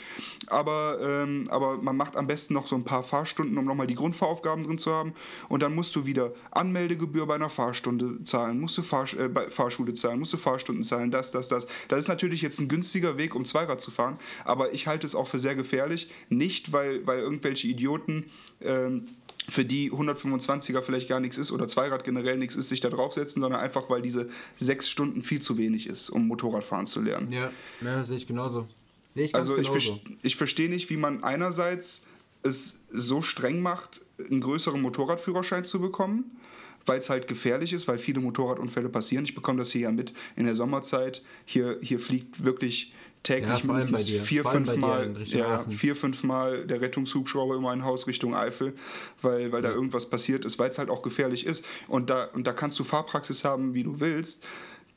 aber, 0.48 0.98
ähm, 1.02 1.48
aber 1.50 1.78
man 1.78 1.96
macht 1.96 2.16
am 2.16 2.26
besten 2.26 2.52
noch 2.52 2.66
so 2.66 2.76
ein 2.76 2.84
paar 2.84 3.02
Fahrstunden, 3.02 3.56
um 3.56 3.64
nochmal 3.64 3.86
die 3.86 3.94
Grundfahraufgaben 3.94 4.64
drin 4.64 4.76
zu 4.76 4.92
haben. 4.92 5.14
Und 5.48 5.62
dann 5.62 5.74
musst 5.74 5.96
du 5.96 6.04
wieder 6.04 6.32
Anmeldegebühr 6.50 7.26
bei 7.26 7.36
einer 7.36 7.48
Fahrstunde 7.48 8.22
zahlen, 8.24 8.60
musst 8.60 8.76
du 8.76 8.82
Fahr 8.82 9.04
äh, 9.14 9.50
Fahrschule 9.50 9.94
zahlen, 9.94 10.18
musst 10.18 10.34
du 10.34 10.36
Fahrstunden 10.36 10.84
zahlen, 10.84 11.10
das, 11.10 11.30
das, 11.30 11.48
das. 11.48 11.66
Das 11.88 11.98
ist 11.98 12.08
natürlich 12.08 12.42
jetzt 12.42 12.60
ein 12.60 12.68
günstiger 12.68 13.16
Weg, 13.16 13.34
um 13.34 13.46
Zweirad 13.46 13.80
zu 13.80 13.90
fahren, 13.90 14.18
aber 14.44 14.74
ich 14.74 14.86
halte 14.86 15.06
es 15.06 15.14
auch 15.14 15.26
für 15.26 15.38
sehr 15.38 15.54
gefährlich. 15.54 16.10
Nicht, 16.28 16.72
weil, 16.72 17.06
weil 17.06 17.20
irgendwelche 17.20 17.66
Idioten. 17.66 18.26
Ähm, 18.60 19.08
für 19.48 19.64
die 19.64 19.90
125er 19.90 20.82
vielleicht 20.82 21.08
gar 21.08 21.20
nichts 21.20 21.38
ist 21.38 21.52
oder 21.52 21.66
Zweirad 21.68 22.04
generell 22.04 22.38
nichts 22.38 22.54
ist, 22.54 22.68
sich 22.68 22.80
da 22.80 22.90
draufsetzen, 22.90 23.42
sondern 23.42 23.60
einfach, 23.60 23.90
weil 23.90 24.02
diese 24.02 24.28
sechs 24.56 24.88
Stunden 24.88 25.22
viel 25.22 25.40
zu 25.42 25.58
wenig 25.58 25.86
ist, 25.86 26.10
um 26.10 26.28
Motorradfahren 26.28 26.86
zu 26.86 27.00
lernen. 27.00 27.32
Ja, 27.32 27.50
ja 27.80 28.04
sehe 28.04 28.16
ich 28.16 28.26
genauso. 28.26 28.68
Sehe 29.10 29.24
ich 29.24 29.32
ganz 29.32 29.46
also 29.46 29.56
genauso. 29.56 29.76
ich, 29.78 30.18
ich 30.22 30.36
verstehe 30.36 30.68
nicht, 30.68 30.90
wie 30.90 30.96
man 30.96 31.24
einerseits 31.24 32.02
es 32.42 32.80
so 32.90 33.22
streng 33.22 33.60
macht, 33.60 34.00
einen 34.18 34.40
größeren 34.40 34.80
Motorradführerschein 34.80 35.64
zu 35.64 35.80
bekommen, 35.80 36.38
weil 36.86 36.98
es 36.98 37.10
halt 37.10 37.28
gefährlich 37.28 37.72
ist, 37.72 37.88
weil 37.88 37.98
viele 37.98 38.20
Motorradunfälle 38.20 38.88
passieren. 38.88 39.24
Ich 39.24 39.34
bekomme 39.34 39.58
das 39.58 39.70
hier 39.70 39.82
ja 39.82 39.92
mit 39.92 40.12
in 40.36 40.46
der 40.46 40.54
Sommerzeit. 40.54 41.22
Hier, 41.44 41.78
hier 41.80 42.00
fliegt 42.00 42.44
wirklich 42.44 42.92
täglich 43.22 43.60
ja, 43.60 43.64
mindestens 43.64 44.08
vier, 44.08 44.44
fünf 44.44 44.76
Mal, 44.76 45.14
ja, 45.24 45.64
vier, 45.70 45.96
fünf 45.96 46.24
Mal 46.24 46.66
der 46.66 46.80
Rettungshubschrauber 46.80 47.56
immer 47.56 47.70
ein 47.70 47.84
Haus 47.84 48.06
Richtung 48.06 48.34
Eifel, 48.34 48.74
weil, 49.20 49.52
weil 49.52 49.62
ja. 49.62 49.70
da 49.70 49.74
irgendwas 49.74 50.06
passiert 50.06 50.44
ist, 50.44 50.58
weil 50.58 50.70
es 50.70 50.78
halt 50.78 50.90
auch 50.90 51.02
gefährlich 51.02 51.46
ist. 51.46 51.64
Und 51.88 52.10
da, 52.10 52.24
und 52.24 52.46
da 52.46 52.52
kannst 52.52 52.78
du 52.78 52.84
Fahrpraxis 52.84 53.44
haben, 53.44 53.74
wie 53.74 53.84
du 53.84 54.00
willst. 54.00 54.42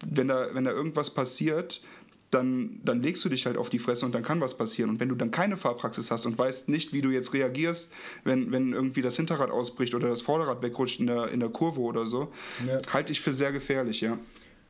Wenn 0.05 0.27
da, 0.27 0.49
wenn 0.53 0.65
da 0.65 0.71
irgendwas 0.71 1.09
passiert, 1.09 1.81
dann, 2.31 2.81
dann 2.83 3.01
legst 3.01 3.23
du 3.23 3.29
dich 3.29 3.45
halt 3.45 3.55
auf 3.55 3.69
die 3.69 3.79
Fresse 3.79 4.05
und 4.05 4.13
dann 4.13 4.23
kann 4.23 4.41
was 4.41 4.57
passieren. 4.57 4.89
Und 4.89 4.99
wenn 4.99 5.09
du 5.09 5.15
dann 5.15 5.31
keine 5.31 5.55
Fahrpraxis 5.55 6.11
hast 6.11 6.25
und 6.25 6.37
weißt 6.37 6.67
nicht, 6.67 6.91
wie 6.91 7.01
du 7.01 7.09
jetzt 7.09 7.33
reagierst, 7.33 7.91
wenn, 8.23 8.51
wenn 8.51 8.73
irgendwie 8.73 9.01
das 9.01 9.15
Hinterrad 9.15 9.51
ausbricht 9.51 9.93
oder 9.93 10.09
das 10.09 10.21
Vorderrad 10.21 10.61
wegrutscht 10.61 10.99
in 10.99 11.07
der, 11.07 11.29
in 11.29 11.39
der 11.39 11.49
Kurve 11.49 11.79
oder 11.79 12.07
so, 12.07 12.33
ja. 12.67 12.77
halte 12.91 13.11
ich 13.11 13.21
für 13.21 13.33
sehr 13.33 13.51
gefährlich, 13.51 14.01
ja. 14.01 14.17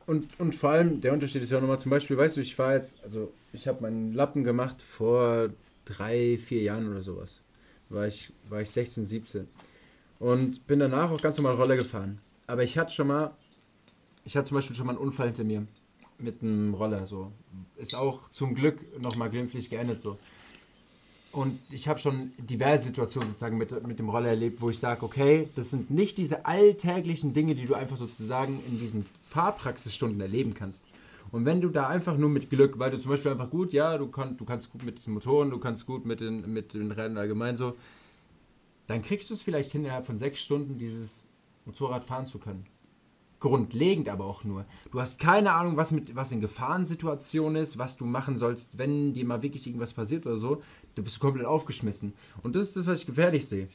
Und, 0.06 0.38
und 0.38 0.54
vor 0.54 0.70
allem, 0.70 1.00
der 1.00 1.12
Unterschied 1.12 1.42
ist 1.42 1.50
ja 1.50 1.58
auch 1.58 1.62
nochmal 1.62 1.80
zum 1.80 1.90
Beispiel, 1.90 2.16
weißt 2.16 2.36
du, 2.36 2.40
ich 2.40 2.56
war 2.58 2.74
jetzt, 2.74 3.02
also 3.02 3.32
ich 3.52 3.66
habe 3.66 3.82
meinen 3.82 4.12
Lappen 4.12 4.44
gemacht 4.44 4.80
vor 4.80 5.50
drei, 5.84 6.38
vier 6.38 6.62
Jahren 6.62 6.88
oder 6.88 7.02
sowas. 7.02 7.42
War 7.88 8.06
ich, 8.06 8.32
war 8.48 8.60
ich 8.60 8.70
16, 8.70 9.04
17. 9.04 9.48
Und 10.18 10.66
bin 10.66 10.78
danach 10.78 11.10
auch 11.10 11.20
ganz 11.20 11.36
normal 11.36 11.54
Roller 11.54 11.76
gefahren. 11.76 12.20
Aber 12.46 12.62
ich 12.62 12.78
hatte 12.78 12.94
schon 12.94 13.08
mal, 13.08 13.36
ich 14.24 14.36
hatte 14.36 14.48
zum 14.48 14.56
Beispiel 14.56 14.76
schon 14.76 14.86
mal 14.86 14.92
einen 14.92 15.02
Unfall 15.02 15.26
hinter 15.26 15.44
mir 15.44 15.66
mit 16.18 16.42
einem 16.42 16.74
Roller. 16.74 17.04
So. 17.06 17.32
Ist 17.76 17.94
auch 17.94 18.28
zum 18.30 18.54
Glück 18.54 19.00
nochmal 19.00 19.30
glimpflich 19.30 19.70
geendet 19.70 20.00
so. 20.00 20.18
Und 21.32 21.60
ich 21.70 21.86
habe 21.86 21.98
schon 21.98 22.32
diverse 22.38 22.86
Situationen 22.86 23.28
sozusagen 23.28 23.58
mit, 23.58 23.86
mit 23.86 23.98
dem 23.98 24.08
Roller 24.08 24.30
erlebt, 24.30 24.62
wo 24.62 24.70
ich 24.70 24.78
sage, 24.78 25.04
okay, 25.04 25.50
das 25.54 25.70
sind 25.70 25.90
nicht 25.90 26.16
diese 26.16 26.46
alltäglichen 26.46 27.34
Dinge, 27.34 27.54
die 27.54 27.66
du 27.66 27.74
einfach 27.74 27.98
sozusagen 27.98 28.62
in 28.66 28.78
diesen 28.78 29.04
Fahrpraxisstunden 29.36 30.20
erleben 30.20 30.54
kannst. 30.54 30.86
Und 31.30 31.44
wenn 31.44 31.60
du 31.60 31.68
da 31.68 31.88
einfach 31.88 32.16
nur 32.16 32.30
mit 32.30 32.48
Glück, 32.48 32.78
weil 32.78 32.90
du 32.90 32.98
zum 32.98 33.10
Beispiel 33.10 33.32
einfach 33.32 33.50
gut, 33.50 33.72
ja, 33.72 33.98
du, 33.98 34.08
kann, 34.08 34.36
du 34.36 34.44
kannst 34.44 34.70
gut 34.72 34.82
mit 34.82 34.98
diesen 34.98 35.12
Motoren, 35.12 35.50
du 35.50 35.58
kannst 35.58 35.86
gut 35.86 36.06
mit 36.06 36.20
den, 36.20 36.52
mit 36.52 36.72
den 36.72 36.90
Rennen 36.90 37.18
allgemein 37.18 37.56
so, 37.56 37.76
dann 38.86 39.02
kriegst 39.02 39.28
du 39.28 39.34
es 39.34 39.42
vielleicht 39.42 39.72
hin, 39.72 39.82
innerhalb 39.82 40.06
von 40.06 40.16
sechs 40.16 40.40
Stunden 40.40 40.78
dieses 40.78 41.28
Motorrad 41.66 42.04
fahren 42.04 42.26
zu 42.26 42.38
können 42.38 42.64
grundlegend 43.38 44.08
aber 44.08 44.24
auch 44.24 44.44
nur. 44.44 44.64
Du 44.90 45.00
hast 45.00 45.20
keine 45.20 45.52
Ahnung, 45.52 45.76
was, 45.76 45.90
mit, 45.90 46.16
was 46.16 46.32
in 46.32 46.40
Gefahrensituationen 46.40 47.62
ist, 47.62 47.78
was 47.78 47.96
du 47.96 48.04
machen 48.04 48.36
sollst, 48.36 48.78
wenn 48.78 49.12
dir 49.12 49.24
mal 49.24 49.42
wirklich 49.42 49.66
irgendwas 49.66 49.92
passiert 49.92 50.26
oder 50.26 50.36
so. 50.36 50.62
Du 50.94 51.02
bist 51.02 51.20
komplett 51.20 51.46
aufgeschmissen. 51.46 52.14
Und 52.42 52.56
das 52.56 52.64
ist 52.64 52.76
das, 52.76 52.86
was 52.86 53.00
ich 53.00 53.06
gefährlich 53.06 53.46
sehe. 53.46 53.68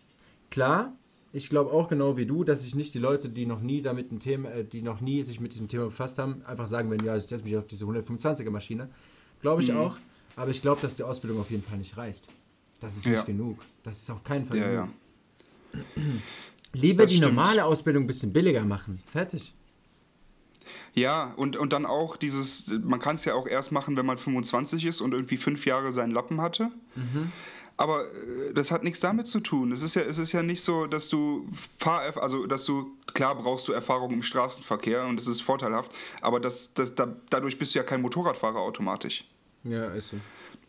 Klar, 0.49 0.93
ich 1.33 1.49
glaube 1.49 1.71
auch 1.71 1.87
genau 1.87 2.17
wie 2.17 2.25
du, 2.25 2.43
dass 2.43 2.63
ich 2.63 2.75
nicht 2.75 2.93
die 2.93 2.99
Leute, 2.99 3.29
die 3.29 3.45
noch 3.45 3.61
nie 3.61 3.81
damit 3.81 4.11
ein 4.11 4.19
Thema, 4.19 4.49
äh, 4.49 4.65
die 4.65 4.81
noch 4.81 5.01
nie 5.01 5.23
sich 5.23 5.39
mit 5.39 5.53
diesem 5.53 5.67
Thema 5.67 5.85
befasst 5.85 6.19
haben, 6.19 6.43
einfach 6.45 6.67
sagen 6.67 6.89
werden, 6.89 7.05
ja, 7.05 7.15
ich 7.15 7.23
setze 7.23 7.43
mich 7.43 7.55
auf 7.57 7.67
diese 7.67 7.85
125er 7.85 8.49
Maschine. 8.49 8.89
Glaube 9.41 9.61
ich 9.61 9.71
mhm. 9.71 9.77
auch. 9.77 9.97
Aber 10.35 10.51
ich 10.51 10.61
glaube, 10.61 10.81
dass 10.81 10.95
die 10.95 11.03
Ausbildung 11.03 11.39
auf 11.39 11.51
jeden 11.51 11.63
Fall 11.63 11.77
nicht 11.77 11.97
reicht. 11.97 12.27
Das 12.79 12.95
ist 12.95 13.05
ja. 13.05 13.11
nicht 13.11 13.25
genug. 13.25 13.59
Das 13.83 14.01
ist 14.01 14.09
auf 14.09 14.23
keinen 14.23 14.45
Fall 14.45 14.57
ja, 14.57 14.69
genug. 14.69 14.89
Ja. 15.73 16.01
Lieber 16.73 17.03
das 17.03 17.11
die 17.11 17.17
stimmt. 17.17 17.35
normale 17.35 17.65
Ausbildung 17.65 18.03
ein 18.03 18.07
bisschen 18.07 18.33
billiger 18.33 18.63
machen. 18.63 19.01
Fertig. 19.07 19.53
Ja, 20.93 21.33
und, 21.35 21.57
und 21.57 21.73
dann 21.73 21.85
auch 21.85 22.17
dieses, 22.17 22.67
man 22.83 22.99
kann 22.99 23.15
es 23.15 23.25
ja 23.25 23.33
auch 23.33 23.47
erst 23.47 23.71
machen, 23.71 23.97
wenn 23.97 24.05
man 24.05 24.17
25 24.17 24.85
ist 24.85 25.01
und 25.01 25.13
irgendwie 25.13 25.37
fünf 25.37 25.65
Jahre 25.65 25.93
seinen 25.93 26.11
Lappen 26.11 26.41
hatte. 26.41 26.71
Mhm. 26.95 27.31
Aber 27.77 28.05
äh, 28.05 28.53
das 28.53 28.71
hat 28.71 28.83
nichts 28.83 28.99
damit 28.99 29.27
zu 29.27 29.39
tun. 29.39 29.71
Es 29.71 29.81
ist 29.81 29.95
ja, 29.95 30.01
es 30.01 30.17
ist 30.17 30.31
ja 30.31 30.43
nicht 30.43 30.61
so, 30.61 30.87
dass 30.87 31.09
du 31.09 31.47
Fahr 31.77 32.01
also 32.21 32.45
dass 32.45 32.65
du, 32.65 32.97
klar 33.13 33.35
brauchst 33.35 33.67
du 33.67 33.71
Erfahrung 33.71 34.11
im 34.11 34.23
Straßenverkehr 34.23 35.05
und 35.05 35.17
das 35.17 35.27
ist 35.27 35.41
vorteilhaft, 35.41 35.91
aber 36.21 36.39
das, 36.39 36.73
das, 36.73 36.93
da, 36.95 37.15
dadurch 37.29 37.57
bist 37.57 37.73
du 37.73 37.79
ja 37.79 37.83
kein 37.83 38.01
Motorradfahrer 38.01 38.59
automatisch. 38.59 39.25
Ja, 39.63 39.85
ist 39.85 40.09
so 40.09 40.17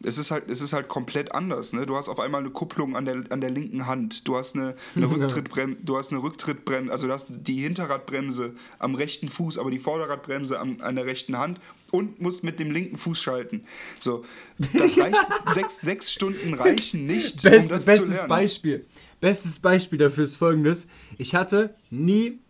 es 0.05 0.19
ist 0.19 0.31
halt, 0.31 0.49
es 0.49 0.61
ist 0.61 0.73
halt 0.73 0.89
komplett 0.89 1.35
anders. 1.35 1.73
Ne? 1.73 1.87
Du 1.87 1.97
hast 1.97 2.09
auf 2.09 2.21
einmal 2.21 2.41
eine 2.41 2.51
Kupplung 2.51 2.97
an 2.97 3.05
der, 3.05 3.25
an 3.31 3.41
der 3.41 3.51
linken 3.51 3.87
Hand. 3.87 4.27
Du 4.27 4.37
hast 4.37 4.57
eine, 4.57 4.75
eine 4.95 5.07
Rücktrittbremse, 5.11 5.79
du 5.83 5.97
hast 5.97 6.13
eine 6.13 6.23
Rücktrittbremse, 6.23 6.93
also 6.93 7.07
du 7.07 7.13
hast 7.13 7.29
die 7.31 7.61
Hinterradbremse 7.61 8.55
am 8.79 8.95
rechten 8.95 9.29
Fuß, 9.29 9.59
aber 9.59 9.71
die 9.71 9.79
Vorderradbremse 9.79 10.59
am, 10.59 10.81
an 10.81 10.97
der 10.97 11.07
rechten 11.07 11.39
Hand 11.39 11.61
und 11.93 12.21
musst 12.21 12.43
mit 12.43 12.59
dem 12.59 12.73
linken 12.73 12.99
Fuß 12.99 13.21
schalten. 13.21 13.65
So, 14.01 14.25
das 14.59 14.99
reicht, 14.99 15.17
sechs, 15.55 15.81
sechs 15.81 16.13
Stunden 16.13 16.55
reichen 16.55 17.07
nicht. 17.07 17.43
Best, 17.43 17.71
um 17.71 17.77
das 17.77 17.85
bestes. 17.85 18.27
Beispiel. 18.27 18.87
Bestes 19.21 19.61
Beispiel 19.61 19.99
dafür 19.99 20.25
ist 20.25 20.35
folgendes. 20.35 20.89
Ich 21.19 21.35
hatte 21.35 21.77
nie 21.91 22.41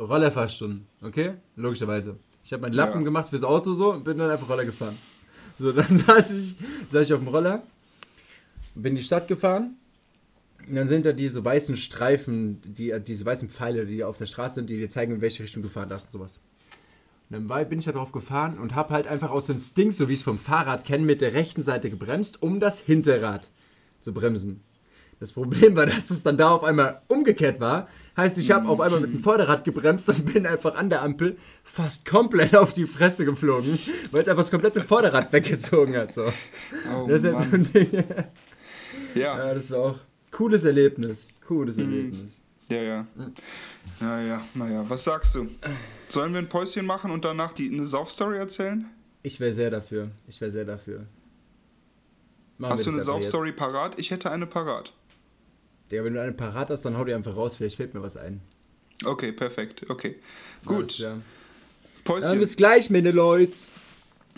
Rollerfahrstunden, 0.00 0.86
okay? 1.02 1.34
Logischerweise. 1.56 2.18
Ich 2.42 2.52
habe 2.52 2.62
meinen 2.62 2.72
Lappen 2.72 3.00
ja. 3.00 3.04
gemacht 3.04 3.28
fürs 3.28 3.44
Auto 3.44 3.74
so 3.74 3.92
und 3.92 4.02
bin 4.02 4.18
dann 4.18 4.30
einfach 4.30 4.48
Roller 4.48 4.64
gefahren. 4.64 4.98
So, 5.58 5.72
dann 5.72 5.96
saß 6.06 6.32
ich, 6.32 6.56
saß 6.88 7.06
ich 7.06 7.12
auf 7.12 7.20
dem 7.20 7.28
Roller, 7.28 7.62
bin 8.74 8.92
in 8.92 8.96
die 8.96 9.04
Stadt 9.04 9.28
gefahren. 9.28 9.76
Und 10.66 10.74
dann 10.74 10.88
sind 10.88 11.04
da 11.04 11.12
diese 11.12 11.44
weißen 11.44 11.76
Streifen, 11.76 12.60
die, 12.64 12.94
diese 13.06 13.24
weißen 13.24 13.50
Pfeile, 13.50 13.84
die 13.84 14.02
auf 14.04 14.16
der 14.16 14.26
Straße 14.26 14.56
sind, 14.56 14.70
die 14.70 14.78
dir 14.78 14.88
zeigen, 14.88 15.12
in 15.12 15.20
welche 15.20 15.42
Richtung 15.42 15.62
du 15.62 15.68
fahren 15.68 15.88
darfst 15.88 16.08
und 16.08 16.12
sowas. 16.12 16.40
Und 17.30 17.48
dann 17.48 17.68
bin 17.68 17.78
ich 17.78 17.84
da 17.84 17.92
drauf 17.92 18.10
gefahren 18.10 18.58
und 18.58 18.74
habe 18.74 18.92
halt 18.92 19.06
einfach 19.06 19.30
aus 19.30 19.48
Instinkt, 19.48 19.94
so 19.94 20.08
wie 20.08 20.14
ich 20.14 20.20
es 20.20 20.24
vom 20.24 20.38
Fahrrad 20.38 20.84
kenne, 20.84 21.04
mit 21.04 21.20
der 21.20 21.32
rechten 21.32 21.62
Seite 21.62 21.88
gebremst, 21.88 22.42
um 22.42 22.58
das 22.58 22.80
Hinterrad 22.80 23.52
zu 24.00 24.12
bremsen. 24.12 24.64
Das 25.20 25.32
Problem 25.32 25.76
war, 25.76 25.86
dass 25.86 26.10
es 26.10 26.24
dann 26.24 26.36
da 26.36 26.50
auf 26.50 26.64
einmal 26.64 27.02
umgekehrt 27.06 27.60
war. 27.60 27.86
Heißt, 28.16 28.36
ich 28.38 28.50
habe 28.50 28.68
auf 28.68 28.80
einmal 28.80 29.00
mit 29.00 29.12
dem 29.12 29.22
Vorderrad 29.22 29.64
gebremst 29.64 30.08
und 30.08 30.24
bin 30.32 30.44
einfach 30.44 30.74
an 30.74 30.90
der 30.90 31.02
Ampel 31.02 31.36
fast 31.62 32.04
komplett 32.04 32.56
auf 32.56 32.72
die 32.72 32.84
Fresse 32.86 33.24
geflogen, 33.24 33.78
weil 34.10 34.22
es 34.22 34.28
einfach 34.28 34.42
das 34.42 34.50
komplette 34.50 34.80
Vorderrad 34.80 35.32
weggezogen 35.32 35.96
hat. 35.96 36.10
So. 36.10 36.24
Oh, 36.92 37.06
das 37.06 37.22
ist 37.22 37.24
jetzt 37.24 37.50
so 37.50 37.56
ein 37.56 37.72
Ding. 37.72 38.04
Ja. 39.14 39.38
ja. 39.38 39.54
Das 39.54 39.70
war 39.70 39.78
auch 39.78 39.98
cooles 40.32 40.64
Erlebnis. 40.64 41.28
Cooles 41.46 41.76
mhm. 41.76 41.82
Erlebnis. 41.84 42.40
Ja, 42.70 42.82
ja. 42.82 43.06
Ja, 44.00 44.20
ja, 44.22 44.46
naja. 44.54 44.84
Was 44.88 45.04
sagst 45.04 45.34
du? 45.34 45.48
Sollen 46.08 46.32
wir 46.32 46.38
ein 46.38 46.48
Päuschen 46.48 46.86
machen 46.86 47.10
und 47.10 47.24
danach 47.24 47.52
die, 47.52 47.70
eine 47.70 47.84
Saufstory 47.84 48.38
erzählen? 48.38 48.86
Ich 49.22 49.40
wäre 49.40 49.52
sehr 49.52 49.70
dafür. 49.70 50.10
Ich 50.28 50.40
wäre 50.40 50.50
sehr 50.50 50.64
dafür. 50.64 51.04
Machen 52.58 52.72
Hast 52.72 52.86
du 52.86 52.90
eine 52.90 53.02
Saufstory 53.02 53.52
parat? 53.52 53.98
Ich 53.98 54.10
hätte 54.10 54.30
eine 54.30 54.46
parat. 54.46 54.92
Digga, 55.90 56.04
wenn 56.04 56.14
du 56.14 56.22
eine 56.22 56.32
parat 56.32 56.70
hast, 56.70 56.82
dann 56.82 56.96
hau 56.96 57.04
die 57.04 57.12
einfach 57.12 57.36
raus, 57.36 57.56
vielleicht 57.56 57.76
fällt 57.76 57.94
mir 57.94 58.02
was 58.02 58.16
ein. 58.16 58.40
Okay, 59.04 59.32
perfekt, 59.32 59.88
okay. 59.88 60.16
Gut. 60.64 60.86
Nice, 60.86 60.98
ja. 60.98 61.16
Päuschen. 62.04 62.30
Dann 62.30 62.38
bis 62.38 62.56
gleich, 62.56 62.90
meine 62.90 63.10
Leute. 63.10 63.56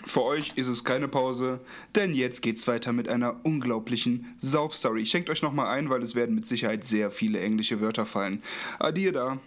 Für 0.06 0.22
euch 0.22 0.52
ist 0.56 0.68
es 0.68 0.84
keine 0.84 1.08
Pause, 1.08 1.60
denn 1.94 2.14
jetzt 2.14 2.42
geht's 2.42 2.66
weiter 2.66 2.92
mit 2.92 3.08
einer 3.08 3.44
unglaublichen 3.44 4.34
Saufstory. 4.38 5.06
Schenkt 5.06 5.30
euch 5.30 5.42
nochmal 5.42 5.66
ein, 5.66 5.90
weil 5.90 6.02
es 6.02 6.14
werden 6.14 6.34
mit 6.34 6.46
Sicherheit 6.46 6.84
sehr 6.84 7.10
viele 7.10 7.40
englische 7.40 7.80
Wörter 7.80 8.06
fallen. 8.06 8.42
Adieu 8.78 9.12
da. 9.12 9.38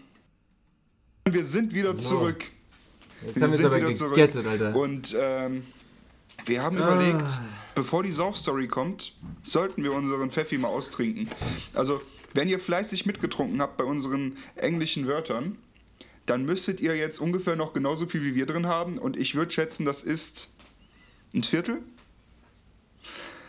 Wir 1.29 1.43
sind 1.43 1.73
wieder 1.73 1.91
oh. 1.91 1.93
zurück. 1.93 2.45
Jetzt 3.25 3.37
wir 3.37 3.43
haben 3.43 3.51
wir 3.51 3.89
es 3.89 4.01
aber 4.01 4.09
gegettet, 4.11 4.45
Alter. 4.45 4.75
Und 4.75 5.15
ähm, 5.19 5.63
wir 6.45 6.61
haben 6.61 6.77
ah. 6.77 6.93
überlegt, 6.93 7.39
bevor 7.73 8.03
die 8.03 8.11
Saufstory 8.11 8.67
kommt, 8.67 9.13
sollten 9.43 9.83
wir 9.83 9.93
unseren 9.93 10.31
Pfeffi 10.31 10.57
mal 10.57 10.67
austrinken. 10.67 11.29
Also, 11.73 12.01
wenn 12.33 12.47
ihr 12.47 12.59
fleißig 12.59 13.05
mitgetrunken 13.05 13.61
habt 13.61 13.77
bei 13.77 13.83
unseren 13.83 14.37
englischen 14.55 15.07
Wörtern, 15.07 15.57
dann 16.25 16.45
müsstet 16.45 16.79
ihr 16.79 16.95
jetzt 16.95 17.19
ungefähr 17.19 17.55
noch 17.55 17.73
genauso 17.73 18.07
viel 18.07 18.23
wie 18.23 18.35
wir 18.35 18.45
drin 18.45 18.65
haben. 18.67 18.97
Und 18.97 19.17
ich 19.17 19.35
würde 19.35 19.51
schätzen, 19.51 19.85
das 19.85 20.01
ist 20.03 20.49
ein 21.33 21.43
Viertel. 21.43 21.81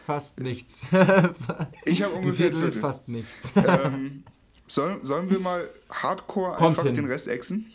Fast 0.04 0.40
nichts. 0.40 0.82
Ich 1.84 2.02
habe 2.02 2.14
Ein 2.14 2.20
ungefähr 2.20 2.46
Viertel 2.52 2.60
ein 2.62 2.66
ist 2.66 2.74
Viertel. 2.74 2.80
fast 2.80 3.08
nichts. 3.08 3.52
ähm, 3.56 4.24
soll, 4.66 4.98
sollen 5.04 5.30
wir 5.30 5.38
mal 5.40 5.68
hardcore 5.90 6.56
Kommt 6.56 6.70
einfach 6.78 6.84
hin. 6.84 6.94
den 6.96 7.06
Rest 7.06 7.28
exen? 7.28 7.72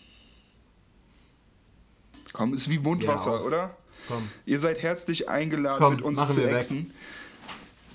Komm, 2.33 2.53
ist 2.53 2.69
wie 2.69 2.79
Mundwasser, 2.79 3.35
Ja, 3.39 3.41
oder? 3.41 3.77
Komm. 4.07 4.29
Ihr 4.45 4.59
seid 4.59 4.81
herzlich 4.81 5.29
eingeladen, 5.29 5.77
Komm, 5.79 5.95
mit 5.95 6.03
uns 6.03 6.27
zu 6.33 6.37
weg. 6.43 6.53
exen. 6.55 6.91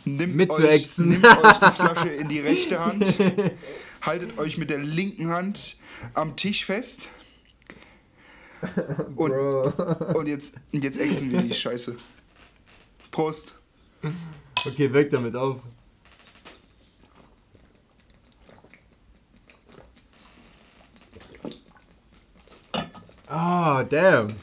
Nimmt 0.05 0.37
Mit 0.37 0.51
euch, 0.51 0.57
zu 0.57 0.69
exen. 0.69 1.09
Nehmt 1.11 1.25
euch 1.27 1.59
die 1.59 1.73
Flasche 1.73 2.09
in 2.11 2.29
die 2.29 2.41
rechte 2.41 2.79
Hand, 2.85 3.05
haltet 4.03 4.39
euch 4.39 4.57
mit 4.59 4.71
der 4.71 4.79
linken 4.79 5.29
Hand 5.31 5.77
am 6.15 6.37
Tisch 6.37 6.65
fest. 6.65 7.09
Und, 9.17 9.33
und 9.33 10.27
jetzt, 10.27 10.55
und 10.73 10.83
jetzt 10.83 10.99
exen 10.99 11.31
wir 11.31 11.43
die 11.43 11.55
Scheiße. 11.55 11.95
Prost. 13.11 13.55
Okay, 14.67 14.93
weg 14.93 15.11
damit 15.11 15.37
auf. 15.37 15.61
Oh, 23.31 23.83
damn. 23.89 24.35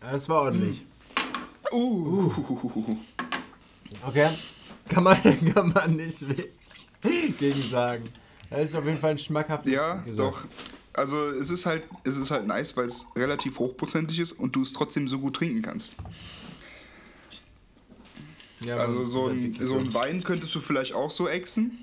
Das 0.00 0.28
war 0.28 0.42
ordentlich. 0.42 0.84
Uh. 1.72 2.32
Okay. 4.06 4.30
Kann 4.88 5.04
man, 5.04 5.16
kann 5.54 5.72
man 5.72 5.96
nicht 5.96 6.24
gegen 7.38 7.62
sagen. 7.62 8.08
Das 8.50 8.60
ist 8.70 8.74
auf 8.74 8.84
jeden 8.86 8.98
Fall 8.98 9.12
ein 9.12 9.18
schmackhaftes 9.18 9.72
Ja, 9.72 9.96
Gesuch. 10.04 10.16
doch. 10.16 10.44
Also 10.94 11.28
es 11.30 11.50
ist 11.50 11.66
halt, 11.66 11.86
es 12.04 12.16
ist 12.16 12.30
halt 12.30 12.46
nice, 12.46 12.76
weil 12.76 12.86
es 12.86 13.06
relativ 13.14 13.58
hochprozentig 13.58 14.18
ist 14.18 14.32
und 14.32 14.56
du 14.56 14.62
es 14.62 14.72
trotzdem 14.72 15.06
so 15.08 15.18
gut 15.18 15.36
trinken 15.36 15.62
kannst. 15.62 15.94
Ja, 18.60 18.76
Also 18.78 19.04
so 19.04 19.28
das 19.28 19.36
ein, 19.36 19.42
halt 19.42 19.52
wirklich 19.52 19.68
so 19.68 19.78
ein 19.78 19.94
Wein 19.94 20.24
könntest 20.24 20.54
du 20.54 20.60
vielleicht 20.60 20.92
auch 20.94 21.10
so 21.10 21.28
exen, 21.28 21.78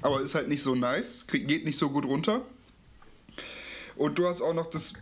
aber 0.00 0.20
ist 0.22 0.34
halt 0.34 0.48
nicht 0.48 0.62
so 0.62 0.74
nice, 0.74 1.26
geht 1.26 1.64
nicht 1.64 1.78
so 1.78 1.90
gut 1.90 2.06
runter. 2.06 2.42
Und 3.96 4.18
du 4.18 4.26
hast 4.26 4.40
auch 4.42 4.54
noch 4.54 4.66
das. 4.70 4.94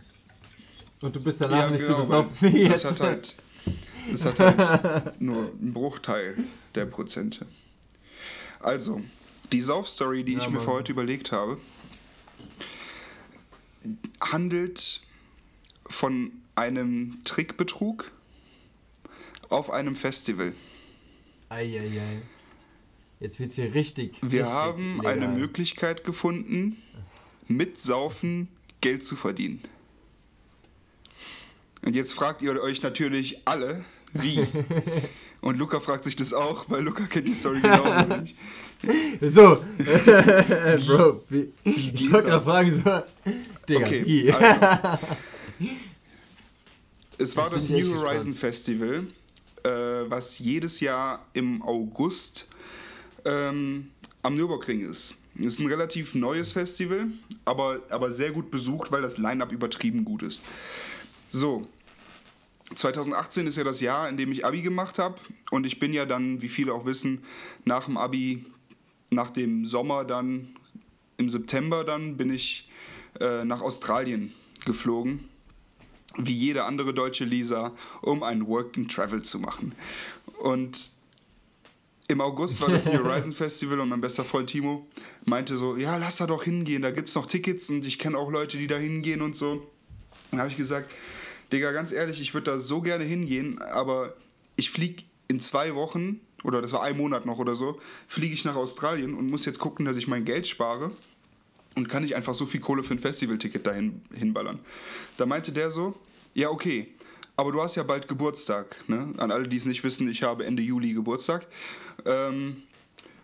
Und 1.01 1.15
du 1.15 1.21
bist 1.21 1.39
danach 1.39 1.69
nicht 1.69 1.83
so 1.85 1.93
weil 1.93 2.01
besoffen 2.23 2.53
wie 2.53 2.67
das 2.67 2.83
jetzt. 2.83 2.99
hat 2.99 3.07
halt, 3.07 3.35
das 4.11 4.25
hat 4.25 4.39
halt 4.39 5.21
nur 5.21 5.51
einen 5.51 5.73
Bruchteil 5.73 6.35
der 6.73 6.85
Prozente. 6.85 7.45
Also, 8.59 9.01
die 9.51 9.61
Saufstory, 9.61 10.23
die 10.23 10.33
Ja, 10.33 10.39
ich 10.39 10.49
mir 10.49 10.59
für 10.59 10.71
heute 10.71 10.91
überlegt 10.91 11.31
habe, 11.31 11.59
handelt 14.21 15.01
von 15.87 16.31
einem 16.55 17.19
Trickbetrug 17.23 18.11
auf 19.49 19.69
einem 19.69 19.95
Festival. 19.95 20.53
Eieiei. 21.49 22.21
Jetzt 23.19 23.39
wird's 23.39 23.55
hier 23.55 23.73
richtig. 23.73 24.17
Wir 24.21 24.41
richtig 24.41 24.55
haben 24.55 24.95
legal. 24.97 25.13
eine 25.13 25.27
Möglichkeit 25.27 26.03
gefunden, 26.03 26.81
mit 27.47 27.79
Saufen 27.79 28.47
Geld 28.81 29.03
zu 29.03 29.15
verdienen. 29.15 29.61
Und 31.83 31.95
jetzt 31.95 32.13
fragt 32.13 32.41
ihr 32.41 32.59
euch 32.61 32.81
natürlich 32.81 33.47
alle, 33.47 33.85
wie. 34.13 34.45
Und 35.45 35.59
Luca 35.59 35.79
fragt 35.79 36.05
sich 36.05 36.15
das 36.15 36.33
auch, 36.33 36.65
weil 36.71 36.81
Luca 36.81 37.05
kennt 37.05 37.27
die 37.27 37.35
Story 37.35 37.61
genauso 37.61 38.23
ich. 38.23 38.35
So, 39.21 39.63
Bro, 40.87 41.23
wie, 41.29 41.51
ich 41.63 42.11
wollte 42.11 42.29
gerade 42.29 42.37
das? 42.37 42.43
fragen, 42.43 42.71
so, 42.71 43.31
Digga, 43.69 43.85
Okay, 43.85 44.05
wie? 44.05 44.31
also. 44.31 44.97
Es 47.17 47.37
war 47.37 47.49
das 47.51 47.63
echt 47.69 47.71
New 47.71 47.91
gespannt. 47.93 48.07
Horizon 48.09 48.33
Festival, 48.35 49.07
äh, 49.63 49.69
was 50.09 50.39
jedes 50.39 50.79
Jahr 50.79 51.23
im 51.33 51.61
August 51.61 52.47
ähm, 53.23 53.91
am 54.23 54.35
Nürburgring 54.35 54.81
ist. 54.89 55.15
Es 55.37 55.45
ist 55.45 55.59
ein 55.59 55.67
relativ 55.67 56.15
neues 56.15 56.51
Festival, 56.51 57.07
aber, 57.45 57.79
aber 57.89 58.11
sehr 58.11 58.31
gut 58.31 58.49
besucht, 58.51 58.91
weil 58.91 59.01
das 59.03 59.17
Line-Up 59.19 59.51
übertrieben 59.51 60.03
gut 60.05 60.23
ist. 60.23 60.41
So, 61.29 61.67
2018 62.73 63.47
ist 63.47 63.57
ja 63.57 63.63
das 63.63 63.79
Jahr, 63.81 64.09
in 64.09 64.17
dem 64.17 64.31
ich 64.31 64.45
Abi 64.45 64.61
gemacht 64.61 64.97
habe 64.97 65.15
und 65.51 65.65
ich 65.65 65.79
bin 65.79 65.93
ja 65.93 66.05
dann, 66.05 66.41
wie 66.41 66.49
viele 66.49 66.73
auch 66.73 66.85
wissen, 66.85 67.23
nach 67.63 67.85
dem 67.85 67.97
Abi, 67.97 68.45
nach 69.11 69.29
dem 69.29 69.65
Sommer 69.65 70.03
dann, 70.03 70.55
im 71.17 71.29
September 71.29 71.83
dann, 71.83 72.17
bin 72.17 72.33
ich 72.33 72.69
äh, 73.19 73.45
nach 73.45 73.61
Australien 73.61 74.33
geflogen, 74.65 75.29
wie 76.17 76.33
jede 76.33 76.63
andere 76.65 76.93
deutsche 76.93 77.23
Lisa, 77.23 77.73
um 78.01 78.23
ein 78.23 78.47
Work 78.47 78.77
and 78.77 78.91
Travel 78.91 79.21
zu 79.21 79.39
machen. 79.39 79.75
Und 80.39 80.89
im 82.07 82.21
August 82.21 82.61
war 82.61 82.69
das 82.69 82.85
New 82.91 83.03
Horizon 83.03 83.31
Festival 83.33 83.79
und 83.79 83.89
mein 83.89 84.01
bester 84.01 84.25
Freund 84.25 84.49
Timo 84.49 84.87
meinte 85.25 85.55
so, 85.55 85.77
ja, 85.77 85.97
lass 85.97 86.17
da 86.17 86.27
doch 86.27 86.43
hingehen, 86.43 86.81
da 86.81 86.91
gibt's 86.91 87.15
noch 87.15 87.27
Tickets 87.27 87.69
und 87.69 87.85
ich 87.85 87.99
kenne 87.99 88.17
auch 88.17 88.31
Leute, 88.31 88.57
die 88.57 88.67
da 88.67 88.77
hingehen 88.77 89.21
und 89.21 89.35
so. 89.35 89.67
Dann 90.31 90.39
habe 90.39 90.49
ich 90.49 90.57
gesagt, 90.57 90.91
Digga, 91.51 91.71
ganz 91.71 91.91
ehrlich, 91.91 92.21
ich 92.21 92.33
würde 92.33 92.51
da 92.51 92.59
so 92.59 92.81
gerne 92.81 93.03
hingehen, 93.03 93.61
aber 93.61 94.15
ich 94.55 94.71
fliege 94.71 95.03
in 95.27 95.39
zwei 95.39 95.75
Wochen, 95.75 96.19
oder 96.43 96.61
das 96.61 96.71
war 96.71 96.83
ein 96.83 96.97
Monat 96.97 97.25
noch 97.25 97.39
oder 97.39 97.55
so, 97.55 97.79
fliege 98.07 98.33
ich 98.33 98.45
nach 98.45 98.55
Australien 98.55 99.15
und 99.15 99.29
muss 99.29 99.45
jetzt 99.45 99.59
gucken, 99.59 99.85
dass 99.85 99.97
ich 99.97 100.07
mein 100.07 100.25
Geld 100.25 100.47
spare 100.47 100.91
und 101.75 101.89
kann 101.89 102.03
ich 102.03 102.15
einfach 102.15 102.33
so 102.33 102.45
viel 102.45 102.61
Kohle 102.61 102.83
für 102.83 102.93
ein 102.93 102.99
Festivalticket 102.99 103.65
dahin 103.65 104.01
hinballern. 104.13 104.59
Da 105.17 105.25
meinte 105.25 105.51
der 105.51 105.71
so, 105.71 105.95
ja 106.33 106.49
okay, 106.49 106.93
aber 107.37 107.51
du 107.51 107.61
hast 107.61 107.75
ja 107.75 107.83
bald 107.83 108.07
Geburtstag. 108.07 108.75
Ne? 108.87 109.13
An 109.17 109.31
alle, 109.31 109.47
die 109.47 109.57
es 109.57 109.65
nicht 109.65 109.83
wissen, 109.83 110.09
ich 110.09 110.23
habe 110.23 110.45
Ende 110.45 110.63
Juli 110.63 110.93
Geburtstag. 110.93 111.47
Ähm, 112.05 112.63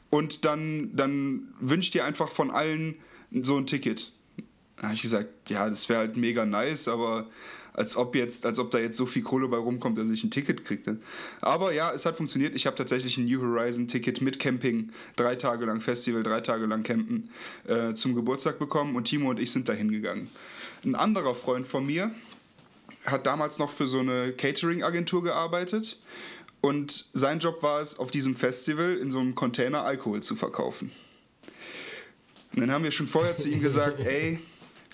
und 0.10 0.44
dann, 0.44 0.96
dann 0.96 1.54
wünscht 1.60 1.94
dir 1.94 2.04
einfach 2.04 2.30
von 2.30 2.52
allen 2.52 2.96
so 3.32 3.56
ein 3.56 3.66
Ticket. 3.66 4.12
Da 4.76 4.84
habe 4.84 4.94
ich 4.94 5.02
gesagt, 5.02 5.50
ja, 5.50 5.70
das 5.70 5.88
wäre 5.88 6.00
halt 6.00 6.18
mega 6.18 6.46
nice, 6.46 6.90
aber 6.90 7.28
als 7.74 7.96
ob 7.96 8.16
jetzt, 8.16 8.46
als 8.46 8.60
ob 8.60 8.72
da 8.72 8.80
jetzt 8.80 8.98
so 8.98 9.06
viel 9.06 9.22
Kohle 9.22 9.48
bei 9.48 9.58
rumkommt, 9.58 9.98
dass 9.98 10.10
ich 10.10 10.24
ein 10.24 10.32
Ticket 10.32 10.66
kriege. 10.66 10.98
Aber 11.42 11.74
ja, 11.74 11.92
es 11.94 12.06
hat 12.06 12.18
funktioniert. 12.18 12.56
Ich 12.56 12.66
habe 12.66 12.76
tatsächlich 12.76 13.18
ein 13.18 13.26
New 13.26 13.42
Horizon 13.42 13.88
Ticket 13.88 14.22
mit 14.22 14.40
Camping, 14.40 14.92
drei 15.16 15.36
Tage 15.36 15.66
lang 15.66 15.82
Festival, 15.82 16.24
drei 16.24 16.42
Tage 16.42 16.66
lang 16.66 16.84
Campen 16.84 17.30
äh, 17.68 17.94
zum 17.94 18.16
Geburtstag 18.16 18.60
bekommen 18.60 18.96
und 18.96 19.06
Timo 19.06 19.30
und 19.30 19.40
ich 19.40 19.52
sind 19.52 19.70
da 19.70 19.74
hingegangen. 19.74 20.30
Ein 20.84 20.96
anderer 20.96 21.36
Freund 21.36 21.68
von 21.68 21.86
mir 21.86 22.12
hat 23.06 23.26
damals 23.26 23.58
noch 23.58 23.72
für 23.72 23.88
so 23.88 24.00
eine 24.00 24.34
Catering-Agentur 24.34 25.24
gearbeitet 25.24 26.00
und 26.62 27.06
sein 27.14 27.40
Job 27.40 27.64
war 27.64 27.82
es, 27.82 27.98
auf 27.98 28.12
diesem 28.12 28.36
Festival 28.36 28.98
in 28.98 29.10
so 29.10 29.20
einem 29.20 29.34
Container 29.34 29.84
Alkohol 29.84 30.22
zu 30.22 30.36
verkaufen. 30.36 30.92
Und 32.54 32.62
dann 32.62 32.72
haben 32.72 32.84
wir 32.84 32.92
schon 32.92 33.08
vorher 33.08 33.36
zu 33.36 33.50
ihm 33.50 33.62
gesagt, 33.62 34.00
ey, 34.06 34.40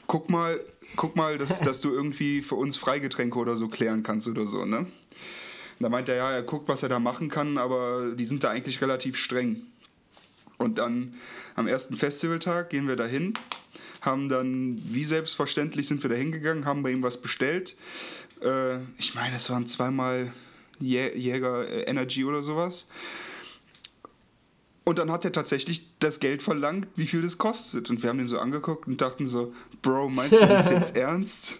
guck 0.07 0.29
mal, 0.29 0.59
guck 0.95 1.15
mal, 1.15 1.37
dass, 1.37 1.59
dass 1.61 1.81
du 1.81 1.91
irgendwie 1.91 2.41
für 2.41 2.55
uns 2.55 2.77
Freigetränke 2.77 3.37
oder 3.37 3.55
so 3.55 3.67
klären 3.67 4.03
kannst 4.03 4.27
oder 4.27 4.47
so, 4.47 4.65
ne? 4.65 4.79
Und 4.79 5.83
da 5.83 5.89
meint 5.89 6.09
er, 6.09 6.15
ja, 6.15 6.31
er 6.31 6.41
guckt, 6.41 6.67
was 6.67 6.81
er 6.81 6.89
da 6.89 6.99
machen 6.99 7.29
kann, 7.29 7.57
aber 7.59 8.11
die 8.15 8.25
sind 8.25 8.43
da 8.43 8.49
eigentlich 8.49 8.81
relativ 8.81 9.15
streng. 9.15 9.61
Und 10.57 10.79
dann 10.79 11.13
am 11.55 11.67
ersten 11.67 11.95
Festivaltag 11.95 12.71
gehen 12.71 12.87
wir 12.87 12.95
da 12.95 13.05
hin, 13.05 13.35
haben 14.01 14.27
dann, 14.27 14.81
wie 14.85 15.03
selbstverständlich 15.03 15.87
sind 15.87 16.01
wir 16.01 16.09
da 16.09 16.15
hingegangen, 16.15 16.65
haben 16.65 16.81
bei 16.81 16.91
ihm 16.91 17.03
was 17.03 17.17
bestellt. 17.17 17.75
Äh, 18.41 18.77
ich 18.97 19.13
meine, 19.13 19.35
es 19.35 19.49
waren 19.51 19.67
zweimal 19.67 20.33
Jä 20.79 21.15
Jäger 21.15 21.67
äh, 21.67 21.81
Energy 21.83 22.23
oder 22.23 22.41
sowas. 22.41 22.87
Und 24.87 24.99
dann 24.99 25.11
hat 25.11 25.25
er 25.25 25.33
tatsächlich 25.33 25.85
das 25.99 26.21
Geld 26.21 26.41
verlangt, 26.41 26.87
wie 26.95 27.07
viel 27.07 27.21
das 27.21 27.37
kostet. 27.37 27.89
Und 27.89 28.01
wir 28.01 28.09
haben 28.09 28.21
ihn 28.21 28.27
so 28.27 28.39
angeguckt 28.39 28.87
und 28.87 29.01
dachten 29.01 29.27
so, 29.27 29.53
Bro, 29.81 30.07
meinst 30.07 30.31
du 30.31 30.45
das 30.47 30.69
jetzt 30.69 30.95
ernst? 30.97 31.59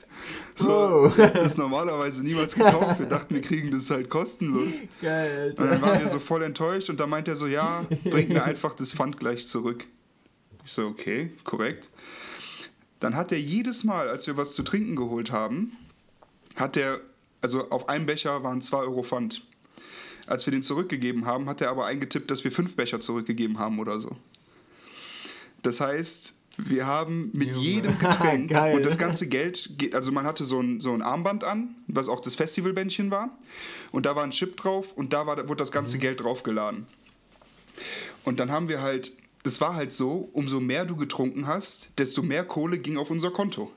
So, 0.55 1.11
das 1.17 1.57
normalerweise 1.57 2.23
niemals 2.23 2.55
gekauft. 2.55 2.99
Wir 2.99 3.05
dachten, 3.05 3.33
wir 3.35 3.41
kriegen 3.41 3.69
das 3.69 3.89
halt 3.89 4.09
kostenlos. 4.09 4.75
Geil, 5.01 5.49
Und 5.49 5.59
dann 5.59 5.69
Alter. 5.71 5.81
waren 5.81 5.99
wir 6.03 6.07
so 6.07 6.19
voll 6.19 6.41
enttäuscht 6.41 6.89
und 6.89 7.01
dann 7.01 7.09
meint 7.09 7.27
er 7.27 7.35
so, 7.35 7.47
ja, 7.47 7.85
bringt 8.05 8.29
mir 8.29 8.45
einfach 8.45 8.73
das 8.73 8.93
Pfand 8.93 9.19
gleich 9.19 9.45
zurück. 9.45 9.85
Ich 10.63 10.71
so, 10.71 10.87
okay, 10.87 11.31
korrekt. 11.43 11.89
Dann 13.01 13.17
hat 13.17 13.33
er 13.33 13.41
jedes 13.41 13.83
Mal, 13.83 14.07
als 14.07 14.25
wir 14.27 14.37
was 14.37 14.53
zu 14.53 14.63
trinken 14.63 14.95
geholt 14.95 15.33
haben, 15.33 15.73
hat 16.55 16.77
er, 16.77 17.01
also 17.41 17.69
auf 17.71 17.89
einem 17.89 18.05
Becher 18.05 18.41
waren 18.43 18.61
2 18.61 18.77
Euro 18.77 19.03
Pfand. 19.03 19.41
Als 20.27 20.45
wir 20.45 20.51
den 20.51 20.61
zurückgegeben 20.61 21.25
haben, 21.25 21.47
hat 21.49 21.61
er 21.61 21.69
aber 21.69 21.85
eingetippt, 21.85 22.29
dass 22.29 22.43
wir 22.43 22.51
fünf 22.51 22.75
Becher 22.75 22.99
zurückgegeben 22.99 23.57
haben 23.59 23.79
oder 23.79 23.99
so. 23.99 24.15
Das 25.63 25.79
heißt, 25.79 26.33
wir 26.57 26.85
haben 26.85 27.31
mit 27.33 27.49
Junge. 27.49 27.59
jedem 27.61 27.99
Getränk 27.99 28.51
und 28.75 28.85
das 28.85 28.97
ganze 28.97 29.27
Geld, 29.27 29.69
ge- 29.77 29.93
also 29.93 30.11
man 30.11 30.25
hatte 30.25 30.43
so 30.45 30.59
ein, 30.59 30.81
so 30.81 30.93
ein 30.93 31.01
Armband 31.01 31.43
an, 31.43 31.75
was 31.87 32.09
auch 32.09 32.19
das 32.19 32.35
Festivalbändchen 32.35 33.09
war. 33.11 33.29
Und 33.91 34.05
da 34.05 34.15
war 34.15 34.23
ein 34.23 34.31
Chip 34.31 34.57
drauf 34.57 34.91
und 34.93 35.13
da 35.13 35.25
war, 35.25 35.37
wurde 35.47 35.57
das 35.63 35.71
ganze 35.71 35.97
Geld 35.97 36.19
draufgeladen. 36.21 36.87
Und 38.23 38.39
dann 38.39 38.51
haben 38.51 38.67
wir 38.69 38.81
halt, 38.81 39.11
das 39.43 39.61
war 39.61 39.75
halt 39.75 39.93
so, 39.93 40.29
umso 40.33 40.59
mehr 40.59 40.83
du 40.85 40.95
getrunken 40.95 41.47
hast, 41.47 41.89
desto 41.97 42.21
mehr 42.21 42.43
Kohle 42.43 42.79
ging 42.79 42.97
auf 42.97 43.11
unser 43.11 43.31
Konto. 43.31 43.71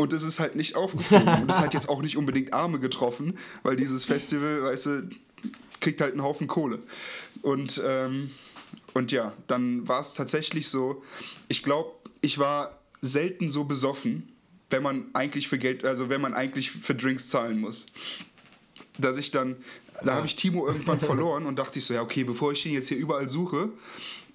Und 0.00 0.14
es 0.14 0.22
ist 0.22 0.40
halt 0.40 0.56
nicht 0.56 0.76
aufgeflogen. 0.76 1.28
und 1.42 1.50
es 1.50 1.58
hat 1.58 1.74
jetzt 1.74 1.90
auch 1.90 2.00
nicht 2.00 2.16
unbedingt 2.16 2.54
Arme 2.54 2.80
getroffen, 2.80 3.36
weil 3.62 3.76
dieses 3.76 4.06
Festival, 4.06 4.62
weißt 4.62 4.86
du, 4.86 5.10
kriegt 5.78 6.00
halt 6.00 6.12
einen 6.12 6.22
Haufen 6.22 6.46
Kohle. 6.46 6.78
Und, 7.42 7.82
ähm, 7.84 8.30
und 8.94 9.12
ja, 9.12 9.34
dann 9.46 9.86
war 9.88 10.00
es 10.00 10.14
tatsächlich 10.14 10.70
so, 10.70 11.04
ich 11.48 11.62
glaube, 11.62 11.90
ich 12.22 12.38
war 12.38 12.78
selten 13.02 13.50
so 13.50 13.64
besoffen, 13.64 14.32
wenn 14.70 14.82
man 14.82 15.04
eigentlich 15.12 15.48
für 15.48 15.58
Geld, 15.58 15.84
also 15.84 16.08
wenn 16.08 16.22
man 16.22 16.32
eigentlich 16.32 16.70
für 16.70 16.94
Drinks 16.94 17.28
zahlen 17.28 17.60
muss. 17.60 17.84
Dass 18.96 19.18
ich 19.18 19.30
dann, 19.30 19.56
da 20.02 20.14
habe 20.14 20.26
ich 20.26 20.34
Timo 20.34 20.66
irgendwann 20.66 21.00
verloren 21.00 21.44
und 21.44 21.58
dachte 21.58 21.78
ich 21.78 21.84
so, 21.84 21.92
ja, 21.92 22.00
okay, 22.00 22.24
bevor 22.24 22.52
ich 22.52 22.64
ihn 22.64 22.72
jetzt 22.72 22.88
hier 22.88 22.96
überall 22.96 23.28
suche, 23.28 23.68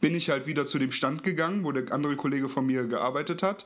bin 0.01 0.15
ich 0.15 0.29
halt 0.29 0.47
wieder 0.47 0.65
zu 0.65 0.79
dem 0.79 0.91
Stand 0.91 1.23
gegangen, 1.23 1.63
wo 1.63 1.71
der 1.71 1.91
andere 1.91 2.15
Kollege 2.15 2.49
von 2.49 2.65
mir 2.65 2.85
gearbeitet 2.85 3.43
hat 3.43 3.65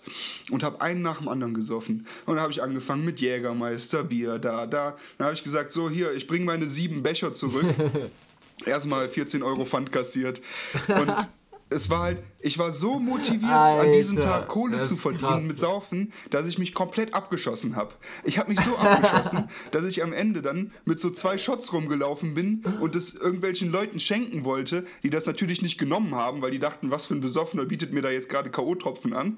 und 0.52 0.64
habe 0.64 0.82
einen 0.82 1.02
nach 1.02 1.20
dem 1.20 1.28
anderen 1.28 1.54
gesoffen. 1.54 2.08
Und 2.26 2.36
dann 2.36 2.42
habe 2.42 2.52
ich 2.52 2.62
angefangen 2.62 3.06
mit 3.06 3.20
Jägermeister, 3.20 4.04
Bier, 4.04 4.40
da, 4.40 4.66
da. 4.68 4.98
Dann 5.18 5.26
habe 5.26 5.34
ich 5.34 5.44
gesagt, 5.44 5.74
so 5.74 5.90
hier, 5.90 6.14
ich 6.14 6.28
bringe 6.28 6.46
meine 6.46 6.68
sieben 6.68 7.04
Becher 7.04 7.34
zurück. 7.34 7.66
Erstmal 8.66 9.10
14 9.10 9.42
Euro 9.42 9.66
Pfand 9.66 9.92
kassiert. 9.92 10.42
Und 10.88 11.14
es 11.72 11.90
war 11.90 12.00
halt, 12.00 12.24
ich 12.40 12.58
war 12.58 12.72
so 12.72 13.00
motiviert, 13.00 13.52
Alter, 13.52 13.82
an 13.82 13.92
diesem 13.92 14.20
Tag 14.20 14.48
Kohle 14.48 14.80
zu 14.80 14.96
verdienen 14.96 15.24
krass. 15.24 15.48
mit 15.48 15.58
Saufen, 15.58 16.14
dass 16.32 16.48
ich 16.48 16.58
mich 16.58 16.74
komplett 16.74 17.14
abgeschossen 17.14 17.76
habe. 17.76 17.94
Ich 18.24 18.40
habe 18.40 18.50
mich 18.50 18.60
so 18.60 18.76
abgeschossen, 18.76 19.50
dass 19.72 19.84
ich 19.84 20.02
am 20.02 20.12
Ende 20.12 20.42
dann 20.42 20.72
mit 20.86 21.00
so 21.00 21.12
zwei 21.12 21.38
Shots 21.38 21.72
rumgelaufen 21.72 22.34
bin 22.34 22.64
und 22.82 22.96
es 22.96 23.14
irgendwelchen 23.14 23.72
Leuten 23.72 24.00
schenken 24.00 24.46
wollte, 24.46 24.86
die 25.04 25.12
das 25.12 25.28
natürlich 25.28 25.62
nicht 25.62 25.78
genommen 25.78 26.16
haben, 26.16 26.42
weil 26.42 26.52
die 26.52 26.60
dachten, 26.60 26.90
was 26.90 27.06
für 27.06 27.14
ein 27.14 27.22
Besoffener 27.22 27.66
bietet 27.66 27.94
mir 27.94 28.02
da 28.02 28.10
jetzt 28.10 28.30
gerade 28.30 28.50
K.O.-Tropfen 28.50 29.14
an. 29.14 29.38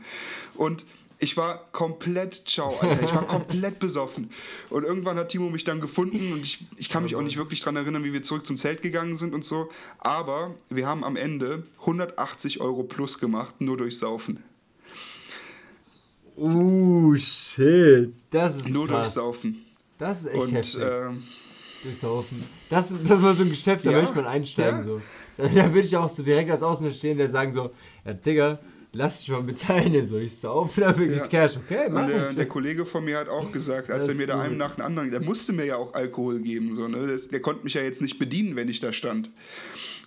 Und 0.56 0.86
ich 1.22 1.38
war 1.38 1.72
komplett 1.72 2.42
ciao, 2.48 2.76
Alter. 2.80 3.04
Ich 3.04 3.14
war 3.14 3.28
komplett 3.28 3.80
besoffen. 3.80 4.32
Und 4.70 4.84
irgendwann 4.84 5.18
hat 5.18 5.30
Timo 5.30 5.50
mich 5.50 5.64
dann 5.64 5.80
gefunden 5.80 6.34
und 6.34 6.42
ich, 6.42 6.66
ich 6.78 6.90
kann 6.90 7.04
mich 7.04 7.16
auch 7.16 7.22
nicht 7.22 7.38
wirklich 7.38 7.60
daran 7.60 7.76
erinnern, 7.76 8.04
wie 8.04 8.12
wir 8.12 8.24
zurück 8.24 8.46
zum 8.46 8.58
Zelt 8.58 8.82
gegangen 8.82 9.16
sind 9.16 9.34
und 9.34 9.46
so. 9.46 9.70
Aber 10.00 10.56
wir 10.70 10.88
haben 10.88 11.04
am 11.04 11.16
Ende 11.16 11.64
180 11.82 12.60
Euro 12.60 12.84
plus 12.84 13.20
gemacht, 13.20 13.62
nur 13.62 13.78
durch 13.78 14.00
Saufen. 14.00 14.44
Uh, 16.36 17.16
shit. 17.18 18.14
Das 18.32 18.58
ist 18.58 18.70
Nur 18.70 18.88
krass. 18.88 19.14
durch 19.14 19.24
Saufen. 19.24 19.66
Das 20.00 20.22
ist 20.22 20.28
echt 20.28 20.42
und, 20.42 20.54
heftig. 20.54 20.82
Ähm, 20.82 21.24
durch 21.84 21.98
Saufen. 22.00 22.44
Das, 22.70 22.90
das 22.90 23.12
ist 23.12 23.22
mal 23.22 23.36
so 23.36 23.44
ein 23.44 23.50
Geschäft, 23.50 23.86
da 23.86 23.92
ja, 23.92 24.00
möchte 24.00 24.16
man 24.16 24.26
einsteigen. 24.26 24.80
Ja. 24.80 24.84
So. 24.84 25.02
Da, 25.38 25.48
da 25.48 25.74
würde 25.74 25.86
ich 25.86 25.96
auch 25.96 26.10
so 26.10 26.24
direkt 26.24 26.50
als 26.50 26.64
Außenstehender 26.64 27.28
sagen 27.28 27.54
so, 27.54 27.72
ja 28.06 28.14
Digga, 28.14 28.60
lass 28.94 29.20
dich 29.20 29.30
mal 29.30 29.44
bezahlen. 29.44 30.06
So, 30.06 30.18
ich 30.18 30.36
sauf 30.36 30.76
da 30.76 30.98
wirklich 30.98 31.22
ja. 31.22 31.28
Cash. 31.28 31.58
Okay, 31.58 31.88
mach 31.90 32.04
Und 32.04 32.10
der, 32.10 32.34
der, 32.34 32.48
Kollege 32.48 32.86
von 32.86 33.06
mir 33.06 33.18
hat 33.18 33.30
auch 33.30 33.52
gesagt, 33.52 33.92
als 33.92 34.08
er 34.08 34.16
mir 34.16 34.28
da 34.28 34.42
einem 34.42 34.58
nach 34.58 34.76
dem 34.76 34.86
anderen, 34.86 35.12
der 35.12 35.22
musste 35.22 35.54
mir 35.54 35.66
ja 35.66 35.78
auch 35.78 35.94
Alkohol 35.94 36.40
geben. 36.40 36.76
So, 36.76 36.88
ne? 36.88 37.08
der, 37.08 37.18
der 37.18 37.42
konnte 37.42 37.64
mich 37.64 37.74
ja 37.74 37.82
jetzt 37.82 38.02
nicht 38.02 38.20
bedienen, 38.20 38.56
wenn 38.56 38.70
ich 38.70 38.80
da 38.80 38.94
stand. 38.94 39.30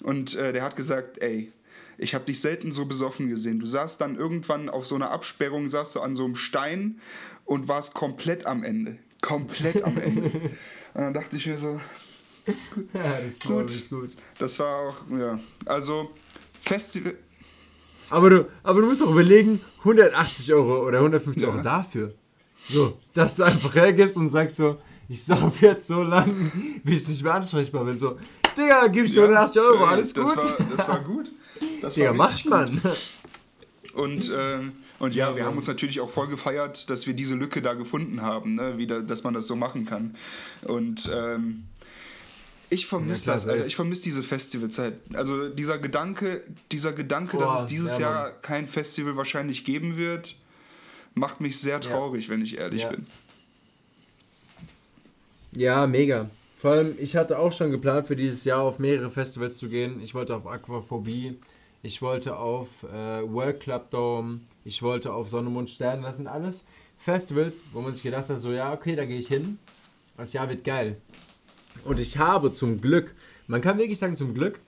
Und 0.03 0.35
äh, 0.35 0.53
der 0.53 0.63
hat 0.63 0.77
gesagt, 0.77 1.23
ey, 1.23 1.53
ich 1.97 2.15
habe 2.15 2.25
dich 2.25 2.41
selten 2.41 2.73
so 2.73 2.87
besoffen 2.87 3.29
gesehen. 3.29 3.61
Du 3.61 3.67
saßt 3.67 4.01
dann 4.01 4.17
irgendwann 4.17 4.69
auf 4.69 4.87
so 4.87 4.95
einer 4.95 5.11
Absperrung, 5.11 5.69
saßt 5.69 5.95
du 5.95 6.01
an 6.01 6.15
so 6.15 6.25
einem 6.25 6.35
Stein 6.35 7.01
und 7.45 7.69
warst 7.69 7.95
komplett 7.95 8.47
am 8.47 8.65
Ende. 8.65 8.99
Komplett 9.21 9.83
am 9.85 9.97
Ende. 9.99 10.23
und 10.95 11.01
dann 11.01 11.15
dachte 11.15 11.37
ich 11.37 11.47
mir 11.47 11.57
so, 11.57 11.81
ja, 12.93 13.21
das 13.21 13.39
gut. 13.41 13.89
gut. 13.89 14.11
Das 14.39 14.59
war 14.59 14.89
auch, 14.89 15.03
ja. 15.17 15.41
Also, 15.65 16.11
Festival, 16.63 17.15
aber 18.11 18.31
du, 18.31 18.49
aber 18.63 18.81
du 18.81 18.87
musst 18.87 19.03
auch 19.03 19.11
überlegen, 19.11 19.61
180 19.81 20.53
Euro 20.53 20.87
oder 20.87 20.99
150 20.99 21.43
ja. 21.43 21.49
Euro 21.49 21.63
dafür. 21.63 22.15
So, 22.69 22.99
dass 23.13 23.37
du 23.37 23.43
einfach 23.43 23.75
hergehst 23.75 24.17
und 24.17 24.29
sagst 24.29 24.57
so, 24.57 24.79
ich 25.09 25.23
sauf 25.23 25.61
jetzt 25.61 25.87
so 25.87 26.03
lang, 26.03 26.51
wie 26.83 26.95
ich 26.95 27.07
nicht 27.07 27.23
mehr 27.23 27.35
ansprechbar 27.35 27.85
bin. 27.85 27.99
So, 27.99 28.19
Digga, 28.57 28.87
gib 28.87 29.05
ich 29.05 29.13
dir 29.13 29.21
ja, 29.21 29.27
180 29.27 29.63
Euro, 29.63 29.85
alles 29.85 30.13
das 30.13 30.25
gut. 30.25 30.37
War, 30.37 30.77
das 30.77 30.89
war 30.89 31.01
gut. 31.01 31.33
Das 31.83 31.95
Digga, 31.95 32.09
war 32.09 32.15
macht 32.15 32.47
man. 32.47 32.81
Und, 33.95 34.31
äh, 34.31 34.59
und 34.99 35.15
ja, 35.15 35.31
ja, 35.31 35.37
wir 35.37 35.45
haben 35.45 35.57
uns 35.57 35.67
natürlich 35.67 36.01
auch 36.01 36.11
voll 36.11 36.29
gefeiert, 36.29 36.89
dass 36.91 37.07
wir 37.07 37.15
diese 37.15 37.35
Lücke 37.35 37.63
da 37.63 37.75
gefunden 37.75 38.23
haben, 38.23 38.55
ne? 38.57 38.75
Wie 38.77 38.87
da, 38.87 39.01
dass 39.01 39.23
man 39.23 39.35
das 39.35 39.47
so 39.47 39.57
machen 39.57 39.87
kann. 39.87 40.17
Und 40.63 41.11
ähm, 41.15 41.65
ich 42.71 42.87
vermisse 42.87 43.27
ja, 43.27 43.35
das, 43.35 43.49
Alter. 43.49 43.67
Ich 43.67 43.77
vermisse 43.77 44.03
diese 44.03 44.23
Festivalzeit. 44.23 44.95
Also 45.13 45.49
dieser 45.49 45.79
Gedanke, 45.79 46.43
dieser 46.73 46.93
Gedanke, 46.93 47.37
Boah, 47.37 47.45
dass 47.45 47.61
es 47.63 47.67
dieses 47.67 47.99
ja, 47.99 48.01
Jahr 48.01 48.31
kein 48.31 48.69
Festival 48.69 49.17
wahrscheinlich 49.17 49.65
geben 49.65 49.97
wird, 49.97 50.37
macht 51.15 51.41
mich 51.41 51.59
sehr 51.59 51.81
traurig, 51.81 52.25
ja. 52.25 52.31
wenn 52.31 52.43
ich 52.43 52.59
ehrlich 52.59 52.87
bin. 52.89 53.07
Ja, 55.57 55.87
mega. 55.87 56.29
Vor 56.57 56.73
allem, 56.73 56.95
ich 56.99 57.15
hatte 57.17 57.39
auch 57.39 57.53
schon 57.53 57.71
geplant, 57.71 58.07
für 58.07 58.17
dieses 58.17 58.45
Jahr 58.45 58.63
auf 58.63 58.79
mehrere 58.79 59.11
Festivals 59.11 59.59
zu 59.59 59.69
gehen. 59.69 60.01
Ich 60.03 60.15
wollte 60.15 60.35
auf 60.35 60.47
Aquaphobie, 60.47 61.39
ich 61.83 62.01
wollte 62.01 62.37
auf 62.37 62.83
äh, 62.85 63.23
World 63.23 63.61
Club 63.61 63.91
Dome, 63.91 64.41
ich 64.65 64.83
wollte 64.83 65.13
auf 65.13 65.29
Sonne, 65.29 65.51
Mond, 65.51 65.69
Sterne. 65.71 66.03
Das 66.03 66.17
sind 66.17 66.27
alles 66.27 66.65
Festivals, 66.97 67.63
wo 67.73 67.83
man 67.83 67.93
sich 67.93 68.03
gedacht 68.03 68.29
hat, 68.31 68.39
so 68.39 68.51
ja, 68.51 68.73
okay, 68.73 68.97
da 68.97 69.05
gehe 69.05 69.19
ich 69.19 69.29
hin. 69.29 69.59
Das 70.17 70.33
Jahr 70.33 70.49
wird 70.49 70.65
geil. 70.65 70.97
Und 71.85 71.99
ich 71.99 72.19
habe 72.19 72.53
zum 72.53 72.81
Glück, 72.81 73.15
man 73.47 73.61
kann 73.61 73.79
wirklich 73.79 73.99
sagen, 73.99 74.17
zum 74.17 74.35
Glück, 74.35 74.61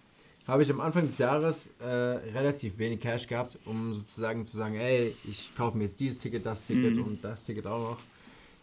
habe 0.46 0.62
ich 0.62 0.70
am 0.70 0.80
Anfang 0.80 1.06
des 1.06 1.18
Jahres 1.18 1.72
äh, 1.80 1.86
relativ 1.86 2.78
wenig 2.78 3.00
Cash 3.00 3.26
gehabt, 3.26 3.58
um 3.64 3.92
sozusagen 3.92 4.44
zu 4.44 4.56
sagen, 4.56 4.76
ey, 4.76 5.16
ich 5.24 5.54
kaufe 5.56 5.76
mir 5.76 5.84
jetzt 5.84 5.98
dieses 5.98 6.18
Ticket, 6.18 6.46
das 6.46 6.66
Ticket 6.66 6.96
mhm. 6.96 7.04
und 7.04 7.24
das 7.24 7.44
Ticket 7.44 7.66
auch 7.66 7.90
noch. 7.90 7.98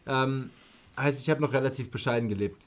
Ähm, 0.07 0.49
heißt, 0.97 1.21
ich 1.21 1.29
habe 1.29 1.41
noch 1.41 1.53
relativ 1.53 1.91
bescheiden 1.91 2.29
gelebt. 2.29 2.61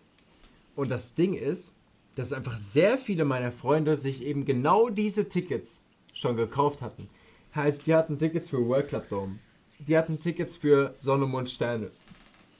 Und 0.74 0.90
das 0.90 1.14
Ding 1.14 1.34
ist, 1.34 1.72
dass 2.14 2.32
einfach 2.32 2.58
sehr 2.58 2.98
viele 2.98 3.24
meiner 3.24 3.52
Freunde 3.52 3.96
sich 3.96 4.22
eben 4.24 4.44
genau 4.44 4.90
diese 4.90 5.28
Tickets 5.28 5.82
schon 6.12 6.36
gekauft 6.36 6.82
hatten. 6.82 7.08
Heißt, 7.54 7.86
die 7.86 7.94
hatten 7.94 8.18
Tickets 8.18 8.50
für 8.50 8.66
World 8.66 8.88
Club 8.88 9.08
Dome, 9.08 9.38
die 9.78 9.96
hatten 9.96 10.18
Tickets 10.18 10.56
für 10.56 10.94
Sonne, 10.96 11.26
Mond, 11.26 11.48
Sterne, 11.50 11.90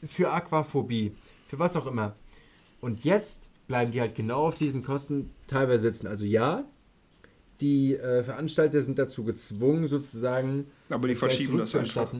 für 0.06 0.30
Aquaphobie, 0.30 1.12
für 1.46 1.58
was 1.58 1.76
auch 1.76 1.86
immer. 1.86 2.14
Und 2.86 3.02
jetzt 3.02 3.50
bleiben 3.66 3.90
die 3.90 4.00
halt 4.00 4.14
genau 4.14 4.46
auf 4.46 4.54
diesen 4.54 4.84
Kosten 4.84 5.30
teilweise 5.48 5.90
sitzen. 5.90 6.06
Also 6.06 6.24
ja, 6.24 6.64
die 7.60 7.96
äh, 7.96 8.22
Veranstalter 8.22 8.80
sind 8.80 8.96
dazu 8.96 9.24
gezwungen, 9.24 9.88
sozusagen. 9.88 10.68
Aber 10.88 11.08
die 11.08 11.16
verschieben 11.16 11.58
das 11.58 11.74
einfach. 11.74 12.12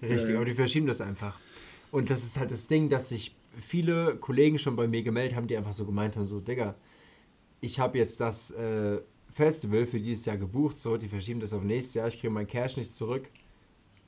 Richtig, 0.00 0.20
ja, 0.22 0.28
ja. 0.28 0.36
aber 0.36 0.44
die 0.44 0.54
verschieben 0.54 0.86
das 0.86 1.00
einfach. 1.00 1.40
Und 1.90 2.08
das 2.08 2.22
ist 2.22 2.38
halt 2.38 2.52
das 2.52 2.68
Ding, 2.68 2.88
dass 2.88 3.08
sich 3.08 3.34
viele 3.58 4.14
Kollegen 4.18 4.60
schon 4.60 4.76
bei 4.76 4.86
mir 4.86 5.02
gemeldet 5.02 5.36
haben, 5.36 5.48
die 5.48 5.56
einfach 5.56 5.72
so 5.72 5.84
gemeint 5.84 6.16
haben: 6.16 6.26
so, 6.26 6.38
Digga, 6.38 6.76
ich 7.60 7.80
habe 7.80 7.98
jetzt 7.98 8.20
das 8.20 8.52
äh, 8.52 9.00
Festival 9.32 9.86
für 9.86 9.98
dieses 9.98 10.24
Jahr 10.24 10.36
gebucht, 10.36 10.78
so, 10.78 10.96
die 10.96 11.08
verschieben 11.08 11.40
das 11.40 11.52
auf 11.52 11.64
nächstes 11.64 11.94
Jahr, 11.94 12.06
ich 12.06 12.20
kriege 12.20 12.32
mein 12.32 12.46
Cash 12.46 12.76
nicht 12.76 12.94
zurück. 12.94 13.28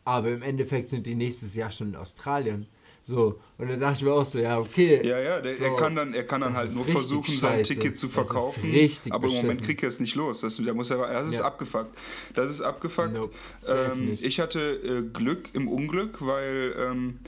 Aber 0.05 0.31
im 0.31 0.43
Endeffekt 0.43 0.89
sind 0.89 1.09
die 1.09 1.17
nächstes 1.17 1.57
Jahr 1.57 1.73
schon 1.73 1.89
in 1.89 1.97
Australien. 1.97 2.69
So, 3.05 3.41
und 3.59 3.69
dann 3.69 3.81
dachte 3.81 3.99
ich 3.99 4.05
mir 4.05 4.13
auch 4.13 4.25
so, 4.25 4.39
ja, 4.39 4.59
okay. 4.59 5.05
Ja, 5.05 5.19
ja, 5.19 5.41
der, 5.41 5.57
so, 5.57 5.65
er 5.65 5.77
kann 5.77 5.97
dann, 5.97 6.15
er 6.15 6.25
kann 6.25 6.41
dann 6.41 6.57
halt 6.57 6.73
nur 6.73 6.85
versuchen, 6.85 7.37
sein 7.37 7.65
Ticket 7.65 7.97
zu 7.97 8.09
verkaufen. 8.09 8.63
aber 9.11 9.27
im 9.27 9.35
Moment 9.35 9.65
kriegt 9.65 9.83
er 9.83 9.89
es 9.89 9.99
nicht 9.99 10.15
los. 10.15 10.43
Das, 10.43 10.57
der 10.57 10.73
muss 10.73 10.89
ja, 10.89 10.97
das 10.97 11.31
ist 11.31 11.41
ja. 11.41 11.45
abgefuckt. 11.45 11.97
Das 12.35 12.49
ist 12.49 12.61
abgefuckt. 12.61 13.13
Nope, 13.13 13.35
ähm, 13.69 14.13
ich 14.13 14.39
hatte 14.39 14.61
äh, 14.61 15.03
Glück 15.03 15.51
im 15.53 15.67
Unglück, 15.67 16.25
weil 16.25 16.75
ähm, 16.79 17.19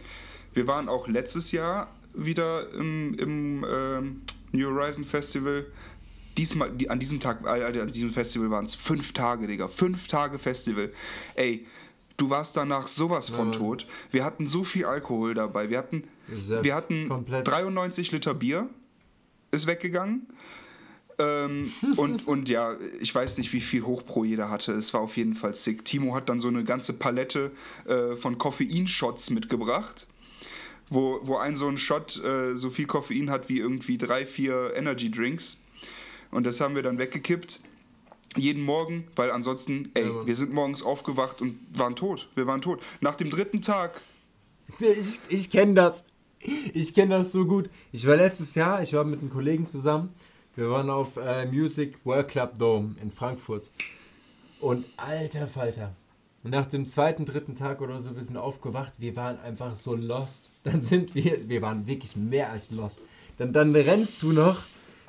wir 0.52 0.68
waren 0.68 0.88
auch 0.88 1.08
letztes 1.08 1.50
Jahr 1.50 1.90
wieder 2.14 2.72
im, 2.72 3.14
im 3.14 3.66
ähm, 3.68 4.22
New 4.52 4.70
Horizon 4.70 5.04
Festival. 5.04 5.66
Diesmal, 6.36 6.70
die, 6.70 6.88
an 6.88 7.00
diesem 7.00 7.18
Tag, 7.18 7.44
äh, 7.44 7.80
an 7.80 7.90
diesem 7.90 8.12
Festival 8.12 8.50
waren 8.50 8.64
es 8.64 8.76
fünf 8.76 9.12
Tage, 9.12 9.48
Digga. 9.48 9.66
Fünf 9.66 10.06
Tage 10.06 10.38
Festival. 10.38 10.92
Ey, 11.34 11.66
Du 12.16 12.30
warst 12.30 12.56
danach 12.56 12.86
sowas 12.86 13.28
von 13.28 13.52
ja. 13.52 13.58
tot. 13.58 13.86
Wir 14.10 14.24
hatten 14.24 14.46
so 14.46 14.62
viel 14.62 14.84
Alkohol 14.84 15.34
dabei. 15.34 15.70
Wir 15.70 15.78
hatten, 15.78 16.04
wir 16.26 16.74
hatten 16.74 17.08
93 17.26 18.12
Liter 18.12 18.34
Bier, 18.34 18.68
ist 19.50 19.66
weggegangen. 19.66 20.28
Ähm, 21.18 21.72
und, 21.96 22.26
und 22.26 22.48
ja, 22.48 22.76
ich 23.00 23.14
weiß 23.14 23.38
nicht, 23.38 23.52
wie 23.52 23.60
viel 23.60 23.82
Hochpro 23.82 24.24
jeder 24.24 24.48
hatte. 24.48 24.72
Es 24.72 24.94
war 24.94 25.00
auf 25.00 25.16
jeden 25.16 25.34
Fall 25.34 25.54
sick. 25.54 25.84
Timo 25.84 26.14
hat 26.14 26.28
dann 26.28 26.40
so 26.40 26.48
eine 26.48 26.64
ganze 26.64 26.92
Palette 26.92 27.50
äh, 27.86 28.16
von 28.16 28.38
Koffeinshots 28.38 29.30
mitgebracht, 29.30 30.06
wo, 30.90 31.20
wo 31.22 31.36
ein 31.36 31.56
so 31.56 31.68
ein 31.68 31.78
Shot 31.78 32.22
äh, 32.22 32.56
so 32.56 32.70
viel 32.70 32.86
Koffein 32.86 33.30
hat 33.30 33.48
wie 33.48 33.58
irgendwie 33.58 33.98
drei, 33.98 34.26
vier 34.26 34.72
Energy 34.76 35.10
Drinks. 35.10 35.56
Und 36.30 36.46
das 36.46 36.60
haben 36.60 36.74
wir 36.74 36.82
dann 36.82 36.98
weggekippt 36.98 37.60
jeden 38.36 38.62
Morgen, 38.62 39.06
weil 39.16 39.30
ansonsten, 39.30 39.90
ey, 39.94 40.06
ja, 40.06 40.26
wir 40.26 40.36
sind 40.36 40.52
morgens 40.52 40.82
aufgewacht 40.82 41.40
und 41.40 41.58
waren 41.72 41.96
tot. 41.96 42.28
Wir 42.34 42.46
waren 42.46 42.62
tot. 42.62 42.80
Nach 43.00 43.14
dem 43.14 43.30
dritten 43.30 43.62
Tag. 43.62 44.00
Ich, 44.80 45.20
ich 45.28 45.50
kenne 45.50 45.74
das. 45.74 46.06
Ich 46.74 46.94
kenne 46.94 47.18
das 47.18 47.32
so 47.32 47.46
gut. 47.46 47.70
Ich 47.92 48.06
war 48.06 48.16
letztes 48.16 48.54
Jahr, 48.54 48.82
ich 48.82 48.92
war 48.92 49.04
mit 49.04 49.20
einem 49.20 49.30
Kollegen 49.30 49.66
zusammen. 49.66 50.14
Wir 50.56 50.70
waren 50.70 50.90
auf 50.90 51.16
äh, 51.16 51.46
Music 51.46 51.98
World 52.04 52.28
Club 52.28 52.58
Dome 52.58 52.94
in 53.02 53.10
Frankfurt. 53.10 53.70
Und 54.60 54.86
alter 54.96 55.46
Falter. 55.46 55.94
Nach 56.42 56.66
dem 56.66 56.86
zweiten, 56.86 57.24
dritten 57.24 57.54
Tag 57.54 57.80
oder 57.80 57.98
so, 58.00 58.14
wir 58.14 58.22
sind 58.22 58.36
aufgewacht, 58.36 58.92
wir 58.98 59.16
waren 59.16 59.40
einfach 59.40 59.74
so 59.74 59.94
lost. 59.94 60.50
Dann 60.62 60.82
sind 60.82 61.14
wir, 61.14 61.48
wir 61.48 61.62
waren 61.62 61.86
wirklich 61.86 62.16
mehr 62.16 62.50
als 62.50 62.70
lost. 62.70 63.04
Dann, 63.38 63.52
dann 63.52 63.74
rennst 63.74 64.22
du 64.22 64.32
noch, 64.32 64.62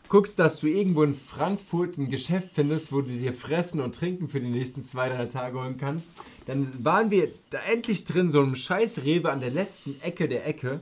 guckst, 0.10 0.39
dass 0.39 0.60
du 0.60 0.68
irgendwo 0.68 1.03
in 1.03 1.16
Frankfurt 1.16 1.97
ein 1.97 2.10
Geschäft 2.10 2.49
findest, 2.53 2.91
wo 2.91 3.01
du 3.01 3.12
dir 3.12 3.34
Fressen 3.34 3.82
und 3.82 3.95
Trinken 3.95 4.30
für 4.30 4.39
die 4.39 4.49
nächsten 4.49 4.84
zwei, 4.84 5.10
drei 5.10 5.26
Tage 5.26 5.60
holen 5.60 5.78
kannst. 5.78 6.14
Dann 6.45 6.68
waren 6.84 7.12
wir 7.12 7.30
da 7.49 7.60
endlich 7.72 8.06
drin, 8.06 8.32
so 8.32 8.41
einem 8.41 8.56
scheiß 8.56 9.03
Rewe 9.03 9.32
an 9.32 9.39
der 9.39 9.51
letzten 9.51 9.99
Ecke 10.01 10.28
der 10.28 10.47
Ecke. 10.47 10.82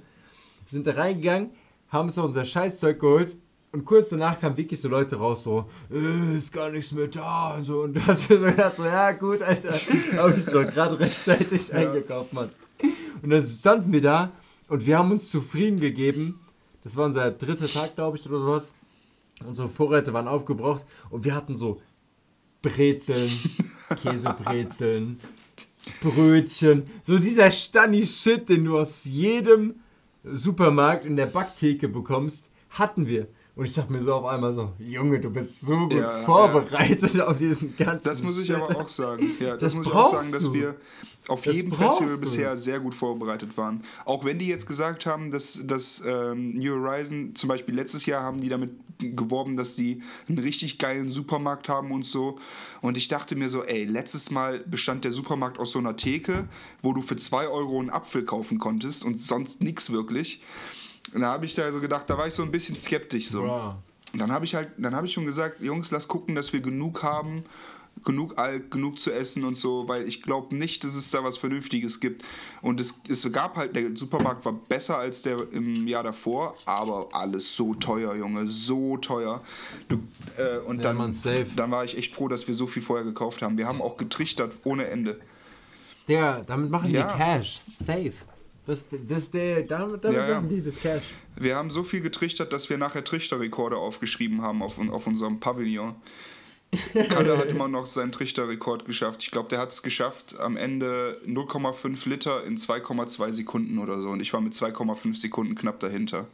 Sind 0.65 0.87
da 0.87 0.91
reingegangen, 0.93 1.51
haben 1.89 2.07
uns 2.07 2.15
noch 2.15 2.25
unser 2.25 2.45
Scheißzeug 2.45 2.99
geholt 2.99 3.37
und 3.73 3.85
kurz 3.85 4.09
danach 4.09 4.39
kamen 4.39 4.55
wirklich 4.55 4.79
so 4.79 4.87
Leute 4.87 5.15
raus, 5.15 5.43
so, 5.43 5.67
äh, 5.91 6.37
ist 6.37 6.53
gar 6.53 6.69
nichts 6.69 6.91
mehr 6.91 7.07
da 7.07 7.55
und 7.55 7.63
so. 7.63 7.81
Und 7.81 7.95
du 7.95 8.05
hast 8.05 8.27
so 8.27 8.37
gedacht, 8.37 8.75
so, 8.75 8.85
ja 8.85 9.11
gut, 9.11 9.41
Alter, 9.41 9.71
habe 10.17 10.35
ich 10.37 10.45
doch 10.45 10.63
gerade 10.63 10.99
rechtzeitig 10.99 11.69
ja. 11.69 11.75
eingekauft, 11.75 12.33
Mann. 12.33 12.51
Und 13.21 13.29
dann 13.31 13.41
standen 13.41 13.91
wir 13.91 14.01
da 14.01 14.31
und 14.67 14.85
wir 14.85 14.97
haben 14.97 15.11
uns 15.11 15.29
zufrieden 15.31 15.79
gegeben. 15.79 16.39
Das 16.83 16.95
war 16.97 17.05
unser 17.05 17.31
dritter 17.31 17.67
Tag, 17.67 17.95
glaube 17.95 18.17
ich, 18.17 18.29
oder 18.29 18.39
sowas. 18.39 18.75
Unsere 19.45 19.67
Vorräte 19.67 20.13
waren 20.13 20.27
aufgebraucht 20.27 20.85
und 21.09 21.25
wir 21.25 21.35
hatten 21.35 21.55
so 21.55 21.81
Brezeln, 22.61 23.31
Käsebrezeln, 24.01 25.19
Brötchen, 26.01 26.83
so 27.01 27.19
dieser 27.19 27.51
Stanni-Shit, 27.51 28.47
den 28.47 28.65
du 28.65 28.79
aus 28.79 29.05
jedem 29.05 29.81
Supermarkt 30.23 31.05
in 31.05 31.17
der 31.17 31.25
Backtheke 31.25 31.89
bekommst, 31.89 32.51
hatten 32.69 33.07
wir. 33.07 33.27
Und 33.55 33.65
ich 33.65 33.73
dachte 33.75 33.93
mir 33.93 34.01
so 34.01 34.15
auf 34.15 34.25
einmal 34.25 34.51
so, 34.51 34.73
Junge, 34.79 35.19
du 35.19 35.29
bist 35.29 35.61
so 35.61 35.77
gut 35.77 35.93
ja, 35.93 36.09
vorbereitet 36.09 37.13
ja. 37.13 37.27
auf 37.27 37.37
diesen 37.37 37.75
ganzen 37.77 38.03
Das 38.03 38.23
muss 38.23 38.39
ich 38.39 38.47
Shit. 38.47 38.55
aber 38.55 38.81
auch 38.81 38.89
sagen. 38.89 39.29
Ja, 39.39 39.51
das, 39.57 39.59
das 39.59 39.75
muss 39.75 39.87
ich 39.87 39.93
auch 39.93 40.11
sagen, 40.11 40.31
dass 40.31 40.43
du. 40.45 40.53
wir 40.53 40.75
auf 41.27 41.41
das 41.41 41.55
jedem 41.55 41.71
Festival 41.71 42.15
du. 42.15 42.21
bisher 42.21 42.57
sehr 42.57 42.79
gut 42.79 42.95
vorbereitet 42.95 43.55
waren. 43.55 43.83
Auch 44.05 44.25
wenn 44.25 44.39
die 44.39 44.47
jetzt 44.47 44.65
gesagt 44.65 45.05
haben, 45.05 45.29
dass, 45.29 45.59
dass 45.63 46.01
ähm, 46.05 46.57
New 46.57 46.73
Horizon, 46.73 47.35
zum 47.35 47.47
Beispiel 47.47 47.75
letztes 47.75 48.07
Jahr 48.07 48.23
haben 48.23 48.41
die 48.41 48.49
damit 48.49 48.71
geworben, 48.97 49.55
dass 49.55 49.75
die 49.75 50.01
einen 50.27 50.39
richtig 50.39 50.79
geilen 50.79 51.11
Supermarkt 51.11 51.69
haben 51.69 51.91
und 51.91 52.05
so. 52.05 52.39
Und 52.81 52.97
ich 52.97 53.07
dachte 53.07 53.35
mir 53.35 53.49
so, 53.49 53.63
ey, 53.63 53.85
letztes 53.85 54.31
Mal 54.31 54.59
bestand 54.59 55.05
der 55.05 55.11
Supermarkt 55.11 55.59
aus 55.59 55.71
so 55.71 55.79
einer 55.79 55.95
Theke, 55.95 56.47
wo 56.81 56.93
du 56.93 57.01
für 57.01 57.15
2 57.15 57.47
Euro 57.47 57.79
einen 57.79 57.91
Apfel 57.91 58.25
kaufen 58.25 58.57
konntest 58.57 59.05
und 59.05 59.21
sonst 59.21 59.61
nichts 59.61 59.91
wirklich. 59.91 60.41
Und 61.13 61.21
da 61.21 61.27
habe 61.27 61.45
ich 61.45 61.53
da 61.53 61.71
so 61.71 61.79
gedacht, 61.79 62.09
da 62.09 62.17
war 62.17 62.27
ich 62.27 62.33
so 62.33 62.43
ein 62.43 62.51
bisschen 62.51 62.75
skeptisch 62.75 63.29
so. 63.29 63.43
Bra. 63.43 63.77
Und 64.13 64.19
dann 64.19 64.31
habe 64.31 64.45
ich 64.45 64.55
halt, 64.55 64.69
dann 64.77 64.95
habe 64.95 65.07
ich 65.07 65.13
schon 65.13 65.25
gesagt, 65.25 65.59
Jungs, 65.59 65.91
lass 65.91 66.07
gucken, 66.07 66.35
dass 66.35 66.53
wir 66.53 66.61
genug 66.61 67.01
haben, 67.01 67.45
genug 68.03 68.37
alt, 68.37 68.69
genug 68.69 68.99
zu 68.99 69.11
essen 69.11 69.43
und 69.43 69.55
so, 69.55 69.87
weil 69.87 70.07
ich 70.07 70.21
glaube 70.21 70.55
nicht, 70.55 70.83
dass 70.83 70.95
es 70.95 71.09
da 71.09 71.23
was 71.23 71.37
Vernünftiges 71.37 71.99
gibt. 71.99 72.23
Und 72.61 72.79
es, 72.79 72.93
es 73.07 73.31
gab 73.31 73.55
halt, 73.55 73.75
der 73.75 73.95
Supermarkt 73.95 74.45
war 74.45 74.53
besser 74.53 74.97
als 74.97 75.21
der 75.21 75.51
im 75.51 75.87
Jahr 75.87 76.03
davor, 76.03 76.55
aber 76.65 77.07
alles 77.11 77.55
so 77.55 77.73
teuer, 77.73 78.15
Junge, 78.15 78.47
so 78.47 78.97
teuer. 78.97 79.41
Du, 79.87 79.99
äh, 80.37 80.59
und 80.59 80.83
ja, 80.83 80.93
dann, 80.93 81.13
dann 81.55 81.71
war 81.71 81.83
ich 81.83 81.97
echt 81.97 82.13
froh, 82.13 82.27
dass 82.27 82.47
wir 82.47 82.53
so 82.53 82.67
viel 82.67 82.83
vorher 82.83 83.05
gekauft 83.05 83.41
haben. 83.41 83.57
Wir 83.57 83.67
haben 83.67 83.81
auch 83.81 83.97
getrichtert 83.97 84.53
ohne 84.63 84.87
Ende. 84.87 85.19
Digga, 86.07 86.41
damit 86.45 86.69
machen 86.69 86.91
ja. 86.91 87.07
wir 87.07 87.15
Cash. 87.15 87.61
Safe. 87.71 88.13
Das, 88.65 88.87
das 89.07 89.31
der, 89.31 89.63
damit, 89.63 90.05
damit 90.05 90.19
ja, 90.19 90.29
ja. 90.29 90.41
die 90.41 90.63
das 90.63 90.79
Cash. 90.79 91.13
Wir 91.35 91.55
haben 91.55 91.69
so 91.69 91.83
viel 91.83 92.01
getrichtert, 92.01 92.53
dass 92.53 92.69
wir 92.69 92.77
nachher 92.77 93.03
Trichterrekorde 93.03 93.75
aufgeschrieben 93.75 94.41
haben 94.41 94.61
auf, 94.63 94.79
auf 94.79 95.05
unserem 95.05 95.39
Pavillon. 95.39 95.95
Kalle 97.09 97.37
hat 97.37 97.47
immer 97.47 97.67
noch 97.67 97.87
seinen 97.87 98.11
Trichterrekord 98.11 98.85
geschafft. 98.85 99.21
Ich 99.23 99.31
glaube, 99.31 99.49
der 99.49 99.59
hat 99.59 99.71
es 99.71 99.83
geschafft, 99.83 100.39
am 100.39 100.57
Ende 100.57 101.21
0,5 101.27 102.09
Liter 102.09 102.43
in 102.45 102.57
2,2 102.57 103.33
Sekunden 103.33 103.77
oder 103.77 104.01
so. 104.01 104.09
Und 104.09 104.21
ich 104.21 104.33
war 104.33 104.41
mit 104.41 104.53
2,5 104.53 105.15
Sekunden 105.15 105.55
knapp 105.55 105.79
dahinter. 105.79 106.27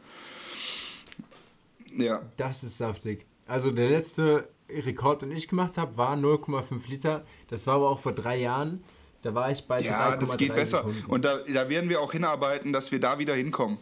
Ja. 1.96 2.22
Das 2.36 2.62
ist 2.62 2.78
saftig. 2.78 3.26
Also 3.46 3.70
der 3.70 3.90
letzte 3.90 4.48
Rekord, 4.68 5.22
den 5.22 5.32
ich 5.32 5.48
gemacht 5.48 5.76
habe, 5.76 5.96
war 5.96 6.16
0,5 6.16 6.88
Liter. 6.88 7.24
Das 7.48 7.66
war 7.66 7.74
aber 7.74 7.90
auch 7.90 7.98
vor 7.98 8.12
drei 8.12 8.38
Jahren. 8.38 8.82
Da 9.22 9.34
war 9.34 9.50
ich 9.50 9.64
bei 9.64 9.80
Ja, 9.80 10.16
das 10.16 10.36
geht 10.36 10.54
besser. 10.54 10.78
Sekunden. 10.78 11.04
Und 11.06 11.24
da, 11.24 11.38
da 11.38 11.68
werden 11.68 11.90
wir 11.90 12.00
auch 12.00 12.12
hinarbeiten, 12.12 12.72
dass 12.72 12.90
wir 12.90 13.00
da 13.00 13.18
wieder 13.18 13.34
hinkommen. 13.34 13.78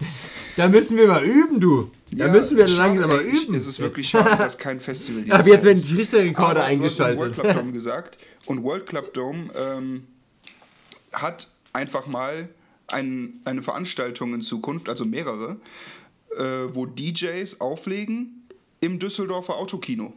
Da 0.56 0.68
müssen 0.68 0.96
wir 0.96 1.08
mal 1.08 1.24
üben, 1.24 1.58
du. 1.58 1.90
Da 2.12 2.26
ja, 2.26 2.32
müssen 2.32 2.56
wir 2.56 2.68
langsam 2.68 3.10
mal 3.10 3.22
üben. 3.22 3.56
Es 3.56 3.66
ist 3.66 3.80
wirklich 3.80 4.08
schade, 4.08 4.36
dass 4.38 4.56
kein 4.56 4.78
Festival 4.78 5.24
Aber 5.28 5.48
jetzt 5.48 5.64
werden 5.64 5.82
die 5.82 5.96
Richterrekorde 5.96 6.62
eingeschaltet. 6.62 7.18
World 7.18 7.34
Club 7.34 7.54
Dome 7.56 7.72
gesagt. 7.72 8.18
Und 8.46 8.62
World 8.62 8.86
Club 8.86 9.14
Dome 9.14 9.50
ähm, 9.56 10.06
hat 11.12 11.50
einfach 11.72 12.06
mal 12.06 12.48
ein, 12.86 13.40
eine 13.44 13.62
Veranstaltung 13.62 14.32
in 14.32 14.42
Zukunft, 14.42 14.88
also 14.88 15.04
mehrere, 15.04 15.56
äh, 16.36 16.72
wo 16.72 16.86
DJs 16.86 17.60
auflegen 17.60 18.48
im 18.80 19.00
Düsseldorfer 19.00 19.56
Autokino. 19.56 20.12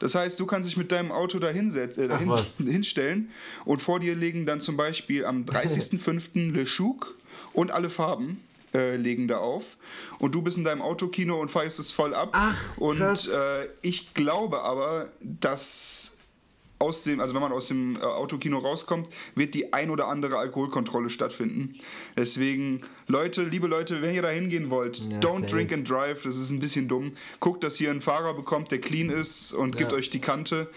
Das 0.00 0.14
heißt, 0.16 0.40
du 0.40 0.46
kannst 0.46 0.68
dich 0.68 0.76
mit 0.76 0.90
deinem 0.90 1.12
Auto 1.12 1.38
da 1.38 1.48
hinsetzen, 1.48 2.04
äh, 2.04 2.08
dahin, 2.08 2.32
hinstellen 2.66 3.30
und 3.64 3.80
vor 3.80 4.00
dir 4.00 4.16
legen 4.16 4.46
dann 4.46 4.60
zum 4.60 4.76
Beispiel 4.76 5.24
am 5.24 5.44
30.05. 5.44 6.52
Le 6.52 6.64
Chouk 6.64 7.14
und 7.52 7.70
alle 7.70 7.88
Farben. 7.88 8.42
Äh, 8.72 8.94
legen 8.94 9.26
da 9.26 9.38
auf 9.38 9.64
und 10.20 10.32
du 10.32 10.42
bist 10.42 10.56
in 10.56 10.62
deinem 10.62 10.80
Autokino 10.80 11.40
und 11.40 11.50
feierst 11.50 11.80
es 11.80 11.90
voll 11.90 12.14
ab. 12.14 12.28
Ach, 12.30 12.78
und 12.78 13.00
äh, 13.00 13.66
ich 13.82 14.14
glaube 14.14 14.60
aber, 14.62 15.08
dass 15.20 16.12
aus 16.80 17.02
dem, 17.02 17.20
also 17.20 17.34
wenn 17.34 17.42
man 17.42 17.52
aus 17.52 17.68
dem 17.68 17.94
äh, 17.96 18.00
Autokino 18.00 18.58
rauskommt, 18.58 19.08
wird 19.34 19.54
die 19.54 19.72
ein 19.72 19.90
oder 19.90 20.08
andere 20.08 20.38
Alkoholkontrolle 20.38 21.10
stattfinden. 21.10 21.74
Deswegen, 22.16 22.80
Leute, 23.06 23.44
liebe 23.44 23.66
Leute, 23.66 24.00
wenn 24.00 24.14
ihr 24.14 24.22
da 24.22 24.30
hingehen 24.30 24.70
wollt, 24.70 24.98
ja, 24.98 25.18
don't 25.18 25.42
safe. 25.42 25.46
drink 25.46 25.72
and 25.72 25.88
drive, 25.88 26.22
das 26.22 26.36
ist 26.36 26.50
ein 26.50 26.58
bisschen 26.58 26.88
dumm. 26.88 27.12
Guckt, 27.38 27.62
dass 27.62 27.78
ihr 27.80 27.90
einen 27.90 28.00
Fahrer 28.00 28.32
bekommt, 28.32 28.72
der 28.72 28.80
clean 28.80 29.10
ist 29.10 29.52
und 29.52 29.74
ja. 29.74 29.78
gibt 29.78 29.92
euch 29.92 30.08
die 30.08 30.20
Kante. 30.20 30.68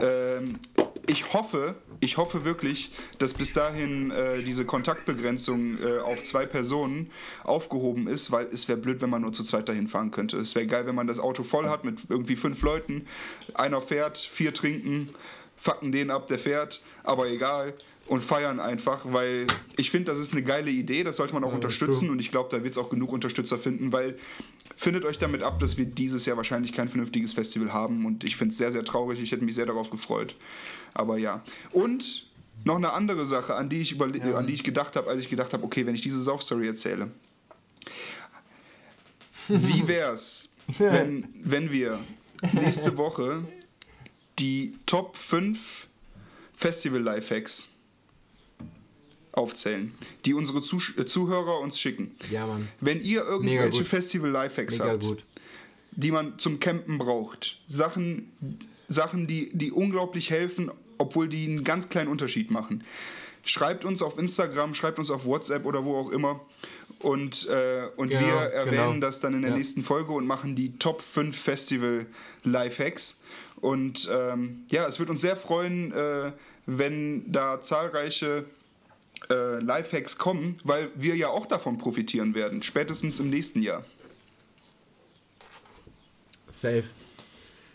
Ähm, 0.00 0.58
ich 1.06 1.32
hoffe, 1.32 1.76
ich 2.00 2.16
hoffe 2.16 2.44
wirklich, 2.44 2.90
dass 3.18 3.32
bis 3.32 3.52
dahin 3.52 4.10
äh, 4.10 4.42
diese 4.42 4.64
Kontaktbegrenzung 4.64 5.74
äh, 5.80 5.98
auf 5.98 6.24
zwei 6.24 6.44
Personen 6.44 7.10
aufgehoben 7.44 8.08
ist, 8.08 8.32
weil 8.32 8.46
es 8.46 8.68
wäre 8.68 8.78
blöd, 8.78 9.00
wenn 9.00 9.10
man 9.10 9.22
nur 9.22 9.32
zu 9.32 9.44
zweit 9.44 9.68
dahin 9.68 9.86
fahren 9.86 10.10
könnte. 10.10 10.38
Es 10.38 10.56
wäre 10.56 10.66
geil, 10.66 10.86
wenn 10.86 10.94
man 10.96 11.06
das 11.06 11.20
Auto 11.20 11.44
voll 11.44 11.68
hat 11.68 11.84
mit 11.84 11.98
irgendwie 12.08 12.36
fünf 12.36 12.62
Leuten. 12.62 13.06
Einer 13.54 13.80
fährt, 13.80 14.18
vier 14.18 14.52
trinken 14.54 15.10
fucken 15.62 15.92
den 15.92 16.10
ab, 16.10 16.26
der 16.26 16.40
fährt, 16.40 16.80
aber 17.04 17.28
egal 17.28 17.74
und 18.08 18.24
feiern 18.24 18.58
einfach, 18.58 19.04
weil 19.04 19.46
ich 19.76 19.92
finde, 19.92 20.10
das 20.10 20.20
ist 20.20 20.32
eine 20.32 20.42
geile 20.42 20.72
Idee, 20.72 21.04
das 21.04 21.16
sollte 21.16 21.34
man 21.34 21.44
auch 21.44 21.50
ja, 21.50 21.54
unterstützen 21.54 22.10
und 22.10 22.18
ich 22.18 22.32
glaube, 22.32 22.48
da 22.50 22.64
wird 22.64 22.74
es 22.74 22.78
auch 22.78 22.90
genug 22.90 23.12
Unterstützer 23.12 23.58
finden, 23.58 23.92
weil 23.92 24.18
findet 24.74 25.04
euch 25.04 25.18
damit 25.18 25.42
ab, 25.42 25.60
dass 25.60 25.78
wir 25.78 25.84
dieses 25.84 26.26
Jahr 26.26 26.36
wahrscheinlich 26.36 26.72
kein 26.72 26.88
vernünftiges 26.88 27.32
Festival 27.32 27.72
haben 27.72 28.06
und 28.06 28.24
ich 28.24 28.36
finde 28.36 28.50
es 28.50 28.58
sehr, 28.58 28.72
sehr 28.72 28.84
traurig, 28.84 29.20
ich 29.20 29.30
hätte 29.30 29.44
mich 29.44 29.54
sehr 29.54 29.66
darauf 29.66 29.88
gefreut. 29.88 30.34
Aber 30.94 31.16
ja. 31.16 31.44
Und 31.70 32.26
noch 32.64 32.76
eine 32.76 32.92
andere 32.92 33.24
Sache, 33.24 33.54
an 33.54 33.68
die 33.68 33.80
ich, 33.80 33.92
ja. 33.92 34.34
an 34.34 34.48
die 34.48 34.54
ich 34.54 34.64
gedacht 34.64 34.96
habe, 34.96 35.08
als 35.08 35.20
ich 35.20 35.28
gedacht 35.28 35.52
habe, 35.52 35.62
okay, 35.62 35.86
wenn 35.86 35.94
ich 35.94 36.02
diese 36.02 36.20
Sauf-Story 36.20 36.66
erzähle. 36.66 37.12
Wie 39.48 39.86
wär's, 39.86 40.48
wenn, 40.78 41.28
wenn 41.44 41.70
wir 41.70 42.00
nächste 42.52 42.96
Woche 42.96 43.44
die 44.42 44.74
Top 44.86 45.16
5 45.16 45.86
Festival-Lifehacks 46.56 47.68
aufzählen, 49.30 49.94
die 50.24 50.34
unsere 50.34 50.62
Zuh 50.62 50.80
äh, 50.96 51.06
Zuhörer 51.06 51.60
uns 51.60 51.78
schicken. 51.78 52.16
Ja, 52.30 52.46
Mann. 52.46 52.68
Wenn 52.80 53.00
ihr 53.00 53.22
irgendwelche 53.22 53.84
Festival-Lifehacks 53.84 54.80
habt, 54.80 55.04
gut. 55.04 55.24
die 55.92 56.10
man 56.10 56.40
zum 56.40 56.58
Campen 56.58 56.98
braucht, 56.98 57.60
Sachen, 57.68 58.32
Sachen 58.88 59.28
die, 59.28 59.56
die 59.56 59.70
unglaublich 59.70 60.30
helfen, 60.30 60.72
obwohl 60.98 61.28
die 61.28 61.44
einen 61.44 61.62
ganz 61.62 61.88
kleinen 61.88 62.08
Unterschied 62.08 62.50
machen, 62.50 62.82
schreibt 63.44 63.84
uns 63.84 64.02
auf 64.02 64.18
Instagram, 64.18 64.74
schreibt 64.74 64.98
uns 64.98 65.10
auf 65.10 65.24
WhatsApp 65.24 65.64
oder 65.64 65.84
wo 65.84 65.96
auch 65.96 66.10
immer. 66.10 66.40
Und, 66.98 67.48
äh, 67.48 67.88
und 67.96 68.08
genau, 68.08 68.20
wir 68.20 68.34
erwähnen 68.50 68.94
genau. 68.94 69.06
das 69.06 69.20
dann 69.20 69.34
in 69.34 69.42
der 69.42 69.52
ja. 69.52 69.56
nächsten 69.56 69.84
Folge 69.84 70.12
und 70.12 70.26
machen 70.26 70.56
die 70.56 70.78
Top 70.78 71.00
5 71.00 71.36
Festival 71.36 72.06
Lifehacks. 72.42 73.20
Und 73.62 74.10
ähm, 74.12 74.64
ja, 74.70 74.88
es 74.88 74.98
würde 74.98 75.12
uns 75.12 75.20
sehr 75.20 75.36
freuen, 75.36 75.92
äh, 75.92 76.32
wenn 76.66 77.30
da 77.30 77.62
zahlreiche 77.62 78.44
äh, 79.30 79.60
Lifehacks 79.60 80.18
kommen, 80.18 80.58
weil 80.64 80.90
wir 80.96 81.14
ja 81.14 81.28
auch 81.28 81.46
davon 81.46 81.78
profitieren 81.78 82.34
werden, 82.34 82.64
spätestens 82.64 83.20
im 83.20 83.30
nächsten 83.30 83.62
Jahr. 83.62 83.84
Safe. 86.48 86.82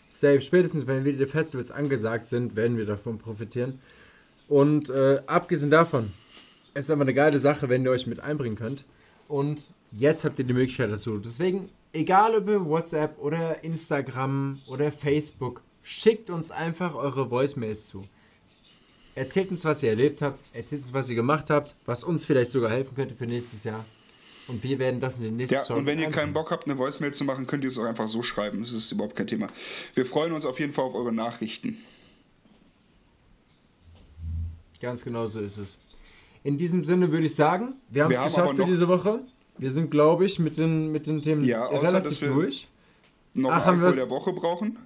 Safe. 0.09 0.41
Spätestens, 0.41 0.87
wenn 0.87 1.05
wieder 1.05 1.25
die 1.25 1.31
Festivals 1.31 1.71
angesagt 1.71 2.27
sind, 2.27 2.57
werden 2.57 2.77
wir 2.77 2.85
davon 2.85 3.17
profitieren. 3.17 3.79
Und 4.49 4.89
äh, 4.89 5.21
abgesehen 5.25 5.71
davon, 5.71 6.11
es 6.73 6.85
ist 6.85 6.91
aber 6.91 7.03
eine 7.03 7.13
geile 7.13 7.37
Sache, 7.37 7.69
wenn 7.69 7.85
ihr 7.85 7.91
euch 7.91 8.07
mit 8.07 8.19
einbringen 8.19 8.57
könnt. 8.57 8.83
Und 9.29 9.69
jetzt 9.93 10.25
habt 10.25 10.37
ihr 10.37 10.45
die 10.45 10.53
Möglichkeit 10.53 10.91
dazu. 10.91 11.17
Deswegen, 11.17 11.69
egal 11.93 12.35
ob 12.35 12.43
über 12.43 12.65
WhatsApp 12.65 13.17
oder 13.19 13.63
Instagram 13.63 14.59
oder 14.67 14.91
Facebook, 14.91 15.61
Schickt 15.89 16.29
uns 16.29 16.51
einfach 16.51 16.95
eure 16.95 17.31
Voicemails 17.31 17.87
zu. 17.87 18.03
Erzählt 19.15 19.51
uns, 19.51 19.63
was 19.63 19.81
ihr 19.83 19.91
erlebt 19.91 20.21
habt. 20.21 20.43
Erzählt 20.51 20.81
uns, 20.81 20.91
was 20.93 21.07
ihr 21.09 21.15
gemacht 21.15 21.49
habt. 21.49 21.77
Was 21.85 22.03
uns 22.03 22.25
vielleicht 22.25 22.51
sogar 22.51 22.69
helfen 22.71 22.93
könnte 22.93 23.15
für 23.15 23.25
nächstes 23.25 23.63
Jahr. 23.63 23.85
Und 24.49 24.61
wir 24.63 24.79
werden 24.79 24.99
das 24.99 25.17
in 25.19 25.23
den 25.23 25.37
nächsten 25.37 25.55
Ja, 25.55 25.75
und 25.77 25.85
wenn 25.85 25.97
ihr 25.97 26.11
keinen 26.11 26.33
Bock 26.33 26.51
habt, 26.51 26.65
eine 26.65 26.77
Voicemail 26.77 27.13
zu 27.13 27.23
machen, 27.23 27.47
könnt 27.47 27.63
ihr 27.63 27.69
es 27.69 27.77
auch 27.77 27.85
einfach 27.85 28.09
so 28.09 28.21
schreiben. 28.21 28.59
Das 28.59 28.73
ist 28.73 28.91
überhaupt 28.91 29.15
kein 29.15 29.27
Thema. 29.27 29.47
Wir 29.95 30.05
freuen 30.05 30.33
uns 30.33 30.43
auf 30.43 30.59
jeden 30.59 30.73
Fall 30.73 30.83
auf 30.83 30.93
eure 30.93 31.13
Nachrichten. 31.13 31.77
Ganz 34.81 35.05
genau 35.05 35.25
so 35.25 35.39
ist 35.39 35.57
es. 35.57 35.79
In 36.43 36.57
diesem 36.57 36.83
Sinne 36.83 37.09
würde 37.13 37.27
ich 37.27 37.35
sagen, 37.35 37.75
wir 37.89 38.03
haben 38.03 38.09
Wir 38.11 38.15
es 38.15 38.19
haben 38.19 38.29
geschafft 38.29 38.49
aber 38.49 38.57
für 38.57 38.65
diese 38.65 38.89
Woche. 38.89 39.21
Wir 39.57 39.71
sind, 39.71 39.89
glaube 39.89 40.25
ich, 40.25 40.37
mit 40.37 40.57
den, 40.57 40.91
mit 40.91 41.07
den 41.07 41.21
Themen 41.21 41.45
Ja, 41.45 41.65
außer, 41.65 41.81
relativ 41.87 42.19
durch. 42.19 42.67
Noch 43.33 43.51
Ach, 43.51 43.65
haben 43.65 43.81
Alkohol 43.81 43.83
wir's- 43.83 43.95
der 43.95 44.09
Woche 44.09 44.33
brauchen? 44.33 44.77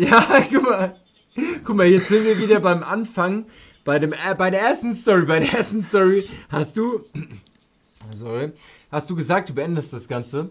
Ja, 0.08 0.42
guck 0.50 0.62
mal. 0.62 0.96
Guck 1.64 1.76
mal, 1.76 1.86
jetzt 1.86 2.08
sind 2.08 2.24
wir 2.24 2.38
wieder 2.38 2.60
beim 2.60 2.82
Anfang. 2.82 3.44
Bei, 3.84 3.98
dem, 3.98 4.12
äh, 4.12 4.34
bei 4.36 4.50
der 4.50 4.60
ersten 4.62 4.94
Story, 4.94 5.26
bei 5.26 5.40
der 5.40 5.52
ersten 5.52 5.82
Story 5.82 6.28
hast 6.48 6.76
du, 6.76 7.04
sorry, 8.12 8.52
hast 8.90 9.10
du 9.10 9.16
gesagt, 9.16 9.48
du 9.50 9.54
beendest 9.54 9.92
das 9.92 10.08
Ganze. 10.08 10.50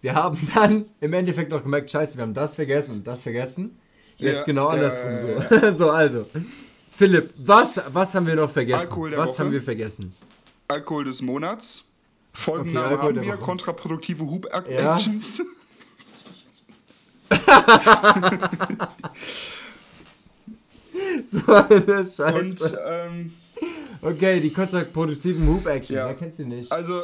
Wir 0.00 0.14
haben 0.14 0.38
dann 0.54 0.86
im 1.00 1.12
Endeffekt 1.12 1.50
noch 1.50 1.62
gemerkt, 1.62 1.90
scheiße, 1.90 2.16
wir 2.16 2.22
haben 2.22 2.34
das 2.34 2.54
vergessen 2.54 2.96
und 2.96 3.06
das 3.06 3.22
vergessen. 3.22 3.78
Jetzt 4.18 4.40
Ja, 4.40 4.44
genau 4.44 4.68
ja, 4.68 4.74
andersrum 4.74 5.10
ja, 5.50 5.72
so. 5.72 5.72
so, 5.72 5.90
also. 5.90 6.26
Philipp, 6.90 7.34
was, 7.36 7.80
was 7.88 8.14
haben 8.14 8.26
wir 8.26 8.36
noch 8.36 8.50
vergessen? 8.50 8.80
Alkohol 8.88 9.10
der 9.10 9.18
was 9.18 9.30
Woche. 9.30 9.38
haben 9.40 9.52
wir 9.52 9.62
vergessen? 9.62 10.14
Alkohol 10.68 11.04
des 11.04 11.20
Monats. 11.20 11.84
Folgenname 12.32 12.86
Okay, 12.86 12.94
Alkohol 12.94 13.16
haben 13.16 13.26
wir, 13.26 13.32
Woche. 13.34 13.44
kontraproduktive 13.44 14.40
Ja. 14.70 14.98
Hoop-Actions. 21.46 22.16
So 22.16 22.22
eine 22.24 22.38
Und 22.38 22.44
Scheiße. 22.46 22.80
ähm, 22.86 23.32
Okay, 24.02 24.40
die 24.40 24.52
kontraproduktiven 24.52 25.46
Hoop-Actions, 25.48 25.96
Ja. 25.96 26.06
wer 26.06 26.14
kennt 26.14 26.34
sie 26.34 26.44
nicht? 26.44 26.70
also 26.70 27.02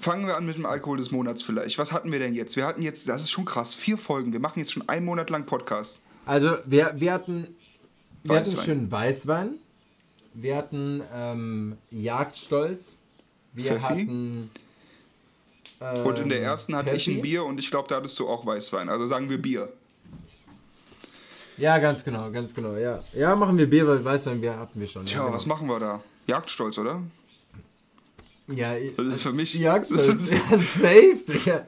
fangen 0.00 0.26
wir 0.26 0.36
an 0.36 0.46
mit 0.46 0.56
dem 0.56 0.66
Alkohol 0.66 0.98
des 0.98 1.10
Monats 1.10 1.42
vielleicht. 1.42 1.78
Was 1.78 1.92
hatten 1.92 2.12
wir 2.12 2.18
denn 2.18 2.34
jetzt? 2.34 2.56
Wir 2.56 2.64
hatten 2.66 2.80
jetzt, 2.82 3.08
das 3.08 3.22
ist 3.22 3.30
schon 3.30 3.44
krass, 3.44 3.74
vier 3.74 3.98
Folgen. 3.98 4.32
Wir 4.32 4.40
machen 4.40 4.58
jetzt 4.60 4.72
schon 4.72 4.88
einen 4.88 5.04
Monat 5.04 5.30
lang 5.30 5.46
Podcast. 5.46 5.98
Also, 6.26 6.56
wir, 6.64 6.92
wir 6.96 7.12
hatten, 7.12 7.48
wir 8.22 8.36
hatten 8.36 8.50
Weißwein. 8.52 8.64
schönen 8.64 8.90
Weißwein. 8.92 9.50
Wir 10.34 10.56
hatten 10.56 11.02
ähm, 11.14 11.76
Jagdstolz. 11.90 12.96
Wir 13.52 13.64
Pfeffi. 13.72 13.80
hatten. 13.82 14.50
Ähm, 15.80 16.06
Und 16.06 16.18
in 16.18 16.28
der 16.28 16.40
ersten 16.42 16.74
hatte 16.76 16.90
ich 16.90 17.04
Pfeffi. 17.04 17.18
ein 17.18 17.22
Bier 17.22 17.44
und 17.44 17.58
ich 17.58 17.70
glaube, 17.70 17.88
da 17.88 17.96
hattest 17.96 18.18
du 18.18 18.28
auch 18.28 18.44
Weißwein. 18.46 18.88
Also 18.88 19.06
sagen 19.06 19.28
wir 19.28 19.38
Bier. 19.40 19.72
Ja, 21.56 21.78
ganz 21.78 22.04
genau, 22.04 22.30
ganz 22.30 22.54
genau, 22.54 22.74
ja. 22.74 23.00
Ja, 23.12 23.36
machen 23.36 23.56
wir 23.56 23.68
Bier, 23.68 23.86
weil 23.86 24.04
Weißwein 24.04 24.42
wir 24.42 24.58
hatten 24.58 24.80
wir 24.80 24.88
schon. 24.88 25.06
Tja, 25.06 25.18
ja, 25.18 25.24
genau. 25.24 25.36
was 25.36 25.46
machen 25.46 25.68
wir 25.68 25.78
da? 25.78 26.00
Jagdstolz, 26.26 26.78
oder? 26.78 27.00
Ja, 28.48 28.74
Also 28.96 29.16
für 29.16 29.32
mich. 29.32 29.54
Jagdstolz. 29.54 30.30
ja, 30.30 30.58
safe, 30.58 31.18
Digga. 31.28 31.66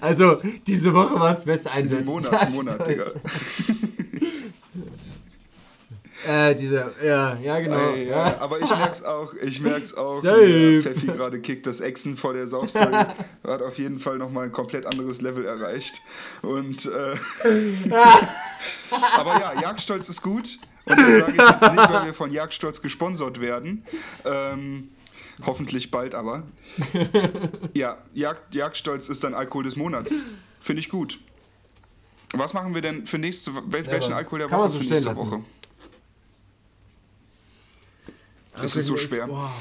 Also, 0.00 0.40
diese 0.66 0.94
Woche 0.94 1.14
war 1.14 1.30
es 1.30 1.44
beste 1.44 1.70
eindeutig. 1.70 2.06
Monat, 2.06 2.52
Monat, 2.52 2.88
Digga. 2.88 3.04
Äh, 6.26 6.54
diese, 6.54 6.94
ja, 7.04 7.36
ja, 7.36 7.60
genau. 7.60 7.92
Ey, 7.92 8.08
ja, 8.08 8.28
ja. 8.28 8.40
aber 8.40 8.60
ich 8.60 8.68
merk's 8.68 9.02
auch, 9.02 9.34
ich 9.34 9.60
merk's 9.62 9.94
auch, 9.94 10.20
der 10.20 10.82
Pfeffi 10.82 11.06
gerade 11.06 11.40
kickt, 11.40 11.66
das 11.66 11.80
Exen 11.80 12.16
vor 12.16 12.32
der 12.32 12.48
Saufstory 12.48 12.92
hat 13.44 13.62
auf 13.62 13.78
jeden 13.78 13.98
Fall 14.00 14.18
nochmal 14.18 14.46
ein 14.46 14.52
komplett 14.52 14.86
anderes 14.86 15.20
Level 15.20 15.44
erreicht. 15.44 16.00
Und 16.42 16.86
äh, 16.86 17.16
aber 19.16 19.40
ja, 19.40 19.60
Jagdstolz 19.60 20.08
ist 20.08 20.22
gut. 20.22 20.58
Und 20.86 20.98
das 20.98 21.18
sage 21.18 21.32
ich 21.32 21.38
jetzt 21.38 21.72
nicht, 21.72 21.90
weil 21.90 22.06
wir 22.06 22.14
von 22.14 22.32
Jagdstolz 22.32 22.82
gesponsert 22.82 23.40
werden. 23.40 23.84
Ähm, 24.24 24.88
hoffentlich 25.44 25.90
bald 25.90 26.14
aber. 26.14 26.44
Ja, 27.74 27.98
Jagd, 28.14 28.54
Jagdstolz 28.54 29.08
ist 29.08 29.22
dann 29.22 29.34
Alkohol 29.34 29.64
des 29.64 29.76
Monats. 29.76 30.24
Finde 30.62 30.80
ich 30.80 30.88
gut. 30.88 31.20
Was 32.32 32.54
machen 32.54 32.74
wir 32.74 32.82
denn 32.82 33.06
für 33.06 33.18
nächste 33.18 33.52
welchen 33.66 33.92
aber 33.92 34.16
Alkohol 34.16 34.38
der 34.40 34.48
kann 34.48 34.58
Woche 34.58 34.68
man 34.68 34.72
so 34.72 34.78
für 34.78 34.94
nächste 34.94 35.08
lassen. 35.08 35.30
Woche? 35.30 35.44
Das 38.62 38.76
ist 38.76 38.86
so 38.86 38.96
schwer. 38.96 39.26
Boah. 39.26 39.52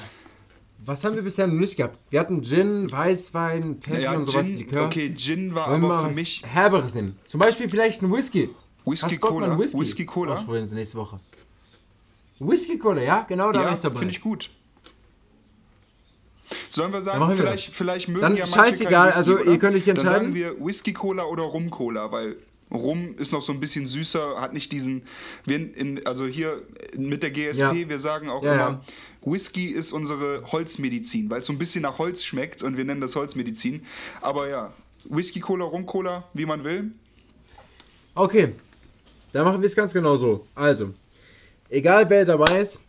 Was 0.85 1.03
haben 1.03 1.15
wir 1.15 1.21
bisher 1.23 1.47
noch 1.47 1.55
nicht 1.55 1.75
gehabt? 1.75 1.97
Wir 2.09 2.19
hatten 2.19 2.43
Gin, 2.43 2.89
Weißwein, 2.91 3.77
Pfeffi 3.81 4.01
Ja, 4.03 4.13
und 4.13 4.25
sowas, 4.25 4.47
Gin, 4.47 4.57
Likör. 4.59 4.85
okay, 4.85 5.13
Gin 5.15 5.53
war 5.55 5.69
Wollen 5.71 5.83
aber 5.85 6.09
für 6.09 6.15
mich 6.15 6.43
Herberes 6.45 6.93
nehmen? 6.95 7.17
Zum 7.25 7.39
Beispiel 7.39 7.67
vielleicht 7.67 8.01
ein 8.01 8.11
Whisky. 8.11 8.49
Whisky 8.85 9.17
Cola. 9.17 9.57
Whisky? 9.59 9.79
Whisky 9.79 10.05
Cola. 10.05 10.33
Ausprobieren 10.33 10.65
Sie 10.67 10.75
nächste 10.75 10.97
Woche. 10.97 11.19
Whisky 12.39 12.77
Cola, 12.77 13.01
ja, 13.01 13.25
genau, 13.27 13.51
da 13.51 13.63
Ja, 13.63 13.73
ich 13.73 13.79
dabei. 13.79 13.99
finde 13.99 14.13
ich 14.13 14.21
gut. 14.21 14.49
Sollen 16.69 16.93
wir 16.93 17.01
sagen, 17.01 17.27
wir 17.27 17.35
vielleicht, 17.35 17.73
vielleicht 17.73 18.07
mögen 18.07 18.21
Dann 18.21 18.37
ja 18.37 18.45
manche 18.45 18.53
scheißegal, 18.59 19.07
Whisky, 19.07 19.17
also 19.17 19.33
oder? 19.39 19.51
ihr 19.51 19.59
könnt 19.59 19.75
euch 19.75 19.85
Dann 19.85 19.95
entscheiden. 19.97 20.21
sagen 20.23 20.35
wir 20.35 20.65
Whisky 20.65 20.93
Cola 20.93 21.23
oder 21.23 21.43
Rum 21.43 21.69
Cola, 21.69 22.11
weil 22.11 22.37
Rum 22.71 23.15
ist 23.17 23.31
noch 23.31 23.41
so 23.41 23.51
ein 23.53 23.59
bisschen 23.59 23.87
süßer, 23.87 24.41
hat 24.41 24.53
nicht 24.53 24.71
diesen, 24.71 25.03
wir 25.45 25.55
in, 25.75 26.05
also 26.05 26.25
hier 26.25 26.61
mit 26.97 27.23
der 27.23 27.31
GSP, 27.31 27.59
Ja. 27.61 27.89
wir 27.89 27.99
sagen 27.99 28.29
auch 28.29 28.43
Ja, 28.43 28.53
immer, 28.53 28.61
ja. 29.25 29.31
Whisky 29.31 29.67
ist 29.67 29.91
unsere 29.91 30.43
Holzmedizin, 30.51 31.29
weil 31.29 31.39
es 31.39 31.45
so 31.45 31.53
ein 31.53 31.57
bisschen 31.57 31.81
nach 31.83 31.97
Holz 31.97 32.23
schmeckt 32.23 32.63
und 32.63 32.75
wir 32.77 32.83
nennen 32.85 33.01
das 33.01 33.15
Holzmedizin. 33.15 33.85
Aber 34.21 34.49
ja, 34.49 34.73
Whisky 35.05 35.39
Cola, 35.39 35.65
Rum 35.65 35.85
Cola, 35.85 36.23
wie 36.33 36.45
man 36.45 36.63
will. 36.63 36.91
Okay, 38.15 38.53
dann 39.31 39.45
machen 39.45 39.61
wir 39.61 39.67
es 39.67 39.75
ganz 39.75 39.93
genau 39.93 40.15
so. 40.15 40.45
Also, 40.55 40.93
egal 41.69 42.09
wer 42.09 42.25
dabei 42.25 42.59
ist, 42.59 42.79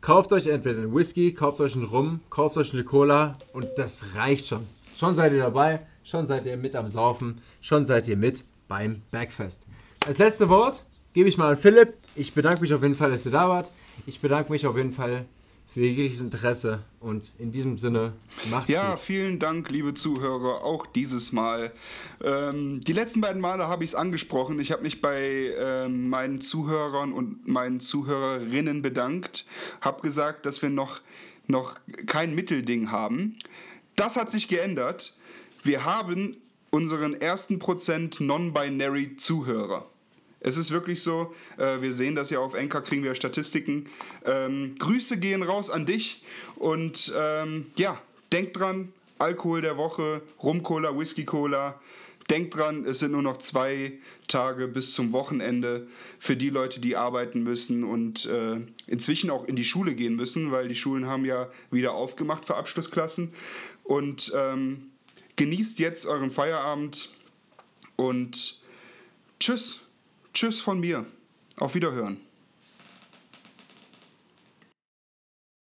kauft 0.00 0.32
euch 0.32 0.46
entweder 0.46 0.80
einen 0.82 0.94
Whisky, 0.94 1.32
kauft 1.32 1.60
euch 1.60 1.74
einen 1.76 1.84
Rum, 1.84 2.20
kauft 2.30 2.56
euch 2.56 2.72
eine 2.72 2.84
Cola 2.84 3.38
und 3.52 3.68
das 3.76 4.04
reicht 4.14 4.46
schon. 4.46 4.66
Schon 4.94 5.14
seid 5.14 5.32
ihr 5.32 5.38
dabei, 5.40 5.86
schon 6.04 6.24
seid 6.26 6.46
ihr 6.46 6.56
mit 6.56 6.74
am 6.76 6.88
Saufen, 6.88 7.40
schon 7.60 7.84
seid 7.84 8.06
ihr 8.08 8.16
mit 8.16 8.44
beim 8.68 9.02
Backfest. 9.10 9.66
Das 10.00 10.18
letzte 10.18 10.48
Wort 10.48 10.84
gebe 11.12 11.28
ich 11.28 11.38
mal 11.38 11.50
an 11.52 11.56
Philipp. 11.56 11.94
Ich 12.14 12.34
bedanke 12.34 12.60
mich 12.60 12.72
auf 12.74 12.82
jeden 12.82 12.96
Fall, 12.96 13.10
dass 13.10 13.24
ihr 13.26 13.32
da 13.32 13.48
wart. 13.48 13.72
Ich 14.06 14.20
bedanke 14.20 14.50
mich 14.52 14.66
auf 14.66 14.76
jeden 14.76 14.92
Fall 14.92 15.26
für 15.66 15.80
jegliches 15.80 16.20
Interesse 16.20 16.84
und 17.00 17.32
in 17.38 17.50
diesem 17.50 17.76
Sinne 17.76 18.12
macht's 18.48 18.68
Ja, 18.68 18.92
gut. 18.92 19.00
vielen 19.00 19.40
Dank, 19.40 19.70
liebe 19.70 19.92
Zuhörer, 19.94 20.62
auch 20.62 20.86
dieses 20.86 21.32
Mal. 21.32 21.72
Ähm, 22.22 22.80
die 22.82 22.92
letzten 22.92 23.20
beiden 23.20 23.40
Male 23.40 23.66
habe 23.66 23.82
ich 23.82 23.90
es 23.90 23.94
angesprochen. 23.96 24.60
Ich 24.60 24.70
habe 24.70 24.82
mich 24.82 25.00
bei 25.00 25.52
ähm, 25.58 26.08
meinen 26.08 26.40
Zuhörern 26.40 27.12
und 27.12 27.48
meinen 27.48 27.80
Zuhörerinnen 27.80 28.82
bedankt, 28.82 29.46
habe 29.80 30.02
gesagt, 30.02 30.46
dass 30.46 30.62
wir 30.62 30.70
noch, 30.70 31.00
noch 31.48 31.74
kein 32.06 32.36
Mittelding 32.36 32.92
haben. 32.92 33.36
Das 33.96 34.16
hat 34.16 34.30
sich 34.30 34.46
geändert. 34.46 35.16
Wir 35.64 35.84
haben 35.84 36.36
unseren 36.74 37.14
ersten 37.14 37.60
Prozent 37.60 38.18
Non-Binary 38.18 39.16
Zuhörer. 39.16 39.88
Es 40.40 40.56
ist 40.56 40.72
wirklich 40.72 41.04
so, 41.04 41.32
äh, 41.56 41.80
wir 41.80 41.92
sehen 41.92 42.16
das 42.16 42.30
ja 42.30 42.40
auf 42.40 42.54
Enker, 42.54 42.82
kriegen 42.82 43.04
wir 43.04 43.14
Statistiken. 43.14 43.88
Ähm, 44.24 44.74
Grüße 44.80 45.18
gehen 45.18 45.44
raus 45.44 45.70
an 45.70 45.86
dich 45.86 46.24
und 46.56 47.14
ähm, 47.16 47.66
ja, 47.76 48.02
denk 48.32 48.54
dran, 48.54 48.92
Alkohol 49.20 49.60
der 49.60 49.76
Woche, 49.76 50.20
Rum-Cola, 50.42 50.98
Whisky-Cola. 50.98 51.80
Denk 52.28 52.50
dran, 52.50 52.84
es 52.86 52.98
sind 52.98 53.12
nur 53.12 53.22
noch 53.22 53.36
zwei 53.36 53.92
Tage 54.26 54.66
bis 54.66 54.94
zum 54.94 55.12
Wochenende 55.12 55.86
für 56.18 56.36
die 56.36 56.50
Leute, 56.50 56.80
die 56.80 56.96
arbeiten 56.96 57.44
müssen 57.44 57.84
und 57.84 58.26
äh, 58.26 58.56
inzwischen 58.88 59.30
auch 59.30 59.44
in 59.44 59.54
die 59.54 59.64
Schule 59.64 59.94
gehen 59.94 60.16
müssen, 60.16 60.50
weil 60.50 60.66
die 60.66 60.74
Schulen 60.74 61.06
haben 61.06 61.24
ja 61.24 61.48
wieder 61.70 61.92
aufgemacht 61.92 62.48
für 62.48 62.56
Abschlussklassen. 62.56 63.32
Und 63.84 64.32
ähm, 64.34 64.90
genießt 65.36 65.78
jetzt 65.78 66.06
euren 66.06 66.30
Feierabend 66.30 67.10
und 67.96 68.60
tschüss. 69.40 69.80
Tschüss 70.32 70.60
von 70.60 70.80
mir. 70.80 71.06
Auf 71.56 71.74
Wiederhören. 71.74 72.20